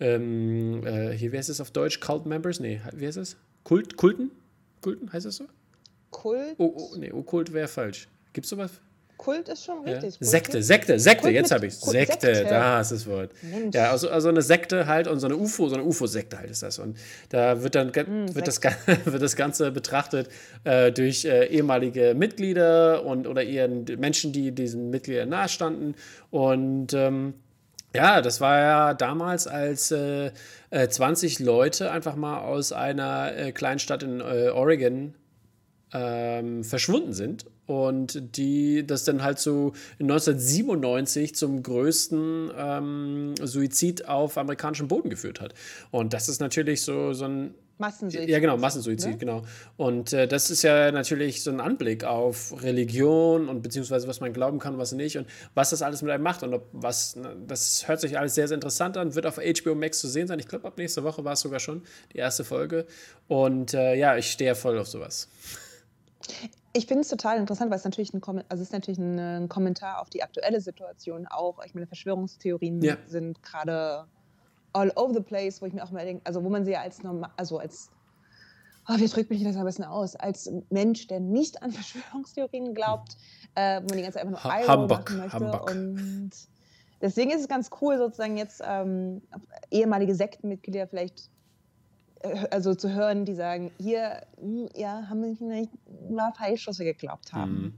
ähm, 0.00 0.86
äh, 0.86 1.12
hier, 1.12 1.32
wie 1.32 1.36
heißt 1.36 1.50
es 1.50 1.60
auf 1.60 1.70
Deutsch? 1.70 2.00
Cult 2.00 2.26
Members? 2.26 2.58
Nee, 2.58 2.80
wie 2.94 3.06
heißt 3.06 3.18
es? 3.18 3.36
Kult, 3.64 3.96
Kulten? 3.96 4.30
Kulten, 4.80 5.12
heißt 5.12 5.26
das 5.26 5.36
so? 5.36 5.44
Kult? 6.10 6.54
Oh, 6.58 6.72
oh 6.74 6.96
nee, 6.96 7.12
Okkult 7.12 7.52
wäre 7.52 7.68
falsch. 7.68 8.08
Gibt 8.32 8.44
es 8.44 8.50
sowas? 8.50 8.72
Kult 9.20 9.50
ist 9.50 9.66
schon 9.66 9.84
richtig. 9.84 10.18
Ja. 10.18 10.26
Sekte, 10.26 10.62
Sekte, 10.62 10.98
Sekte, 10.98 11.24
Kult 11.24 11.34
jetzt 11.34 11.50
habe 11.50 11.66
ich 11.66 11.74
Sekte, 11.74 12.34
Sekte, 12.34 12.48
da 12.48 12.80
ist 12.80 12.90
das 12.90 13.06
Wort. 13.06 13.32
Mensch. 13.42 13.74
Ja, 13.74 13.90
also, 13.90 14.08
also 14.08 14.30
eine 14.30 14.40
Sekte 14.40 14.86
halt 14.86 15.08
und 15.08 15.20
so 15.20 15.26
eine 15.26 15.36
UFO, 15.36 15.68
so 15.68 15.74
eine 15.74 15.84
UFO-Sekte 15.84 16.38
halt 16.38 16.50
ist 16.50 16.62
das. 16.62 16.78
Und 16.78 16.96
da 17.28 17.62
wird 17.62 17.74
dann 17.74 17.88
mm, 17.88 18.34
wird, 18.34 18.48
das, 18.48 18.62
wird 19.04 19.22
das 19.22 19.36
Ganze 19.36 19.72
betrachtet 19.72 20.30
äh, 20.64 20.90
durch 20.90 21.26
äh, 21.26 21.48
ehemalige 21.48 22.14
Mitglieder 22.14 23.04
und 23.04 23.26
oder 23.26 23.42
ihren 23.42 23.84
Menschen, 23.98 24.32
die 24.32 24.52
diesen 24.52 24.88
Mitgliedern 24.88 25.28
nahestanden. 25.28 25.96
Und 26.30 26.94
ähm, 26.94 27.34
ja, 27.94 28.20
das 28.20 28.40
war 28.40 28.58
ja 28.58 28.94
damals, 28.94 29.46
als 29.46 29.90
äh, 29.90 30.32
20 30.70 31.40
äh, 31.40 31.42
Leute 31.42 31.90
einfach 31.90 32.16
mal 32.16 32.40
aus 32.40 32.72
einer 32.72 33.36
äh, 33.36 33.52
kleinen 33.52 33.78
Stadt 33.78 34.02
in 34.02 34.20
äh, 34.20 34.50
Oregon 34.50 35.14
ähm, 35.92 36.62
verschwunden 36.62 37.12
sind 37.12 37.46
und 37.66 38.36
die 38.36 38.86
das 38.86 39.04
dann 39.04 39.22
halt 39.22 39.38
so 39.38 39.72
in 39.98 40.10
1997 40.10 41.34
zum 41.34 41.62
größten 41.62 42.50
ähm, 42.56 43.34
Suizid 43.42 44.06
auf 44.06 44.38
amerikanischem 44.38 44.88
Boden 44.88 45.10
geführt 45.10 45.40
hat. 45.40 45.54
Und 45.90 46.12
das 46.12 46.28
ist 46.28 46.40
natürlich 46.40 46.82
so, 46.82 47.12
so 47.12 47.24
ein 47.24 47.54
Massensuizid. 47.80 48.28
Ja, 48.28 48.38
genau, 48.38 48.56
Massensuizid, 48.56 49.12
ne? 49.12 49.16
genau. 49.16 49.42
Und 49.76 50.12
äh, 50.12 50.28
das 50.28 50.50
ist 50.50 50.62
ja 50.62 50.92
natürlich 50.92 51.42
so 51.42 51.50
ein 51.50 51.60
Anblick 51.60 52.04
auf 52.04 52.62
Religion 52.62 53.48
und 53.48 53.62
beziehungsweise 53.62 54.06
was 54.06 54.20
man 54.20 54.32
glauben 54.32 54.58
kann, 54.58 54.78
was 54.78 54.92
nicht 54.92 55.18
und 55.18 55.26
was 55.54 55.70
das 55.70 55.82
alles 55.82 56.02
mit 56.02 56.10
einem 56.12 56.22
macht 56.22 56.42
und 56.42 56.54
ob 56.54 56.68
was, 56.72 57.16
ne, 57.16 57.36
das 57.46 57.88
hört 57.88 58.00
sich 58.00 58.18
alles 58.18 58.34
sehr, 58.34 58.46
sehr 58.46 58.54
interessant 58.54 58.96
an, 58.96 59.14
wird 59.14 59.26
auf 59.26 59.36
HBO 59.38 59.74
Max 59.74 59.98
zu 59.98 60.08
sehen 60.08 60.28
sein. 60.28 60.38
Ich 60.38 60.46
glaube, 60.46 60.68
ab 60.68 60.78
nächster 60.78 61.02
Woche 61.02 61.24
war 61.24 61.32
es 61.32 61.40
sogar 61.40 61.60
schon 61.60 61.82
die 62.12 62.18
erste 62.18 62.44
Folge. 62.44 62.86
Und 63.26 63.74
äh, 63.74 63.94
ja, 63.94 64.16
ich 64.16 64.30
stehe 64.30 64.54
voll 64.54 64.78
auf 64.78 64.86
sowas. 64.86 65.28
Ich 66.72 66.86
finde 66.86 67.00
es 67.00 67.08
total 67.08 67.38
interessant, 67.38 67.70
weil 67.70 67.78
es 67.78 67.84
natürlich 67.84 68.14
ein, 68.14 68.22
also 68.22 68.44
es 68.50 68.60
ist 68.60 68.72
natürlich 68.72 68.98
ein, 68.98 69.48
Kommentar 69.48 70.00
auf 70.00 70.08
die 70.10 70.22
aktuelle 70.22 70.60
Situation 70.60 71.26
auch. 71.26 71.64
Ich 71.64 71.74
meine, 71.74 71.86
Verschwörungstheorien 71.86 72.80
ja. 72.82 72.96
sind 73.06 73.42
gerade 73.42 74.06
all 74.72 74.92
over 74.96 75.14
the 75.14 75.20
place, 75.20 75.60
wo 75.60 75.66
ich 75.66 75.72
mir 75.72 75.82
auch 75.82 75.90
mal 75.90 76.04
denke, 76.04 76.22
also 76.24 76.42
wo 76.42 76.48
man 76.48 76.64
sie 76.64 76.72
ja 76.72 76.80
als 76.80 77.02
normal, 77.02 77.30
also 77.36 77.58
als, 77.58 77.90
oh, 78.88 78.96
wie 78.96 79.08
drückt 79.08 79.30
mich 79.30 79.42
das 79.42 79.56
am 79.56 79.64
besten 79.64 79.84
aus, 79.84 80.16
als 80.16 80.50
Mensch, 80.70 81.06
der 81.06 81.20
nicht 81.20 81.62
an 81.62 81.72
Verschwörungstheorien 81.72 82.74
glaubt, 82.74 83.16
äh, 83.54 83.80
wo 83.82 83.86
man 83.88 83.96
die 83.96 84.02
ganze 84.02 84.18
Zeit 84.18 84.26
einfach 84.26 84.44
nur 84.44 84.66
ha 84.66 84.86
machen 84.86 85.18
möchte. 85.18 85.38
Humbug. 85.38 85.70
Und 85.70 86.30
deswegen 87.00 87.30
ist 87.30 87.40
es 87.40 87.48
ganz 87.48 87.70
cool, 87.80 87.98
sozusagen 87.98 88.36
jetzt 88.36 88.62
ähm, 88.64 89.22
ehemalige 89.70 90.14
Sektenmitglieder 90.14 90.86
vielleicht 90.86 91.30
äh, 92.20 92.46
also 92.50 92.74
zu 92.74 92.92
hören, 92.92 93.24
die 93.24 93.34
sagen, 93.34 93.72
hier, 93.78 94.22
hm, 94.38 94.68
ja, 94.74 95.08
haben 95.08 95.22
wir 95.22 95.46
nicht 95.46 95.72
mal 96.10 96.32
falsch, 96.32 96.66
was 96.66 96.78
wir 96.78 96.86
geglaubt 96.86 97.32
haben. 97.32 97.52
Mhm. 97.52 97.74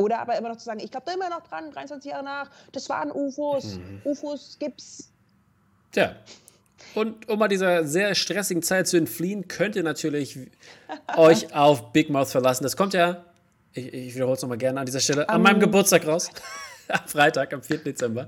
Oder 0.00 0.20
aber 0.20 0.38
immer 0.38 0.48
noch 0.48 0.56
zu 0.56 0.64
sagen, 0.64 0.80
ich 0.80 0.90
glaube 0.90 1.04
da 1.06 1.12
immer 1.12 1.28
noch 1.28 1.42
dran, 1.42 1.70
23 1.70 2.10
Jahre 2.10 2.24
nach, 2.24 2.50
das 2.72 2.88
waren 2.88 3.12
UFOs, 3.12 3.76
mhm. 3.76 4.00
UFOs 4.04 4.58
gibt's. 4.58 5.09
Tja. 5.92 6.16
Und 6.94 7.28
um 7.28 7.38
mal 7.38 7.48
dieser 7.48 7.84
sehr 7.84 8.14
stressigen 8.14 8.62
Zeit 8.62 8.88
zu 8.88 8.96
entfliehen, 8.96 9.48
könnt 9.48 9.76
ihr 9.76 9.82
natürlich 9.82 10.38
euch 11.16 11.54
auf 11.54 11.92
Big 11.92 12.10
Mouth 12.10 12.28
verlassen. 12.28 12.64
Das 12.64 12.76
kommt 12.76 12.94
ja, 12.94 13.24
ich, 13.72 13.92
ich 13.92 14.14
wiederhole 14.14 14.36
es 14.36 14.42
nochmal 14.42 14.58
gerne 14.58 14.80
an 14.80 14.86
dieser 14.86 15.00
Stelle, 15.00 15.28
an 15.28 15.36
um, 15.36 15.42
meinem 15.42 15.60
Geburtstag 15.60 16.06
raus. 16.06 16.30
am 16.90 17.00
Freitag, 17.06 17.52
am 17.52 17.62
4. 17.62 17.78
Dezember. 17.78 18.26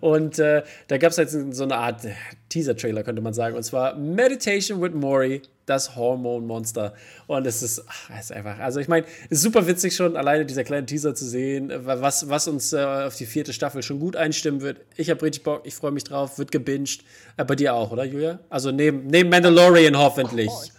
Und 0.00 0.38
äh, 0.38 0.62
da 0.88 0.98
gab 0.98 1.10
es 1.10 1.16
jetzt 1.16 1.32
so 1.32 1.64
eine 1.64 1.76
Art 1.76 2.06
Teaser-Trailer, 2.48 3.02
könnte 3.02 3.22
man 3.22 3.34
sagen. 3.34 3.56
Und 3.56 3.62
zwar 3.62 3.96
Meditation 3.96 4.80
with 4.80 4.92
Maury, 4.92 5.42
das 5.66 5.96
Hormonmonster. 5.96 6.94
Und 7.26 7.46
es 7.46 7.62
ist, 7.62 7.84
ach, 7.86 8.18
ist 8.18 8.32
einfach, 8.32 8.58
also 8.58 8.80
ich 8.80 8.88
meine, 8.88 9.06
es 9.24 9.38
ist 9.38 9.42
super 9.42 9.66
witzig 9.66 9.94
schon, 9.94 10.16
alleine 10.16 10.46
dieser 10.46 10.64
kleine 10.64 10.86
Teaser 10.86 11.14
zu 11.14 11.24
sehen, 11.24 11.72
was, 11.84 12.28
was 12.28 12.48
uns 12.48 12.72
äh, 12.72 12.82
auf 12.82 13.16
die 13.16 13.26
vierte 13.26 13.52
Staffel 13.52 13.82
schon 13.82 13.98
gut 13.98 14.16
einstimmen 14.16 14.60
wird. 14.60 14.80
Ich 14.96 15.10
habe 15.10 15.22
richtig 15.22 15.42
Bock, 15.42 15.62
ich 15.64 15.74
freue 15.74 15.92
mich 15.92 16.04
drauf, 16.04 16.38
wird 16.38 16.52
gebinged. 16.52 17.04
Äh, 17.36 17.44
bei 17.44 17.56
dir 17.56 17.74
auch, 17.74 17.90
oder 17.90 18.04
Julia? 18.04 18.40
Also 18.50 18.70
neben, 18.70 19.06
neben 19.06 19.30
Mandalorian 19.30 19.96
hoffentlich. 19.96 20.48
Of 20.48 20.54
course. 20.54 20.72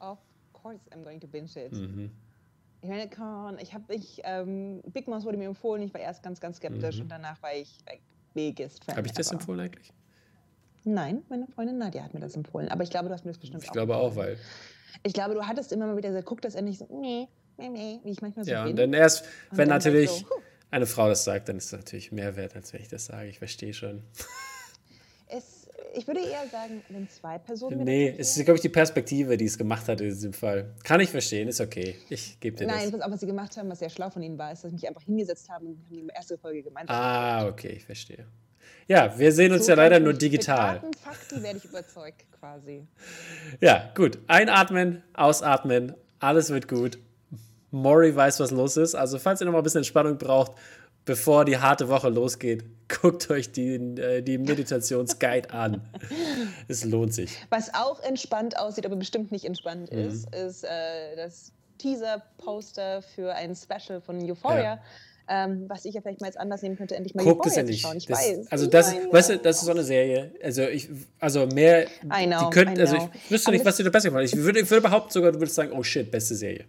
Of 0.00 0.18
course 0.52 0.80
I'm 0.92 1.02
going 1.04 1.20
to 1.20 1.26
binge 1.26 1.50
it. 1.56 1.72
Mhm. 1.72 2.10
Ich 2.80 2.88
meine, 2.88 3.10
Con, 3.10 3.58
ich 3.58 3.74
habe 3.74 3.84
mich, 3.88 4.20
ähm, 4.24 4.82
Big 4.92 5.08
Mouse 5.08 5.24
wurde 5.24 5.36
mir 5.36 5.46
empfohlen, 5.46 5.82
ich 5.82 5.92
war 5.92 6.00
erst 6.00 6.22
ganz, 6.22 6.40
ganz 6.40 6.58
skeptisch 6.58 6.96
mhm. 6.96 7.02
und 7.02 7.08
danach 7.08 7.42
war 7.42 7.54
ich 7.54 7.78
like, 7.86 8.00
biggest 8.34 8.84
Fan. 8.84 8.96
Habe 8.96 9.06
ich 9.06 9.12
das 9.12 9.32
empfohlen 9.32 9.60
eigentlich? 9.60 9.92
Nein, 10.84 11.22
meine 11.28 11.46
Freundin 11.48 11.78
Nadja 11.78 12.04
hat 12.04 12.14
mir 12.14 12.20
das 12.20 12.36
empfohlen, 12.36 12.68
aber 12.68 12.84
ich 12.84 12.90
glaube, 12.90 13.08
du 13.08 13.14
hast 13.14 13.24
mir 13.24 13.32
das 13.32 13.38
bestimmt 13.38 13.64
ich 13.64 13.68
auch. 13.68 13.72
Ich 13.72 13.76
glaube 13.76 13.96
auch, 13.96 14.14
weil. 14.16 14.38
Ich 15.02 15.12
glaube, 15.12 15.34
du 15.34 15.46
hattest 15.46 15.72
immer 15.72 15.86
mal 15.86 15.96
wieder 15.96 16.08
gesagt, 16.08 16.26
guck 16.26 16.40
das 16.40 16.54
endlich 16.54 16.78
so, 16.78 16.86
nee, 16.90 17.28
nee, 17.56 17.68
nee, 17.68 18.00
wie 18.04 18.10
ich 18.10 18.22
manchmal 18.22 18.44
so 18.44 18.50
Ja, 18.50 18.62
bin. 18.62 18.70
und 18.70 18.76
dann 18.76 18.92
erst, 18.92 19.24
wenn 19.50 19.68
dann 19.68 19.78
natürlich 19.78 20.10
so, 20.10 20.26
eine 20.70 20.86
Frau 20.86 21.08
das 21.08 21.24
sagt, 21.24 21.48
dann 21.48 21.56
ist 21.56 21.66
es 21.66 21.72
natürlich 21.72 22.12
mehr 22.12 22.36
wert, 22.36 22.54
als 22.54 22.72
wenn 22.72 22.80
ich 22.80 22.88
das 22.88 23.06
sage. 23.06 23.28
Ich 23.28 23.38
verstehe 23.38 23.74
schon. 23.74 24.02
Es 25.26 25.67
ich 25.98 26.06
würde 26.06 26.20
eher 26.20 26.46
sagen, 26.50 26.82
wenn 26.88 27.08
zwei 27.08 27.38
Personen. 27.38 27.84
Nee, 27.84 28.14
es 28.16 28.36
ist, 28.36 28.44
glaube 28.44 28.56
ich, 28.56 28.62
die 28.62 28.68
Perspektive, 28.68 29.36
die 29.36 29.44
es 29.44 29.58
gemacht 29.58 29.88
hat 29.88 30.00
in 30.00 30.08
diesem 30.08 30.32
Fall. 30.32 30.74
Kann 30.84 31.00
ich 31.00 31.10
verstehen, 31.10 31.48
ist 31.48 31.60
okay. 31.60 31.96
Ich 32.08 32.38
gebe 32.40 32.56
dir 32.56 32.66
Nein, 32.66 32.84
das. 32.84 32.92
Nein, 32.92 33.00
was, 33.00 33.12
was 33.12 33.20
sie 33.20 33.26
gemacht 33.26 33.56
haben, 33.56 33.68
was 33.68 33.80
sehr 33.80 33.90
schlau 33.90 34.08
von 34.08 34.22
ihnen 34.22 34.38
war, 34.38 34.52
ist, 34.52 34.62
dass 34.64 34.70
sie 34.70 34.76
mich 34.76 34.88
einfach 34.88 35.02
hingesetzt 35.02 35.48
haben 35.50 35.66
und 35.66 35.78
haben 35.78 35.86
die 35.90 36.06
erste 36.14 36.38
Folge 36.38 36.62
gemeinsam. 36.62 36.96
Ah, 36.96 37.46
okay, 37.46 37.74
ich 37.76 37.84
verstehe. 37.84 38.26
Ja, 38.86 39.18
wir 39.18 39.32
sehen 39.32 39.52
uns 39.52 39.66
so 39.66 39.72
ja 39.72 39.76
leider 39.76 40.00
nur 40.00 40.14
digital. 40.14 40.80
Mit 40.82 40.96
Fakten 40.96 41.42
werde 41.42 41.58
ich 41.58 41.64
überzeugt, 41.64 42.24
quasi. 42.38 42.86
Ja, 43.60 43.92
gut. 43.94 44.18
Einatmen, 44.28 45.02
ausatmen, 45.12 45.94
alles 46.20 46.50
wird 46.50 46.68
gut. 46.68 46.98
Maury 47.70 48.14
weiß, 48.16 48.40
was 48.40 48.50
los 48.50 48.76
ist. 48.78 48.94
Also, 48.94 49.18
falls 49.18 49.42
ihr 49.42 49.44
noch 49.44 49.52
mal 49.52 49.58
ein 49.58 49.64
bisschen 49.64 49.80
Entspannung 49.80 50.16
braucht, 50.16 50.52
bevor 51.08 51.46
die 51.46 51.56
harte 51.56 51.88
Woche 51.88 52.10
losgeht, 52.10 52.64
guckt 53.00 53.30
euch 53.30 53.50
die, 53.50 53.76
äh, 53.76 54.22
die 54.22 54.38
Meditationsguide 54.38 55.50
an. 55.50 55.80
Es 56.68 56.84
lohnt 56.84 57.14
sich. 57.14 57.30
Was 57.48 57.72
auch 57.72 58.00
entspannt 58.02 58.58
aussieht, 58.58 58.84
aber 58.84 58.96
bestimmt 58.96 59.32
nicht 59.32 59.46
entspannt 59.46 59.90
mhm. 59.90 60.00
ist, 60.00 60.34
ist 60.34 60.64
äh, 60.64 61.16
das 61.16 61.52
Teaser-Poster 61.78 63.00
für 63.00 63.34
ein 63.34 63.56
Special 63.56 64.02
von 64.02 64.22
Euphoria. 64.22 64.62
Ja. 64.62 64.82
Ähm, 65.30 65.64
was 65.68 65.86
ich 65.86 65.94
ja 65.94 66.02
vielleicht 66.02 66.20
mal 66.20 66.26
jetzt 66.26 66.38
anders 66.38 66.60
nehmen 66.60 66.76
könnte, 66.76 66.94
endlich 66.94 67.14
mal 67.14 67.24
Guckt 67.24 67.40
Euphoria 67.40 67.52
es 67.52 67.56
endlich. 67.56 67.80
Schauen. 67.80 67.96
Ich 67.96 68.06
das, 68.06 68.18
weiß. 68.18 68.52
Also 68.52 68.66
das, 68.66 68.94
weißt 69.10 69.30
du, 69.30 69.38
das 69.38 69.56
ist 69.58 69.64
so 69.64 69.70
eine 69.70 69.84
Serie. 69.84 70.32
Also 70.42 70.62
ich, 70.62 70.90
also 71.20 71.46
mehr. 71.46 71.86
Know, 72.02 72.20
die 72.20 72.50
könnt, 72.50 72.78
also 72.78 72.96
ich 72.96 73.30
wüsste 73.30 73.50
nicht, 73.50 73.64
was 73.64 73.76
dir 73.76 73.84
da 73.84 73.90
besser 73.90 74.08
gefallen. 74.10 74.26
Ich 74.26 74.36
würde, 74.36 74.60
ich 74.60 74.70
würde 74.70 74.82
behaupten 74.82 75.10
sogar, 75.10 75.32
du 75.32 75.40
würdest 75.40 75.56
sagen, 75.56 75.72
oh 75.72 75.82
shit, 75.82 76.10
beste 76.10 76.34
Serie 76.34 76.66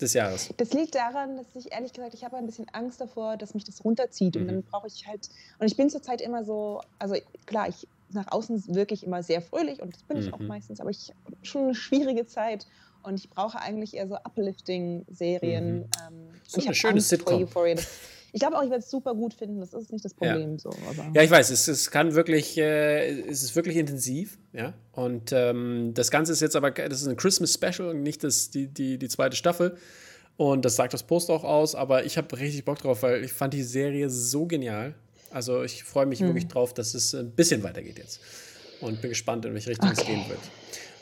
des 0.00 0.12
Jahres? 0.14 0.50
Das 0.56 0.72
liegt 0.72 0.94
daran, 0.94 1.36
dass 1.36 1.46
ich 1.54 1.72
ehrlich 1.72 1.92
gesagt, 1.92 2.14
ich 2.14 2.24
habe 2.24 2.36
ein 2.36 2.46
bisschen 2.46 2.68
Angst 2.70 3.00
davor, 3.00 3.36
dass 3.36 3.54
mich 3.54 3.64
das 3.64 3.84
runterzieht. 3.84 4.34
Mhm. 4.36 4.40
Und 4.42 4.48
dann 4.48 4.62
brauche 4.62 4.86
ich 4.86 5.06
halt, 5.06 5.28
und 5.58 5.66
ich 5.66 5.76
bin 5.76 5.90
zurzeit 5.90 6.20
immer 6.20 6.44
so, 6.44 6.80
also 6.98 7.16
klar, 7.46 7.68
ich 7.68 7.86
nach 8.10 8.30
außen 8.30 8.74
wirklich 8.74 9.04
immer 9.04 9.22
sehr 9.22 9.42
fröhlich 9.42 9.82
und 9.82 9.94
das 9.94 10.02
bin 10.04 10.16
ich 10.18 10.32
auch 10.32 10.38
mhm. 10.38 10.46
meistens, 10.46 10.80
aber 10.80 10.90
ich 10.90 11.12
habe 11.24 11.36
schon 11.42 11.64
eine 11.64 11.74
schwierige 11.74 12.26
Zeit 12.26 12.66
und 13.02 13.18
ich 13.18 13.30
brauche 13.30 13.60
eigentlich 13.60 13.94
eher 13.94 14.08
so 14.08 14.16
Uplifting-Serien. 14.16 15.78
Mhm. 15.78 15.84
Ähm, 16.06 16.30
so 16.46 16.60
eine 16.60 16.74
schöne 16.74 17.00
Sitcom. 17.00 17.42
Euphoria. 17.42 17.76
Ich 18.32 18.40
glaube 18.40 18.56
auch, 18.56 18.62
ich 18.62 18.70
werde 18.70 18.82
es 18.82 18.90
super 18.90 19.14
gut 19.14 19.34
finden. 19.34 19.60
Das 19.60 19.72
ist 19.72 19.92
nicht 19.92 20.04
das 20.04 20.14
Problem. 20.14 20.52
Ja, 20.52 20.58
so, 20.58 20.70
ja 21.14 21.22
ich 21.22 21.30
weiß, 21.30 21.50
es, 21.50 21.68
es 21.68 21.90
kann 21.90 22.14
wirklich, 22.14 22.58
äh, 22.58 23.20
es 23.22 23.42
ist 23.42 23.56
wirklich 23.56 23.76
intensiv, 23.76 24.38
ja. 24.52 24.74
Und 24.92 25.32
ähm, 25.32 25.92
das 25.94 26.10
Ganze 26.10 26.32
ist 26.32 26.40
jetzt 26.40 26.56
aber, 26.56 26.70
das 26.70 27.02
ist 27.02 27.08
ein 27.08 27.16
Christmas 27.16 27.54
Special 27.54 27.88
und 27.88 28.02
nicht 28.02 28.24
das, 28.24 28.50
die, 28.50 28.66
die, 28.66 28.98
die 28.98 29.08
zweite 29.08 29.36
Staffel. 29.36 29.76
Und 30.36 30.64
das 30.64 30.76
sagt 30.76 30.92
das 30.92 31.02
Post 31.02 31.30
auch 31.30 31.44
aus, 31.44 31.74
aber 31.74 32.04
ich 32.04 32.18
habe 32.18 32.38
richtig 32.38 32.64
Bock 32.64 32.78
drauf, 32.78 33.02
weil 33.02 33.24
ich 33.24 33.32
fand 33.32 33.54
die 33.54 33.62
Serie 33.62 34.10
so 34.10 34.46
genial. 34.46 34.94
Also 35.30 35.62
ich 35.62 35.82
freue 35.82 36.06
mich 36.06 36.20
hm. 36.20 36.28
wirklich 36.28 36.48
drauf, 36.48 36.74
dass 36.74 36.94
es 36.94 37.14
ein 37.14 37.30
bisschen 37.30 37.62
weitergeht 37.62 37.98
jetzt. 37.98 38.20
Und 38.80 39.00
bin 39.00 39.10
gespannt, 39.10 39.44
in 39.46 39.54
welche 39.54 39.70
Richtung 39.70 39.88
okay. 39.88 40.00
es 40.00 40.06
gehen 40.06 40.28
wird. 40.28 40.40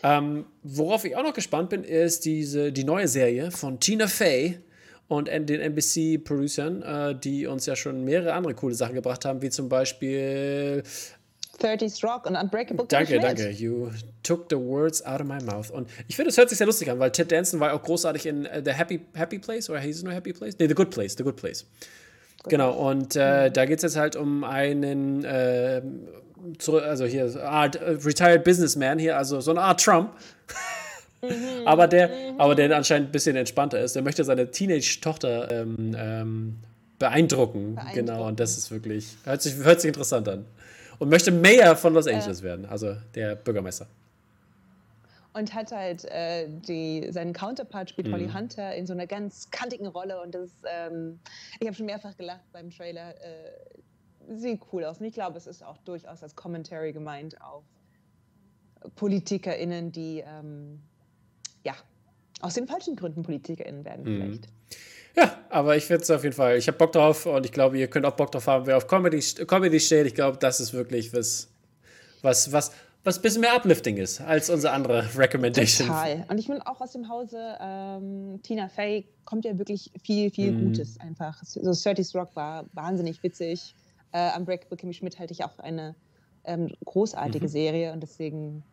Ähm, 0.05 0.45
worauf 0.63 1.05
ich 1.05 1.17
auch 1.17 1.23
noch 1.23 1.33
gespannt 1.33 1.71
bin, 1.71 1.83
ist 1.83 2.25
diese, 2.25 2.71
die 2.71 2.85
neue 2.85 3.09
Serie 3.09 3.51
von 3.51 3.81
Tina 3.81 4.07
Fey 4.07 4.61
und 5.09 5.29
den 5.29 5.61
NBC-Producern, 5.61 6.83
äh, 6.83 7.15
die 7.15 7.47
uns 7.47 7.67
ja 7.67 7.77
schon 7.77 8.05
mehrere 8.05 8.33
andere 8.33 8.55
coole 8.55 8.75
Sachen 8.75 8.95
gebracht 8.95 9.25
haben, 9.25 9.43
wie 9.43 9.51
zum 9.51 9.69
Beispiel 9.69 10.83
30s 11.61 12.05
Rock 12.05 12.27
und 12.27 12.37
Unbreakable 12.37 12.87
Danke, 12.89 13.19
danke. 13.21 13.51
You 13.51 13.91
took 14.23 14.47
the 14.51 14.57
words 14.57 15.05
out 15.05 15.21
of 15.21 15.27
my 15.27 15.43
mouth. 15.43 15.71
Und 15.71 15.89
ich 16.09 16.17
finde, 16.17 16.31
es 16.31 16.39
hört 16.39 16.49
sich 16.49 16.59
sehr 16.59 16.67
lustig 16.67 16.91
an, 16.91 16.99
weil 16.99 17.13
Ted 17.13 17.31
Danson 17.31 17.61
war 17.61 17.73
auch 17.73 17.83
großartig 17.83 18.27
in 18.27 18.47
uh, 18.47 18.61
The 18.65 18.73
Happy, 18.73 19.01
Happy 19.15 19.39
Place, 19.39 19.71
oder 19.71 19.81
hieß 19.81 19.99
es 19.99 20.03
nur 20.03 20.13
Happy 20.13 20.33
Place? 20.33 20.57
Nee, 20.59 20.69
The 20.69 20.75
Good 20.75 20.91
Place, 20.91 21.15
The 21.17 21.23
Good 21.23 21.37
Place. 21.37 21.67
Good 22.43 22.51
genau, 22.51 22.73
und 22.73 23.17
äh, 23.17 23.49
mhm. 23.49 23.53
da 23.53 23.65
geht 23.67 23.79
es 23.79 23.83
jetzt 23.83 23.97
halt 23.97 24.17
um 24.17 24.45
einen, 24.45 25.25
äh, 25.25 25.83
also 26.69 27.05
hier, 27.05 27.43
Art, 27.43 27.77
uh, 27.77 27.97
Retired 28.05 28.45
Businessman 28.45 28.99
hier, 28.99 29.17
also 29.17 29.41
so 29.41 29.51
eine 29.51 29.61
Art 29.61 29.81
Trump. 29.83 30.13
Mhm. 31.29 31.67
aber, 31.67 31.87
der, 31.89 32.09
mhm. 32.09 32.41
aber 32.41 32.55
der 32.55 32.77
anscheinend 32.77 33.09
ein 33.09 33.13
bisschen 33.13 33.37
entspannter 33.37 33.81
ist. 33.81 33.95
Der 33.95 34.03
möchte 34.03 34.25
seine 34.25 34.51
Teenage-Tochter 34.51 35.51
ähm, 35.51 35.97
ähm, 35.97 36.57
beeindrucken. 36.99 37.75
beeindrucken. 37.75 38.07
Genau, 38.07 38.27
und 38.29 38.41
das 38.41 38.57
ist 38.57 38.71
wirklich, 38.71 39.17
hört 39.25 39.43
sich, 39.43 39.57
hört 39.57 39.81
sich 39.81 39.89
interessant 39.89 40.29
an. 40.29 40.45
Und 40.99 41.09
möchte 41.09 41.33
Mayor 41.33 41.77
von 41.77 41.93
Los 41.95 42.07
Angeles 42.07 42.39
ja. 42.39 42.45
werden, 42.45 42.67
also 42.67 42.95
der 43.15 43.35
Bürgermeister. 43.35 43.87
und 45.35 45.53
hat 45.53 45.73
halt 45.73 46.05
äh, 46.05 46.47
die, 46.49 47.09
seinen 47.11 47.33
Counterpart 47.33 47.91
spielt 47.91 48.11
Holly 48.13 48.29
Mhm. 48.29 48.35
Hunter 48.39 48.75
in 48.75 48.87
so 48.87 48.93
einer 48.93 49.07
ganz 49.07 49.51
kantigen 49.51 49.87
Rolle 49.89 50.23
und 50.23 50.35
das, 50.35 50.51
ähm, 50.65 51.19
ich 51.59 51.67
habe 51.67 51.77
schon 51.77 51.87
mehrfach 51.87 52.17
gelacht 52.17 52.45
beim 52.53 52.71
Trailer. 52.71 53.11
Äh, 53.11 53.51
sieht 54.37 54.61
cool 54.73 54.85
aus 54.85 55.01
und 55.01 55.07
ich 55.07 55.13
glaube, 55.13 55.37
es 55.37 55.47
ist 55.47 55.63
auch 55.63 55.77
durchaus 55.79 56.23
als 56.23 56.35
Commentary 56.35 56.93
gemeint 56.93 57.39
auf 57.43 57.65
PolitikerInnen, 58.97 59.93
die 59.93 60.23
ähm, 60.27 60.81
ja 61.65 61.75
aus 62.41 62.55
den 62.55 62.67
falschen 62.67 62.95
Gründen 62.97 63.23
PolitikerInnen 63.23 63.85
werden 63.85 64.05
Mhm. 64.05 64.23
vielleicht. 64.23 64.49
Ja, 65.17 65.39
aber 65.49 65.77
ich 65.77 65.85
finde 65.85 66.03
es 66.03 66.11
auf 66.11 66.25
jeden 66.25 66.35
Fall, 66.35 66.57
ich 66.57 66.67
habe 66.67 66.77
Bock 66.77 66.93
drauf 66.93 67.27
und 67.27 67.47
ich 67.47 67.53
glaube, 67.53 67.79
ihr 67.79 67.87
könnt 67.89 68.05
auch 68.05 68.17
Bock 68.17 68.33
drauf 68.33 68.47
haben, 68.49 68.67
wer 68.67 68.77
auf 68.77 68.87
Comedy, 68.89 69.21
Comedy 69.47 69.79
steht. 69.81 70.07
Ich 70.07 70.15
glaube, 70.15 70.39
das 70.39 70.59
ist 70.61 70.73
wirklich 70.73 71.13
was, 71.15 71.49
was, 72.23 72.51
was, 72.51 72.73
was 73.05 73.19
ein 73.19 73.23
bisschen 73.23 73.41
mehr 73.43 73.55
uplifting 73.55 73.97
ist 73.97 74.21
als 74.21 74.51
unsere 74.51 74.73
andere 74.73 75.09
Recommendation. 75.17 75.87
Total. 75.87 76.25
Und 76.29 76.39
ich 76.39 76.47
finde 76.47 76.67
auch 76.67 76.81
aus 76.81 76.93
dem 76.93 77.09
Hause 77.09 77.39
ähm, 77.61 78.41
Tina 78.43 78.69
Fey 78.69 79.07
kommt 79.25 79.45
ja 79.45 79.57
wirklich 79.57 79.93
viel, 80.03 80.31
viel 80.33 80.51
Mhm. 80.53 80.65
Gutes 80.65 80.99
einfach. 80.99 81.41
So 81.45 81.61
30 81.73 82.15
Rock 82.17 82.35
war 82.35 82.65
wahnsinnig 82.73 83.23
witzig. 83.23 83.75
Äh, 84.11 84.37
Unbreakable 84.37 84.77
Kimmy 84.77 84.95
Schmidt 84.95 85.19
halte 85.21 85.33
ich 85.33 85.45
auch 85.45 85.53
für 85.53 85.63
eine 85.63 85.95
ähm, 86.45 86.73
großartige 86.85 87.47
Mhm. 87.47 87.51
Serie 87.51 87.93
und 87.93 88.03
deswegen 88.03 88.65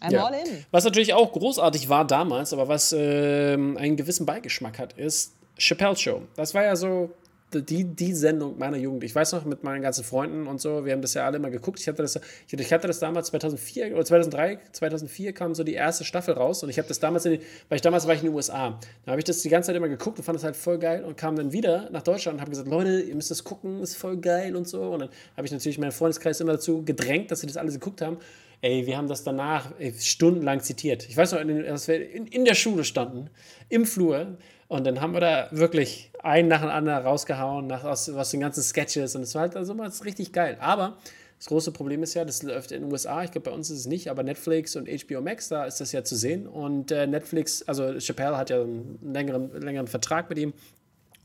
I'm 0.00 0.12
Ja. 0.12 0.26
all 0.26 0.34
in. 0.34 0.64
Was 0.70 0.84
natürlich 0.84 1.14
auch 1.14 1.32
großartig 1.32 1.88
war 1.88 2.06
damals, 2.06 2.52
aber 2.52 2.68
was 2.68 2.94
ähm, 2.96 3.76
einen 3.76 3.96
gewissen 3.96 4.26
Beigeschmack 4.26 4.78
hat, 4.78 4.92
ist 4.94 5.32
Chappelle 5.58 5.96
Show. 5.96 6.22
Das 6.36 6.54
war 6.54 6.64
ja 6.64 6.76
so 6.76 7.10
die, 7.54 7.84
die 7.84 8.12
Sendung 8.12 8.58
meiner 8.58 8.76
Jugend. 8.76 9.04
Ich 9.04 9.14
weiß 9.14 9.32
noch, 9.32 9.44
mit 9.44 9.62
meinen 9.62 9.80
ganzen 9.80 10.04
Freunden 10.04 10.46
und 10.46 10.60
so, 10.60 10.84
wir 10.84 10.92
haben 10.92 11.00
das 11.00 11.14
ja 11.14 11.24
alle 11.24 11.36
immer 11.36 11.50
geguckt. 11.50 11.80
Ich 11.80 11.86
hatte 11.88 12.02
das, 12.02 12.18
ich, 12.48 12.72
hatte 12.72 12.88
das 12.88 12.98
damals 12.98 13.28
2004 13.28 13.94
oder 13.94 14.04
2003, 14.04 14.58
2004 14.72 15.32
kam 15.32 15.54
so 15.54 15.62
die 15.62 15.74
erste 15.74 16.04
Staffel 16.04 16.34
raus 16.34 16.62
und 16.62 16.70
ich 16.70 16.78
habe 16.78 16.88
das 16.88 16.98
damals, 16.98 17.24
in 17.24 17.38
weil 17.68 17.76
ich 17.76 17.82
damals 17.82 18.06
war 18.06 18.14
ich 18.14 18.20
in 18.20 18.26
den 18.26 18.34
USA. 18.34 18.78
Da 19.04 19.12
habe 19.12 19.20
ich 19.20 19.24
das 19.24 19.42
die 19.42 19.48
ganze 19.48 19.68
Zeit 19.68 19.76
immer 19.76 19.88
geguckt 19.88 20.18
und 20.18 20.24
fand 20.24 20.36
das 20.36 20.44
halt 20.44 20.56
voll 20.56 20.78
geil 20.78 21.04
und 21.04 21.16
kam 21.16 21.36
dann 21.36 21.52
wieder 21.52 21.88
nach 21.90 22.02
Deutschland 22.02 22.36
und 22.36 22.40
habe 22.40 22.50
gesagt, 22.50 22.68
Leute, 22.68 23.00
ihr 23.00 23.14
müsst 23.14 23.30
das 23.30 23.44
gucken, 23.44 23.80
ist 23.80 23.96
voll 23.96 24.16
geil 24.16 24.56
und 24.56 24.68
so. 24.68 24.82
Und 24.82 25.00
dann 25.00 25.08
habe 25.36 25.46
ich 25.46 25.52
natürlich 25.52 25.78
meinen 25.78 25.92
Freundeskreis 25.92 26.40
immer 26.40 26.52
dazu 26.52 26.82
gedrängt, 26.84 27.30
dass 27.30 27.40
sie 27.40 27.46
das 27.46 27.56
alles 27.56 27.74
geguckt 27.74 28.02
haben. 28.02 28.18
Ey, 28.60 28.86
wir 28.86 28.96
haben 28.96 29.08
das 29.08 29.24
danach 29.24 29.70
ey, 29.78 29.94
stundenlang 29.98 30.60
zitiert. 30.60 31.08
Ich 31.08 31.16
weiß 31.16 31.32
noch, 31.32 31.40
dass 31.42 31.88
wir 31.88 32.10
in, 32.10 32.26
in 32.26 32.44
der 32.44 32.54
Schule 32.54 32.84
standen, 32.84 33.30
im 33.68 33.86
Flur. 33.86 34.36
Und 34.68 34.84
dann 34.84 35.00
haben 35.00 35.12
wir 35.12 35.20
da 35.20 35.48
wirklich 35.52 36.10
einen 36.22 36.48
nach 36.48 36.60
dem 36.60 36.70
anderen 36.70 37.04
rausgehauen, 37.04 37.66
nach, 37.66 37.84
aus, 37.84 38.08
aus 38.08 38.30
den 38.30 38.40
ganzen 38.40 38.62
Sketches. 38.62 39.14
Und 39.14 39.22
es 39.22 39.34
war 39.34 39.42
halt 39.42 39.56
also 39.56 39.72
immer 39.72 39.90
richtig 40.04 40.32
geil. 40.32 40.56
Aber 40.60 40.96
das 41.38 41.46
große 41.46 41.70
Problem 41.70 42.02
ist 42.02 42.14
ja, 42.14 42.24
das 42.24 42.42
läuft 42.42 42.72
in 42.72 42.82
den 42.82 42.90
USA. 42.90 43.22
Ich 43.22 43.30
glaube, 43.30 43.50
bei 43.50 43.56
uns 43.56 43.70
ist 43.70 43.80
es 43.80 43.86
nicht, 43.86 44.10
aber 44.10 44.22
Netflix 44.22 44.74
und 44.74 44.88
HBO 44.88 45.20
Max, 45.20 45.48
da 45.48 45.64
ist 45.66 45.80
das 45.80 45.92
ja 45.92 46.02
zu 46.02 46.16
sehen. 46.16 46.46
Und 46.46 46.90
äh, 46.90 47.06
Netflix, 47.06 47.62
also 47.62 47.98
Chappelle 48.00 48.36
hat 48.36 48.50
ja 48.50 48.62
einen 48.62 48.98
längeren, 49.02 49.60
längeren 49.60 49.86
Vertrag 49.86 50.28
mit 50.30 50.38
ihm. 50.38 50.54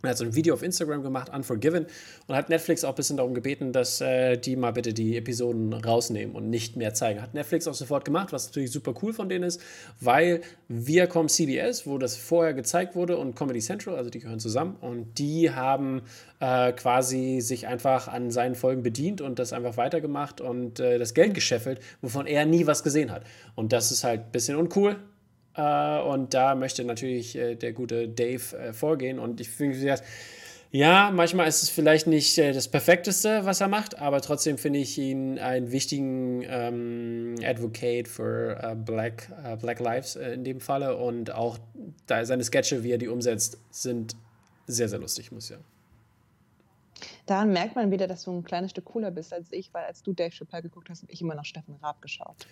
Er 0.03 0.11
hat 0.11 0.17
so 0.17 0.25
ein 0.25 0.35
Video 0.35 0.53
auf 0.53 0.63
Instagram 0.63 1.03
gemacht, 1.03 1.29
Unforgiven, 1.33 1.85
und 2.27 2.35
hat 2.35 2.49
Netflix 2.49 2.83
auch 2.83 2.89
ein 2.89 2.95
bisschen 2.95 3.17
darum 3.17 3.33
gebeten, 3.33 3.71
dass 3.71 4.01
äh, 4.01 4.37
die 4.37 4.55
mal 4.55 4.71
bitte 4.71 4.93
die 4.93 5.17
Episoden 5.17 5.73
rausnehmen 5.73 6.35
und 6.35 6.49
nicht 6.49 6.75
mehr 6.75 6.93
zeigen. 6.93 7.21
Hat 7.21 7.33
Netflix 7.33 7.67
auch 7.67 7.73
sofort 7.73 8.05
gemacht, 8.05 8.33
was 8.33 8.47
natürlich 8.47 8.71
super 8.71 8.93
cool 9.01 9.13
von 9.13 9.29
denen 9.29 9.43
ist, 9.43 9.61
weil 9.99 10.41
Viacom 10.67 11.27
CBS, 11.27 11.85
wo 11.85 11.97
das 11.97 12.15
vorher 12.15 12.53
gezeigt 12.53 12.95
wurde, 12.95 13.17
und 13.17 13.35
Comedy 13.35 13.59
Central, 13.59 13.95
also 13.95 14.09
die 14.09 14.19
gehören 14.19 14.39
zusammen, 14.39 14.75
und 14.81 15.19
die 15.19 15.51
haben 15.51 16.01
äh, 16.39 16.71
quasi 16.73 17.39
sich 17.41 17.67
einfach 17.67 18.07
an 18.07 18.31
seinen 18.31 18.55
Folgen 18.55 18.83
bedient 18.83 19.21
und 19.21 19.37
das 19.37 19.53
einfach 19.53 19.77
weitergemacht 19.77 20.41
und 20.41 20.79
äh, 20.79 20.97
das 20.97 21.13
Geld 21.13 21.33
gescheffelt, 21.33 21.79
wovon 22.01 22.25
er 22.25 22.45
nie 22.45 22.65
was 22.65 22.83
gesehen 22.83 23.11
hat. 23.11 23.23
Und 23.55 23.71
das 23.73 23.91
ist 23.91 24.03
halt 24.03 24.21
ein 24.21 24.31
bisschen 24.31 24.57
uncool. 24.57 24.95
Äh, 25.61 26.01
und 26.01 26.33
da 26.33 26.55
möchte 26.55 26.83
natürlich 26.83 27.37
äh, 27.37 27.55
der 27.55 27.73
gute 27.73 28.07
Dave 28.07 28.57
äh, 28.57 28.73
vorgehen. 28.73 29.19
Und 29.19 29.39
ich 29.39 29.49
finde, 29.49 29.75
wie 29.75 29.81
gesagt, 29.81 30.03
ja, 30.73 31.11
manchmal 31.11 31.49
ist 31.49 31.63
es 31.63 31.69
vielleicht 31.69 32.07
nicht 32.07 32.37
das 32.37 32.69
Perfekteste, 32.69 33.43
was 33.43 33.59
er 33.59 33.67
macht, 33.67 33.99
aber 33.99 34.21
trotzdem 34.21 34.57
finde 34.57 34.79
ich 34.79 34.97
ihn 34.97 35.37
einen 35.37 35.73
wichtigen 35.73 36.43
ähm, 36.47 37.35
Advocate 37.43 38.07
für 38.07 38.57
äh, 38.63 38.75
Black, 38.75 39.29
äh, 39.43 39.57
Black 39.57 39.81
Lives 39.81 40.15
in 40.15 40.45
dem 40.45 40.61
Falle. 40.61 40.95
Und 40.95 41.31
auch 41.31 41.57
da 42.07 42.23
seine 42.25 42.45
Sketche, 42.45 42.83
wie 42.83 42.91
er 42.91 42.97
die 42.97 43.09
umsetzt, 43.09 43.57
sind 43.69 44.15
sehr, 44.65 44.87
sehr 44.87 44.99
lustig, 44.99 45.33
muss 45.33 45.43
ich 45.43 45.49
sagen. 45.49 45.65
Daran 47.25 47.51
merkt 47.51 47.75
man 47.75 47.91
wieder, 47.91 48.07
dass 48.07 48.23
du 48.23 48.31
ein 48.31 48.43
kleines 48.43 48.71
Stück 48.71 48.85
cooler 48.85 49.11
bist 49.11 49.33
als 49.33 49.51
ich, 49.51 49.73
weil 49.73 49.83
als 49.83 50.03
du 50.03 50.13
Dave 50.13 50.31
Chappelle 50.31 50.63
geguckt 50.63 50.89
hast, 50.89 51.01
habe 51.01 51.11
ich 51.11 51.21
immer 51.21 51.35
noch 51.35 51.45
Steffen 51.45 51.75
Raab 51.81 52.01
geschaut. 52.01 52.47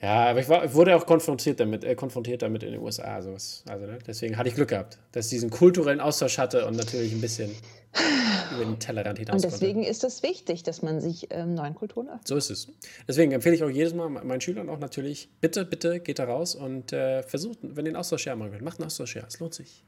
Ja, 0.00 0.30
aber 0.30 0.40
ich, 0.40 0.48
war, 0.48 0.64
ich 0.64 0.74
wurde 0.74 0.96
auch 0.96 1.06
konfrontiert 1.06 1.60
damit, 1.60 1.84
äh, 1.84 1.94
konfrontiert 1.94 2.42
damit 2.42 2.64
in 2.64 2.72
den 2.72 2.80
USA. 2.80 3.14
Also, 3.14 3.32
was, 3.32 3.62
also 3.68 3.86
ne? 3.86 3.98
deswegen 4.04 4.36
hatte 4.36 4.48
ich 4.48 4.56
Glück 4.56 4.70
gehabt, 4.70 4.98
dass 5.12 5.26
ich 5.26 5.30
diesen 5.30 5.50
kulturellen 5.50 6.00
Austausch 6.00 6.38
hatte 6.38 6.66
und 6.66 6.76
natürlich 6.76 7.12
ein 7.12 7.20
bisschen 7.20 7.50
über 8.54 8.64
den 8.64 8.80
Tellerrand 8.80 9.18
hinaus 9.18 9.34
Und 9.34 9.42
konnte. 9.42 9.58
deswegen 9.60 9.84
ist 9.84 10.02
es 10.02 10.24
wichtig, 10.24 10.64
dass 10.64 10.82
man 10.82 11.00
sich 11.00 11.28
ähm, 11.30 11.54
neuen 11.54 11.76
Kulturen 11.76 12.08
öffnet. 12.08 12.26
So 12.26 12.36
ist 12.36 12.50
es. 12.50 12.68
Deswegen 13.06 13.30
empfehle 13.30 13.54
ich 13.54 13.62
auch 13.62 13.70
jedes 13.70 13.94
Mal 13.94 14.08
meinen 14.08 14.40
Schülern 14.40 14.68
auch 14.68 14.80
natürlich, 14.80 15.28
bitte, 15.40 15.64
bitte 15.64 16.00
geht 16.00 16.18
da 16.18 16.24
raus 16.24 16.56
und 16.56 16.92
äh, 16.92 17.22
versucht, 17.22 17.58
wenn 17.62 17.86
ihr 17.86 17.90
einen 17.90 17.96
Austauschjahr 17.96 18.34
machen 18.34 18.50
könnt, 18.50 18.62
macht 18.62 18.80
einen 18.80 18.86
Austauschjahr. 18.86 19.26
Es 19.28 19.38
lohnt 19.38 19.54
sich. 19.54 19.84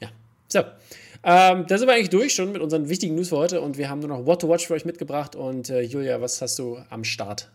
Ja. 0.00 0.10
So. 0.48 0.58
Ähm, 1.24 1.64
da 1.66 1.78
sind 1.78 1.86
wir 1.86 1.94
eigentlich 1.94 2.10
durch 2.10 2.34
schon 2.34 2.52
mit 2.52 2.60
unseren 2.60 2.88
wichtigen 2.88 3.14
News 3.14 3.30
für 3.30 3.38
heute 3.38 3.60
und 3.62 3.78
wir 3.78 3.88
haben 3.88 4.00
nur 4.00 4.08
noch 4.08 4.26
What 4.26 4.40
to 4.42 4.48
Watch 4.48 4.66
für 4.66 4.74
euch 4.74 4.84
mitgebracht. 4.84 5.34
Und 5.34 5.70
äh, 5.70 5.80
Julia, 5.80 6.20
was 6.20 6.42
hast 6.42 6.58
du 6.58 6.78
am 6.90 7.04
Start? 7.04 7.50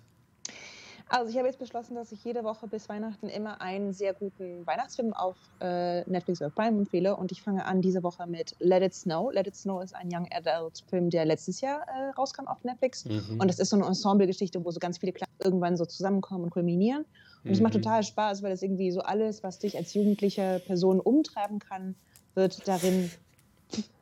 Also 1.09 1.31
ich 1.31 1.37
habe 1.37 1.47
jetzt 1.47 1.59
beschlossen, 1.59 1.95
dass 1.95 2.11
ich 2.11 2.23
jede 2.23 2.43
Woche 2.43 2.67
bis 2.67 2.89
Weihnachten 2.89 3.29
immer 3.29 3.61
einen 3.61 3.93
sehr 3.93 4.13
guten 4.13 4.67
Weihnachtsfilm 4.67 5.13
auf 5.13 5.37
äh, 5.61 6.01
Netflix 6.09 6.41
oder 6.41 6.49
Prime 6.49 6.77
empfehle. 6.79 7.15
Und 7.15 7.31
ich 7.31 7.41
fange 7.41 7.65
an 7.65 7.81
diese 7.81 8.03
Woche 8.03 8.27
mit 8.27 8.55
Let 8.59 8.83
It 8.83 8.93
Snow. 8.93 9.31
Let 9.31 9.47
It 9.47 9.55
Snow 9.55 9.81
ist 9.81 9.95
ein 9.95 10.09
Young 10.13 10.27
Adult 10.31 10.83
Film, 10.89 11.09
der 11.09 11.25
letztes 11.25 11.61
Jahr 11.61 11.81
äh, 11.87 12.09
rauskam 12.17 12.47
auf 12.47 12.61
Netflix. 12.63 13.05
Mhm. 13.05 13.37
Und 13.39 13.47
das 13.47 13.59
ist 13.59 13.69
so 13.69 13.77
eine 13.77 13.85
Ensemble-Geschichte, 13.85 14.63
wo 14.65 14.71
so 14.71 14.79
ganz 14.79 14.97
viele 14.97 15.13
Klassen 15.13 15.31
irgendwann 15.43 15.77
so 15.77 15.85
zusammenkommen 15.85 16.43
und 16.45 16.49
kulminieren. 16.49 17.05
Und 17.45 17.51
es 17.51 17.61
macht 17.61 17.73
Mhm. 17.75 17.81
total 17.81 18.03
Spaß, 18.03 18.43
weil 18.43 18.51
es 18.51 18.61
irgendwie 18.61 18.91
so 18.91 18.99
alles, 19.01 19.43
was 19.43 19.59
dich 19.59 19.77
als 19.77 19.93
jugendliche 19.93 20.61
Person 20.65 20.99
umtreiben 20.99 21.59
kann, 21.59 21.95
wird 22.35 22.67
darin 22.67 23.11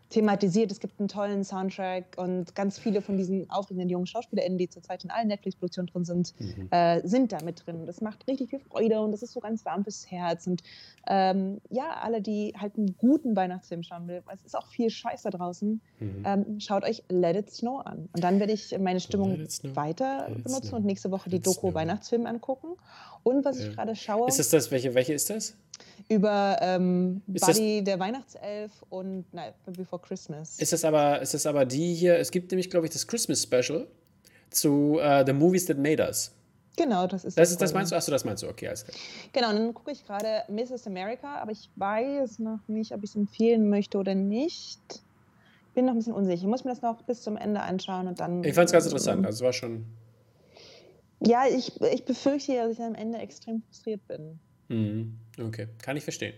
thematisiert. 0.10 0.72
Es 0.72 0.80
gibt 0.80 1.00
einen 1.00 1.08
tollen 1.08 1.44
Soundtrack 1.44 2.16
und 2.18 2.54
ganz 2.56 2.78
viele 2.78 3.02
von 3.02 3.18
diesen 3.18 3.50
aufregenden 3.50 3.90
jungen 3.90 4.06
SchauspielerInnen, 4.06 4.58
die 4.58 4.70
zurzeit 4.70 5.04
in 5.04 5.10
allen 5.12 5.28
Netflix-Produktionen 5.28 5.88
drin 5.88 6.06
sind, 6.06 6.34
Mhm. 6.40 6.68
äh, 6.72 7.06
sind 7.08 7.32
da 7.32 7.44
mit 7.44 7.66
drin. 7.66 7.86
Das 7.86 8.02
macht 8.02 8.28
richtig 8.28 8.50
viel 8.50 8.60
Freude 8.60 9.02
und 9.02 9.12
das 9.12 9.24
ist 9.24 9.34
so 9.34 9.40
ganz 9.40 9.66
warm 9.66 9.84
fürs 9.84 10.10
Herz. 10.12 10.48
Und 10.48 10.62
ähm, 11.08 11.60
ja, 11.70 11.98
alle, 12.02 12.22
die 12.22 12.54
halt 12.60 12.78
einen 12.78 12.96
guten 12.98 13.36
Weihnachtsfilm 13.36 13.84
schauen 13.84 14.08
will, 14.08 14.22
weil 14.26 14.36
es 14.36 14.44
ist 14.44 14.56
auch 14.56 14.68
viel 14.68 14.90
Scheiß 14.90 15.24
da 15.24 15.30
draußen, 15.32 15.82
Mhm. 16.00 16.24
ähm, 16.26 16.60
schaut 16.60 16.84
euch 16.84 17.04
Let 17.10 17.36
It 17.36 17.50
Snow 17.52 17.86
an. 17.86 18.10
Und 18.14 18.24
dann 18.24 18.40
werde 18.40 18.54
ich 18.54 18.78
meine 18.80 19.00
Stimmung 19.00 19.40
weiter 19.76 20.28
Let 20.30 20.44
benutzen 20.44 20.76
und 20.76 20.86
nächste 20.86 21.10
Woche 21.12 21.30
die 21.30 21.38
Let 21.38 21.48
It 21.48 21.56
Doku. 21.56 21.74
Weihnachtsfilm 21.74 22.26
angucken. 22.26 22.68
Und 23.24 23.44
was 23.46 23.60
Ja. 23.60 23.70
ich 23.70 23.76
gerade 23.76 23.96
schaue, 23.96 24.28
Ist 24.28 24.40
das 24.40 24.50
das? 24.50 24.72
Welche, 24.72 24.94
welche 24.94 25.14
ist 25.14 25.30
das? 25.30 25.56
Über 26.10 26.58
ähm, 26.62 27.22
Ist 27.34 27.48
das- 27.48 27.58
Buddy, 27.58 27.84
der 27.84 28.00
Weihnachtself 28.00 28.72
und 28.90 29.26
Night 29.34 29.54
Before 29.66 30.02
Christmas. 30.02 30.60
Ist 30.60 30.72
das 30.74 30.86
aber, 30.86 31.22
ist 31.22 31.34
das 31.34 31.46
aber 31.46 31.66
die 31.66 31.94
hier? 31.94 32.18
Es 32.18 32.32
gibt 32.32 32.52
nämlich, 32.52 32.70
glaube 32.70 32.86
ich, 32.86 32.94
das 32.94 33.08
Christmas 33.08 33.42
Special 33.44 33.88
zu 34.52 35.00
äh, 35.02 35.24
The 35.26 35.34
Movies 35.34 35.66
That 35.66 35.78
Made 35.78 36.04
Us. 36.04 36.32
genau, 36.78 37.08
das 37.08 37.26
ist 37.26 37.38
Das 37.38 37.52
ist 37.52 37.62
das 37.62 37.74
meinst 37.74 37.92
du? 37.92 37.96
Achso, 37.96 38.12
das 38.12 38.24
meinst 38.26 38.44
du. 38.44 38.48
Okay, 38.50 38.68
alles 38.68 38.84
klar. 38.86 38.96
Genau, 39.34 39.50
und 39.50 39.56
dann 39.56 39.74
gucke 39.74 39.92
ich 39.92 40.06
gerade 40.06 40.44
Mrs. 40.50 40.86
America, 40.88 41.38
aber 41.42 41.52
ich 41.52 41.70
weiß 41.76 42.40
noch 42.40 42.60
nicht, 42.68 42.92
ob 42.94 43.04
ich 43.04 43.10
es 43.12 43.16
empfehlen 43.16 43.70
möchte 43.70 43.98
oder 43.98 44.14
nicht. 44.16 45.02
Bin 45.74 45.86
noch 45.86 45.94
ein 45.94 45.98
bisschen 45.98 46.14
unsicher. 46.14 46.38
Ich 46.38 46.48
muss 46.48 46.64
mir 46.64 46.70
das 46.72 46.82
noch 46.82 47.02
bis 47.02 47.22
zum 47.22 47.36
Ende 47.36 47.60
anschauen 47.62 48.08
und 48.08 48.20
dann. 48.22 48.44
Ich 48.46 48.54
fand 48.54 48.68
es 48.68 48.72
ganz 48.72 48.86
interessant. 48.86 49.26
Also 49.26 49.38
es 49.38 49.42
war 49.44 49.52
schon. 49.54 49.86
Ja, 51.22 51.44
ich, 51.48 51.82
ich 51.82 52.06
befürchte 52.06 52.56
dass 52.56 52.72
ich 52.74 52.82
am 52.82 52.94
Ende 52.96 53.18
extrem 53.18 53.62
frustriert 53.64 54.06
bin. 54.08 54.40
Mhm. 54.70 55.18
Okay, 55.40 55.68
kann 55.82 55.98
ich 55.98 56.04
verstehen. 56.04 56.34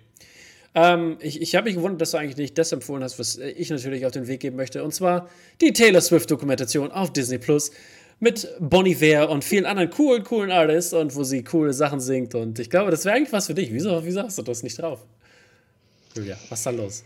Ähm, 0.75 1.17
ich 1.21 1.41
ich 1.41 1.55
habe 1.55 1.65
mich 1.65 1.75
gewundert, 1.75 2.01
dass 2.01 2.11
du 2.11 2.17
eigentlich 2.17 2.38
nicht 2.38 2.57
das 2.57 2.71
empfohlen 2.71 3.03
hast, 3.03 3.17
was 3.19 3.38
äh, 3.38 3.49
ich 3.49 3.69
natürlich 3.69 4.05
auf 4.05 4.11
den 4.11 4.28
Weg 4.28 4.41
geben 4.41 4.57
möchte. 4.57 4.84
Und 4.84 4.93
zwar 4.93 5.30
die 5.61 5.73
Taylor 5.73 6.01
Swift-Dokumentation 6.01 6.91
auf 6.91 7.11
Disney 7.13 7.38
Plus 7.38 7.71
mit 8.19 8.47
Bonnie 8.59 8.91
Iver 8.91 9.30
und 9.30 9.43
vielen 9.43 9.65
anderen 9.65 9.89
coolen, 9.89 10.23
coolen 10.23 10.51
Artists 10.51 10.93
und 10.93 11.15
wo 11.15 11.23
sie 11.23 11.43
coole 11.43 11.73
Sachen 11.73 11.99
singt. 11.99 12.36
Und 12.36 12.59
ich 12.59 12.69
glaube, 12.69 12.91
das 12.91 13.05
wäre 13.05 13.15
eigentlich 13.15 13.34
was 13.34 13.47
für 13.47 13.53
dich. 13.53 13.71
Wieso, 13.71 14.03
wieso 14.03 14.23
hast 14.23 14.38
du 14.38 14.41
das 14.41 14.63
nicht 14.63 14.80
drauf? 14.80 15.05
Julia, 16.15 16.38
was 16.49 16.59
ist 16.59 16.65
da 16.65 16.69
los? 16.71 17.03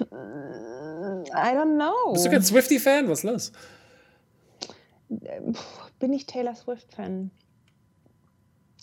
I 0.00 1.54
don't 1.54 1.76
know. 1.76 2.12
Bist 2.12 2.26
du 2.26 2.30
kein 2.30 2.42
Swifty-Fan? 2.42 3.08
Was 3.08 3.18
ist 3.18 3.24
los? 3.24 3.52
Ähm, 5.10 5.54
Bin 5.98 6.12
ich 6.12 6.26
Taylor 6.26 6.54
Swift-Fan? 6.54 7.30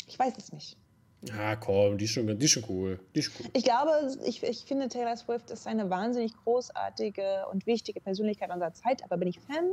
Ich 0.08 0.18
weiß 0.18 0.34
es 0.38 0.52
nicht. 0.52 0.78
Ja, 1.22 1.58
komm, 1.58 1.98
die 1.98 2.06
ist 2.06 2.12
schon, 2.12 2.28
die 2.40 2.46
ist 2.46 2.52
schon 2.52 2.64
cool. 2.70 3.00
Die 3.14 3.20
ist 3.20 3.32
cool. 3.40 3.48
Ich 3.54 3.64
glaube, 3.64 3.92
ich, 4.24 4.42
ich 4.42 4.64
finde 4.64 4.88
Taylor 4.88 5.18
Swift 5.18 5.52
ist 5.52 5.68
eine 5.68 5.90
wahnsinnig 5.90 6.34
großartige 6.44 7.46
und 7.52 7.66
wichtige 7.66 8.00
Persönlichkeit 8.00 8.50
unserer 8.52 8.74
Zeit, 8.74 9.04
aber 9.04 9.18
bin 9.18 9.28
ich 9.28 9.40
Fan. 9.40 9.72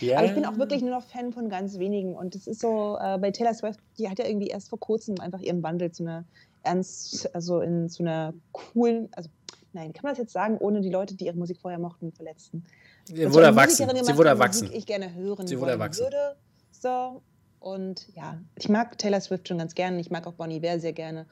Ja. 0.00 0.18
Aber 0.18 0.26
ich 0.26 0.34
bin 0.34 0.44
auch 0.44 0.58
wirklich 0.58 0.82
nur 0.82 0.90
noch 0.90 1.04
Fan 1.04 1.32
von 1.32 1.48
ganz 1.48 1.78
wenigen. 1.78 2.14
Und 2.14 2.34
es 2.34 2.48
ist 2.48 2.60
so, 2.60 2.98
äh, 3.00 3.18
bei 3.18 3.30
Taylor 3.30 3.54
Swift, 3.54 3.78
die 3.98 4.08
hat 4.08 4.18
ja 4.18 4.26
irgendwie 4.26 4.48
erst 4.48 4.68
vor 4.68 4.80
kurzem 4.80 5.20
einfach 5.20 5.40
ihren 5.40 5.62
Wandel 5.62 5.92
zu 5.92 6.02
einer 6.02 6.24
ernst, 6.64 7.32
also 7.34 7.60
in 7.60 7.88
zu 7.88 8.02
einer 8.02 8.34
coolen, 8.50 9.08
also 9.12 9.30
nein, 9.72 9.92
kann 9.92 10.02
man 10.02 10.12
das 10.12 10.18
jetzt 10.18 10.32
sagen, 10.32 10.58
ohne 10.58 10.80
die 10.80 10.90
Leute, 10.90 11.14
die 11.14 11.26
ihre 11.26 11.36
Musik 11.36 11.58
vorher 11.60 11.78
mochten, 11.78 12.10
verletzen? 12.12 12.64
Sie 13.04 13.32
wurde 13.32 13.46
erwachsen. 13.46 13.88
Sie 14.02 14.16
wurde 14.16 14.28
erwachsen. 14.30 14.70
Ich 14.72 14.86
gerne 14.86 15.14
hören 15.14 15.46
Sie 15.46 15.58
wurde 15.58 15.72
erwachsen. 15.72 16.02
Würde. 16.02 16.36
So, 16.72 17.22
und 17.60 18.08
ja, 18.16 18.40
ich 18.56 18.68
mag 18.68 18.98
Taylor 18.98 19.20
Swift 19.20 19.46
schon 19.48 19.58
ganz 19.58 19.74
gerne. 19.74 20.00
Ich 20.00 20.10
mag 20.10 20.26
auch 20.26 20.32
Bonnie 20.32 20.60
Bear 20.60 20.80
sehr 20.80 20.92
gerne. 20.94 21.26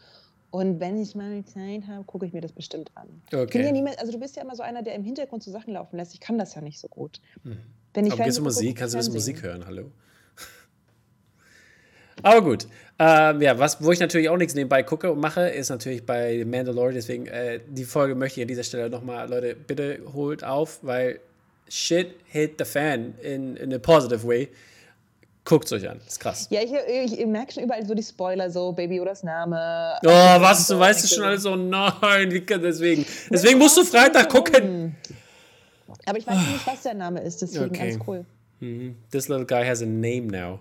Und 0.51 0.81
wenn 0.81 1.01
ich 1.01 1.15
mal 1.15 1.45
Zeit 1.45 1.83
habe, 1.89 2.05
gucke 2.05 2.25
ich 2.25 2.33
mir 2.33 2.41
das 2.41 2.53
bestimmt 2.53 2.91
an. 2.95 3.09
Okay. 3.35 3.65
Ja 3.65 3.83
mehr, 3.83 3.99
also 3.99 4.13
du 4.13 4.19
bist 4.19 4.37
ja 4.37 4.43
immer 4.43 4.57
so 4.57 4.63
einer, 4.63 4.83
der 4.83 4.95
im 4.95 5.05
Hintergrund 5.05 5.43
so 5.43 5.51
Sachen 5.51 5.75
laufen 5.75 5.97
lässt. 5.97 6.15
Ich 6.15 6.21
kann 6.21 6.39
das 6.39 6.55
ja 6.55 6.63
nicht 6.63 6.79
so 6.79 6.89
gut. 6.89 7.21
Hm. 7.43 7.59
Wenn 7.93 8.07
ich 8.07 8.13
Aber 8.13 8.25
gehst 8.25 8.39
du 8.39 8.43
Musik, 8.43 8.77
kannst 8.77 8.95
du 8.95 8.99
ein 8.99 9.01
bisschen 9.01 9.15
Musik 9.15 9.43
hören, 9.43 9.67
hallo? 9.67 9.91
Aber 12.23 12.43
gut. 12.43 12.67
Ähm, 12.99 13.43
ja, 13.43 13.59
was, 13.59 13.83
wo 13.83 13.93
ich 13.93 14.01
natürlich 14.01 14.29
auch 14.29 14.37
nichts 14.37 14.55
nebenbei 14.55 14.83
gucke 14.83 15.13
und 15.13 15.21
mache, 15.21 15.49
ist 15.49 15.69
natürlich 15.69 16.05
bei 16.05 16.45
Mandalorian. 16.45 16.95
Deswegen, 16.95 17.27
äh, 17.27 17.61
die 17.69 17.85
Folge 17.85 18.15
möchte 18.15 18.41
ich 18.41 18.45
an 18.45 18.49
dieser 18.49 18.65
Stelle 18.65 18.89
nochmal, 18.89 19.29
Leute, 19.29 19.55
bitte 19.55 20.01
holt 20.15 20.45
auf, 20.45 20.81
weil 20.83 21.21
shit 21.69 22.15
hit 22.27 22.55
the 22.59 22.65
fan 22.65 23.15
in, 23.23 23.57
in 23.57 23.73
a 23.73 23.79
positive 23.79 24.27
way. 24.27 24.49
Guckt 25.49 25.65
es 25.65 25.73
euch 25.73 25.89
an, 25.89 25.99
ist 26.07 26.21
krass. 26.21 26.47
Ja, 26.51 26.61
ich, 26.61 26.71
ich, 26.71 27.21
ich 27.21 27.27
merke 27.27 27.55
schon 27.55 27.63
überall 27.63 27.87
so 27.87 27.95
die 27.95 28.03
Spoiler, 28.03 28.51
so 28.51 28.71
Baby 28.71 29.01
Odas 29.01 29.23
Name. 29.23 29.99
Oh, 30.05 30.11
was, 30.11 30.67
du 30.67 30.79
weißt 30.79 31.05
es 31.05 31.15
schon 31.15 31.25
alles 31.25 31.45
so, 31.45 31.57
nein, 31.57 32.31
wie, 32.31 32.43
deswegen. 32.43 33.07
Deswegen 33.31 33.59
musst 33.59 33.79
du 33.79 33.83
Freitag 33.83 34.29
gucken. 34.29 34.95
Aber 36.05 36.19
ich 36.19 36.27
weiß 36.27 36.37
nicht, 36.37 36.67
was 36.67 36.83
der 36.83 36.93
Name 36.93 37.23
ist, 37.23 37.41
deswegen 37.41 37.71
okay. 37.71 37.93
ganz 37.93 38.05
cool. 38.07 38.27
Mhm. 38.61 38.97
This 39.11 39.29
little 39.29 39.47
guy 39.47 39.65
has 39.65 39.81
a 39.81 39.87
name 39.87 40.27
now. 40.27 40.59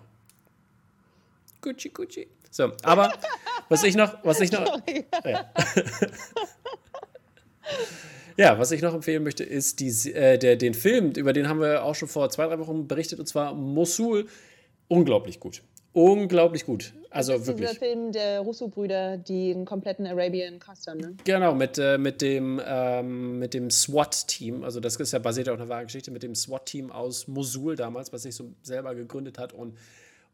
Gucci, 1.62 1.90
Gucci. 1.90 2.26
So, 2.50 2.72
aber 2.84 3.12
was 3.68 3.84
ich 3.84 3.98
noch, 3.98 4.24
was 4.24 4.40
ich 4.40 4.54
noch. 4.54 4.82
Ja. 5.26 5.52
ja. 8.38 8.58
was 8.58 8.72
ich 8.72 8.82
noch 8.82 8.94
empfehlen 8.94 9.24
möchte, 9.24 9.44
ist 9.44 9.82
die, 9.82 10.14
äh, 10.14 10.38
der, 10.38 10.56
den 10.56 10.74
Film, 10.74 11.12
über 11.12 11.34
den 11.34 11.50
haben 11.50 11.60
wir 11.60 11.84
auch 11.84 11.96
schon 11.96 12.08
vor 12.08 12.30
zwei, 12.30 12.48
drei 12.48 12.58
Wochen 12.60 12.88
berichtet, 12.88 13.20
und 13.20 13.26
zwar 13.26 13.54
Mosul. 13.54 14.30
Unglaublich 14.88 15.40
gut. 15.40 15.64
Unglaublich 15.94 16.66
gut. 16.66 16.94
Also 17.10 17.32
das 17.32 17.42
ist 17.42 17.48
wirklich. 17.48 17.70
Dieser 17.70 17.80
Film 17.80 18.12
der 18.12 18.42
Russo-Brüder, 18.42 19.18
die 19.18 19.52
einen 19.52 19.66
kompletten 19.66 20.06
Arabian 20.06 20.60
Cast 20.60 20.86
haben, 20.86 21.00
ne? 21.00 21.16
Genau, 21.24 21.56
mit, 21.56 21.80
äh, 21.80 21.98
mit 21.98 22.22
dem, 22.22 22.62
ähm, 22.64 23.50
dem 23.50 23.72
SWAT-Team. 23.72 24.64
Also, 24.64 24.80
das 24.80 24.98
ist 24.98 25.14
ja 25.14 25.18
basiert 25.18 25.50
auf 25.50 25.60
einer 25.60 25.70
wahren 25.70 25.86
Geschichte 25.86 26.12
mit 26.12 26.22
dem 26.22 26.36
SWAT-Team 26.36 26.92
aus 26.92 27.28
Mosul 27.28 27.76
damals, 27.76 28.14
was 28.14 28.22
sich 28.22 28.36
so 28.36 28.52
selber 28.62 28.94
gegründet 28.94 29.40
hat. 29.40 29.54
Und 29.54 29.76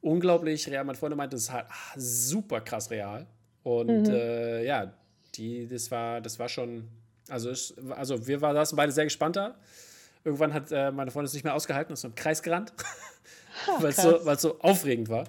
unglaublich 0.02 0.68
real. 0.70 0.84
Mein 0.84 0.96
Freund 0.96 1.16
meinte, 1.16 1.38
das 1.38 1.44
ist 1.44 1.52
halt 1.54 1.68
ach, 1.70 1.94
super 1.96 2.60
krass 2.60 2.92
real. 2.92 3.26
Und 3.64 4.08
mhm. 4.08 4.14
äh, 4.14 4.66
ja, 4.66 4.92
die, 5.36 5.66
das 5.68 5.90
war, 5.92 6.20
das 6.20 6.38
war 6.40 6.50
schon. 6.50 6.90
Also, 7.30 7.52
ich, 7.52 7.74
also 7.92 8.28
wir 8.28 8.42
waren 8.42 8.68
beide 8.76 8.92
sehr 8.92 9.06
gespannt 9.06 9.38
da. 9.38 9.56
Irgendwann 10.26 10.54
hat 10.54 10.72
äh, 10.74 10.92
meine 10.92 11.12
Freundin 11.12 11.28
es 11.28 11.34
nicht 11.34 11.44
mehr 11.44 11.56
ausgehalten 11.56 11.92
und 11.92 11.94
ist 11.94 12.04
im 12.04 12.16
Kreis 12.16 12.42
gerannt. 12.42 12.74
weil 13.80 13.90
es 13.92 13.98
so, 13.98 14.36
so 14.36 14.60
aufregend 14.60 15.10
war. 15.10 15.26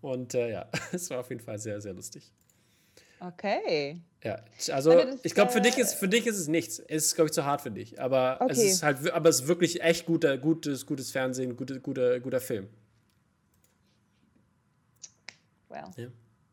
Und 0.00 0.34
äh, 0.34 0.52
ja, 0.52 0.66
es 0.92 1.10
war 1.10 1.20
auf 1.20 1.30
jeden 1.30 1.42
Fall 1.42 1.58
sehr, 1.58 1.80
sehr 1.80 1.92
lustig. 1.92 2.32
Okay. 3.20 4.00
Ja, 4.22 4.40
also 4.72 4.92
das, 4.92 5.16
ich 5.22 5.34
glaube, 5.34 5.52
für, 5.52 5.60
dich 5.60 5.78
ist, 5.78 5.94
für 5.94 6.08
dich 6.08 6.26
ist 6.26 6.38
es 6.38 6.48
nichts. 6.48 6.78
Es 6.78 7.06
ist, 7.06 7.14
glaube 7.14 7.28
ich, 7.28 7.32
zu 7.32 7.44
hart 7.44 7.60
für 7.60 7.70
dich. 7.70 8.00
Aber 8.00 8.38
okay. 8.40 8.52
es 8.52 8.58
ist 8.58 8.82
halt, 8.82 9.10
aber 9.12 9.28
es 9.28 9.40
ist 9.40 9.48
wirklich 9.48 9.82
echt 9.82 10.06
guter, 10.06 10.38
gutes, 10.38 10.86
gutes 10.86 11.10
Fernsehen, 11.10 11.56
guter, 11.56 11.78
guter, 11.78 12.20
guter 12.20 12.40
Film. 12.40 12.68
Well. 15.68 15.84
Ja. 15.96 16.06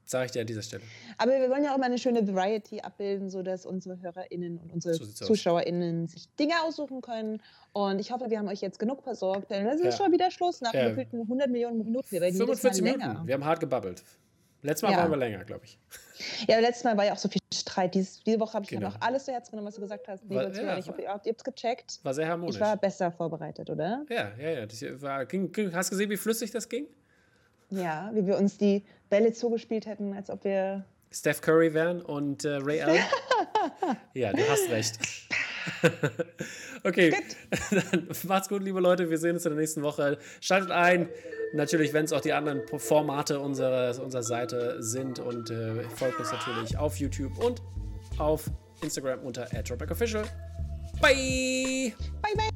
Sage 0.06 0.26
ich 0.26 0.32
dir 0.32 0.42
an 0.42 0.48
dieser 0.48 0.62
Stelle. 0.62 0.84
Aber 1.18 1.32
wir 1.32 1.50
wollen 1.50 1.64
ja 1.64 1.74
auch 1.74 1.78
mal 1.78 1.86
eine 1.86 1.98
schöne 1.98 2.28
Variety 2.28 2.80
abbilden, 2.80 3.30
sodass 3.30 3.66
unsere 3.66 4.00
HörerInnen 4.02 4.60
und 4.60 4.72
unsere 4.72 4.94
so 4.94 5.06
ZuschauerInnen 5.06 6.08
sich 6.08 6.28
Dinge 6.36 6.54
aussuchen 6.64 7.02
können. 7.02 7.42
Und 7.74 8.00
ich 8.00 8.12
hoffe, 8.12 8.30
wir 8.30 8.38
haben 8.38 8.48
euch 8.48 8.62
jetzt 8.62 8.78
genug 8.78 9.02
versorgt, 9.02 9.50
denn 9.50 9.66
es 9.66 9.80
ist 9.80 9.86
ja. 9.86 10.04
schon 10.04 10.12
wieder 10.12 10.30
Schluss 10.30 10.62
nach 10.62 10.74
ja. 10.74 10.90
gefühlten 10.90 11.22
100 11.22 11.50
Millionen 11.50 11.80
Minuten. 11.80 12.06
Wir 12.10 12.22
werden 12.22 12.36
45 12.36 12.84
Minuten. 12.84 13.26
Wir 13.26 13.34
haben 13.34 13.46
hart 13.46 13.60
gebabbelt. 13.60 14.04
Letztes 14.66 14.84
Mal 14.84 14.92
ja. 14.94 14.98
waren 14.98 15.12
wir 15.12 15.18
länger, 15.18 15.44
glaube 15.44 15.66
ich. 15.66 15.80
Ja, 16.48 16.60
letztes 16.60 16.84
Mal 16.84 16.98
war 16.98 17.06
ja 17.06 17.14
auch 17.14 17.18
so 17.18 17.30
viel 17.30 17.42
Streit. 17.54 17.94
Dies, 17.94 18.24
diese 18.24 18.40
Woche 18.40 18.54
habe 18.54 18.64
ich 18.64 18.70
genau. 18.70 18.90
noch 18.90 19.02
alles 19.02 19.26
zu 19.26 19.32
Herzen 19.32 19.52
genommen, 19.52 19.68
was 19.68 19.76
du 19.76 19.82
gesagt 19.82 20.08
hast. 20.08 20.28
War, 20.30 20.52
ja, 20.52 20.78
ich 20.78 20.88
hoffe, 20.88 21.02
ihr 21.02 21.10
habt 21.10 21.28
es 21.28 21.44
gecheckt. 21.44 22.00
War 22.04 22.14
sehr 22.14 22.28
harmonisch. 22.28 22.56
Ich 22.56 22.62
war 22.62 22.76
besser 22.78 23.12
vorbereitet, 23.12 23.70
oder? 23.70 24.06
Ja, 24.10 24.32
ja, 24.40 24.50
ja. 24.50 24.66
Das 24.66 24.82
war, 25.02 25.26
ging, 25.26 25.52
hast 25.74 25.90
du 25.90 25.96
gesehen, 25.96 26.10
wie 26.10 26.18
flüssig 26.18 26.52
das 26.52 26.68
ging? 26.68 26.88
Ja, 27.70 28.12
wie 28.14 28.26
wir 28.26 28.38
uns 28.38 28.58
die 28.58 28.84
Bälle 29.10 29.34
zugespielt 29.34 29.86
hätten, 29.86 30.14
als 30.14 30.30
ob 30.30 30.44
wir. 30.44 30.86
Steph 31.12 31.42
Curry 31.42 31.74
wären 31.74 32.02
und 32.02 32.44
äh, 32.44 32.58
Ray 32.62 32.82
Allen. 32.82 33.02
ja, 34.14 34.34
du 34.34 34.42
hast 34.50 34.70
recht. 34.70 35.00
okay, 36.84 37.14
dann 37.72 38.08
macht's 38.28 38.50
gut, 38.50 38.64
liebe 38.64 38.80
Leute. 38.80 39.10
Wir 39.10 39.18
sehen 39.18 39.36
uns 39.36 39.46
in 39.46 39.52
der 39.52 39.60
nächsten 39.60 39.82
Woche. 39.82 40.18
Schaltet 40.42 40.72
ein. 40.72 41.10
Natürlich, 41.54 41.94
wenn 41.94 42.06
es 42.06 42.12
auch 42.12 42.22
die 42.22 42.34
anderen 42.34 42.62
Formate 42.78 43.40
unserer, 43.40 44.02
unserer 44.04 44.24
Seite 44.24 44.82
sind. 44.84 45.20
Und 45.20 45.50
äh, 45.52 45.84
folgt 45.96 46.20
uns 46.20 46.32
natürlich 46.32 46.78
auf 46.78 46.98
YouTube 46.98 47.38
und 47.44 47.62
auf 48.18 48.50
Instagram 48.82 49.20
unter 49.22 49.46
@dropbackofficial. 49.46 50.26
Bye! 51.02 51.94
Bye, 52.22 52.36
bye! 52.36 52.55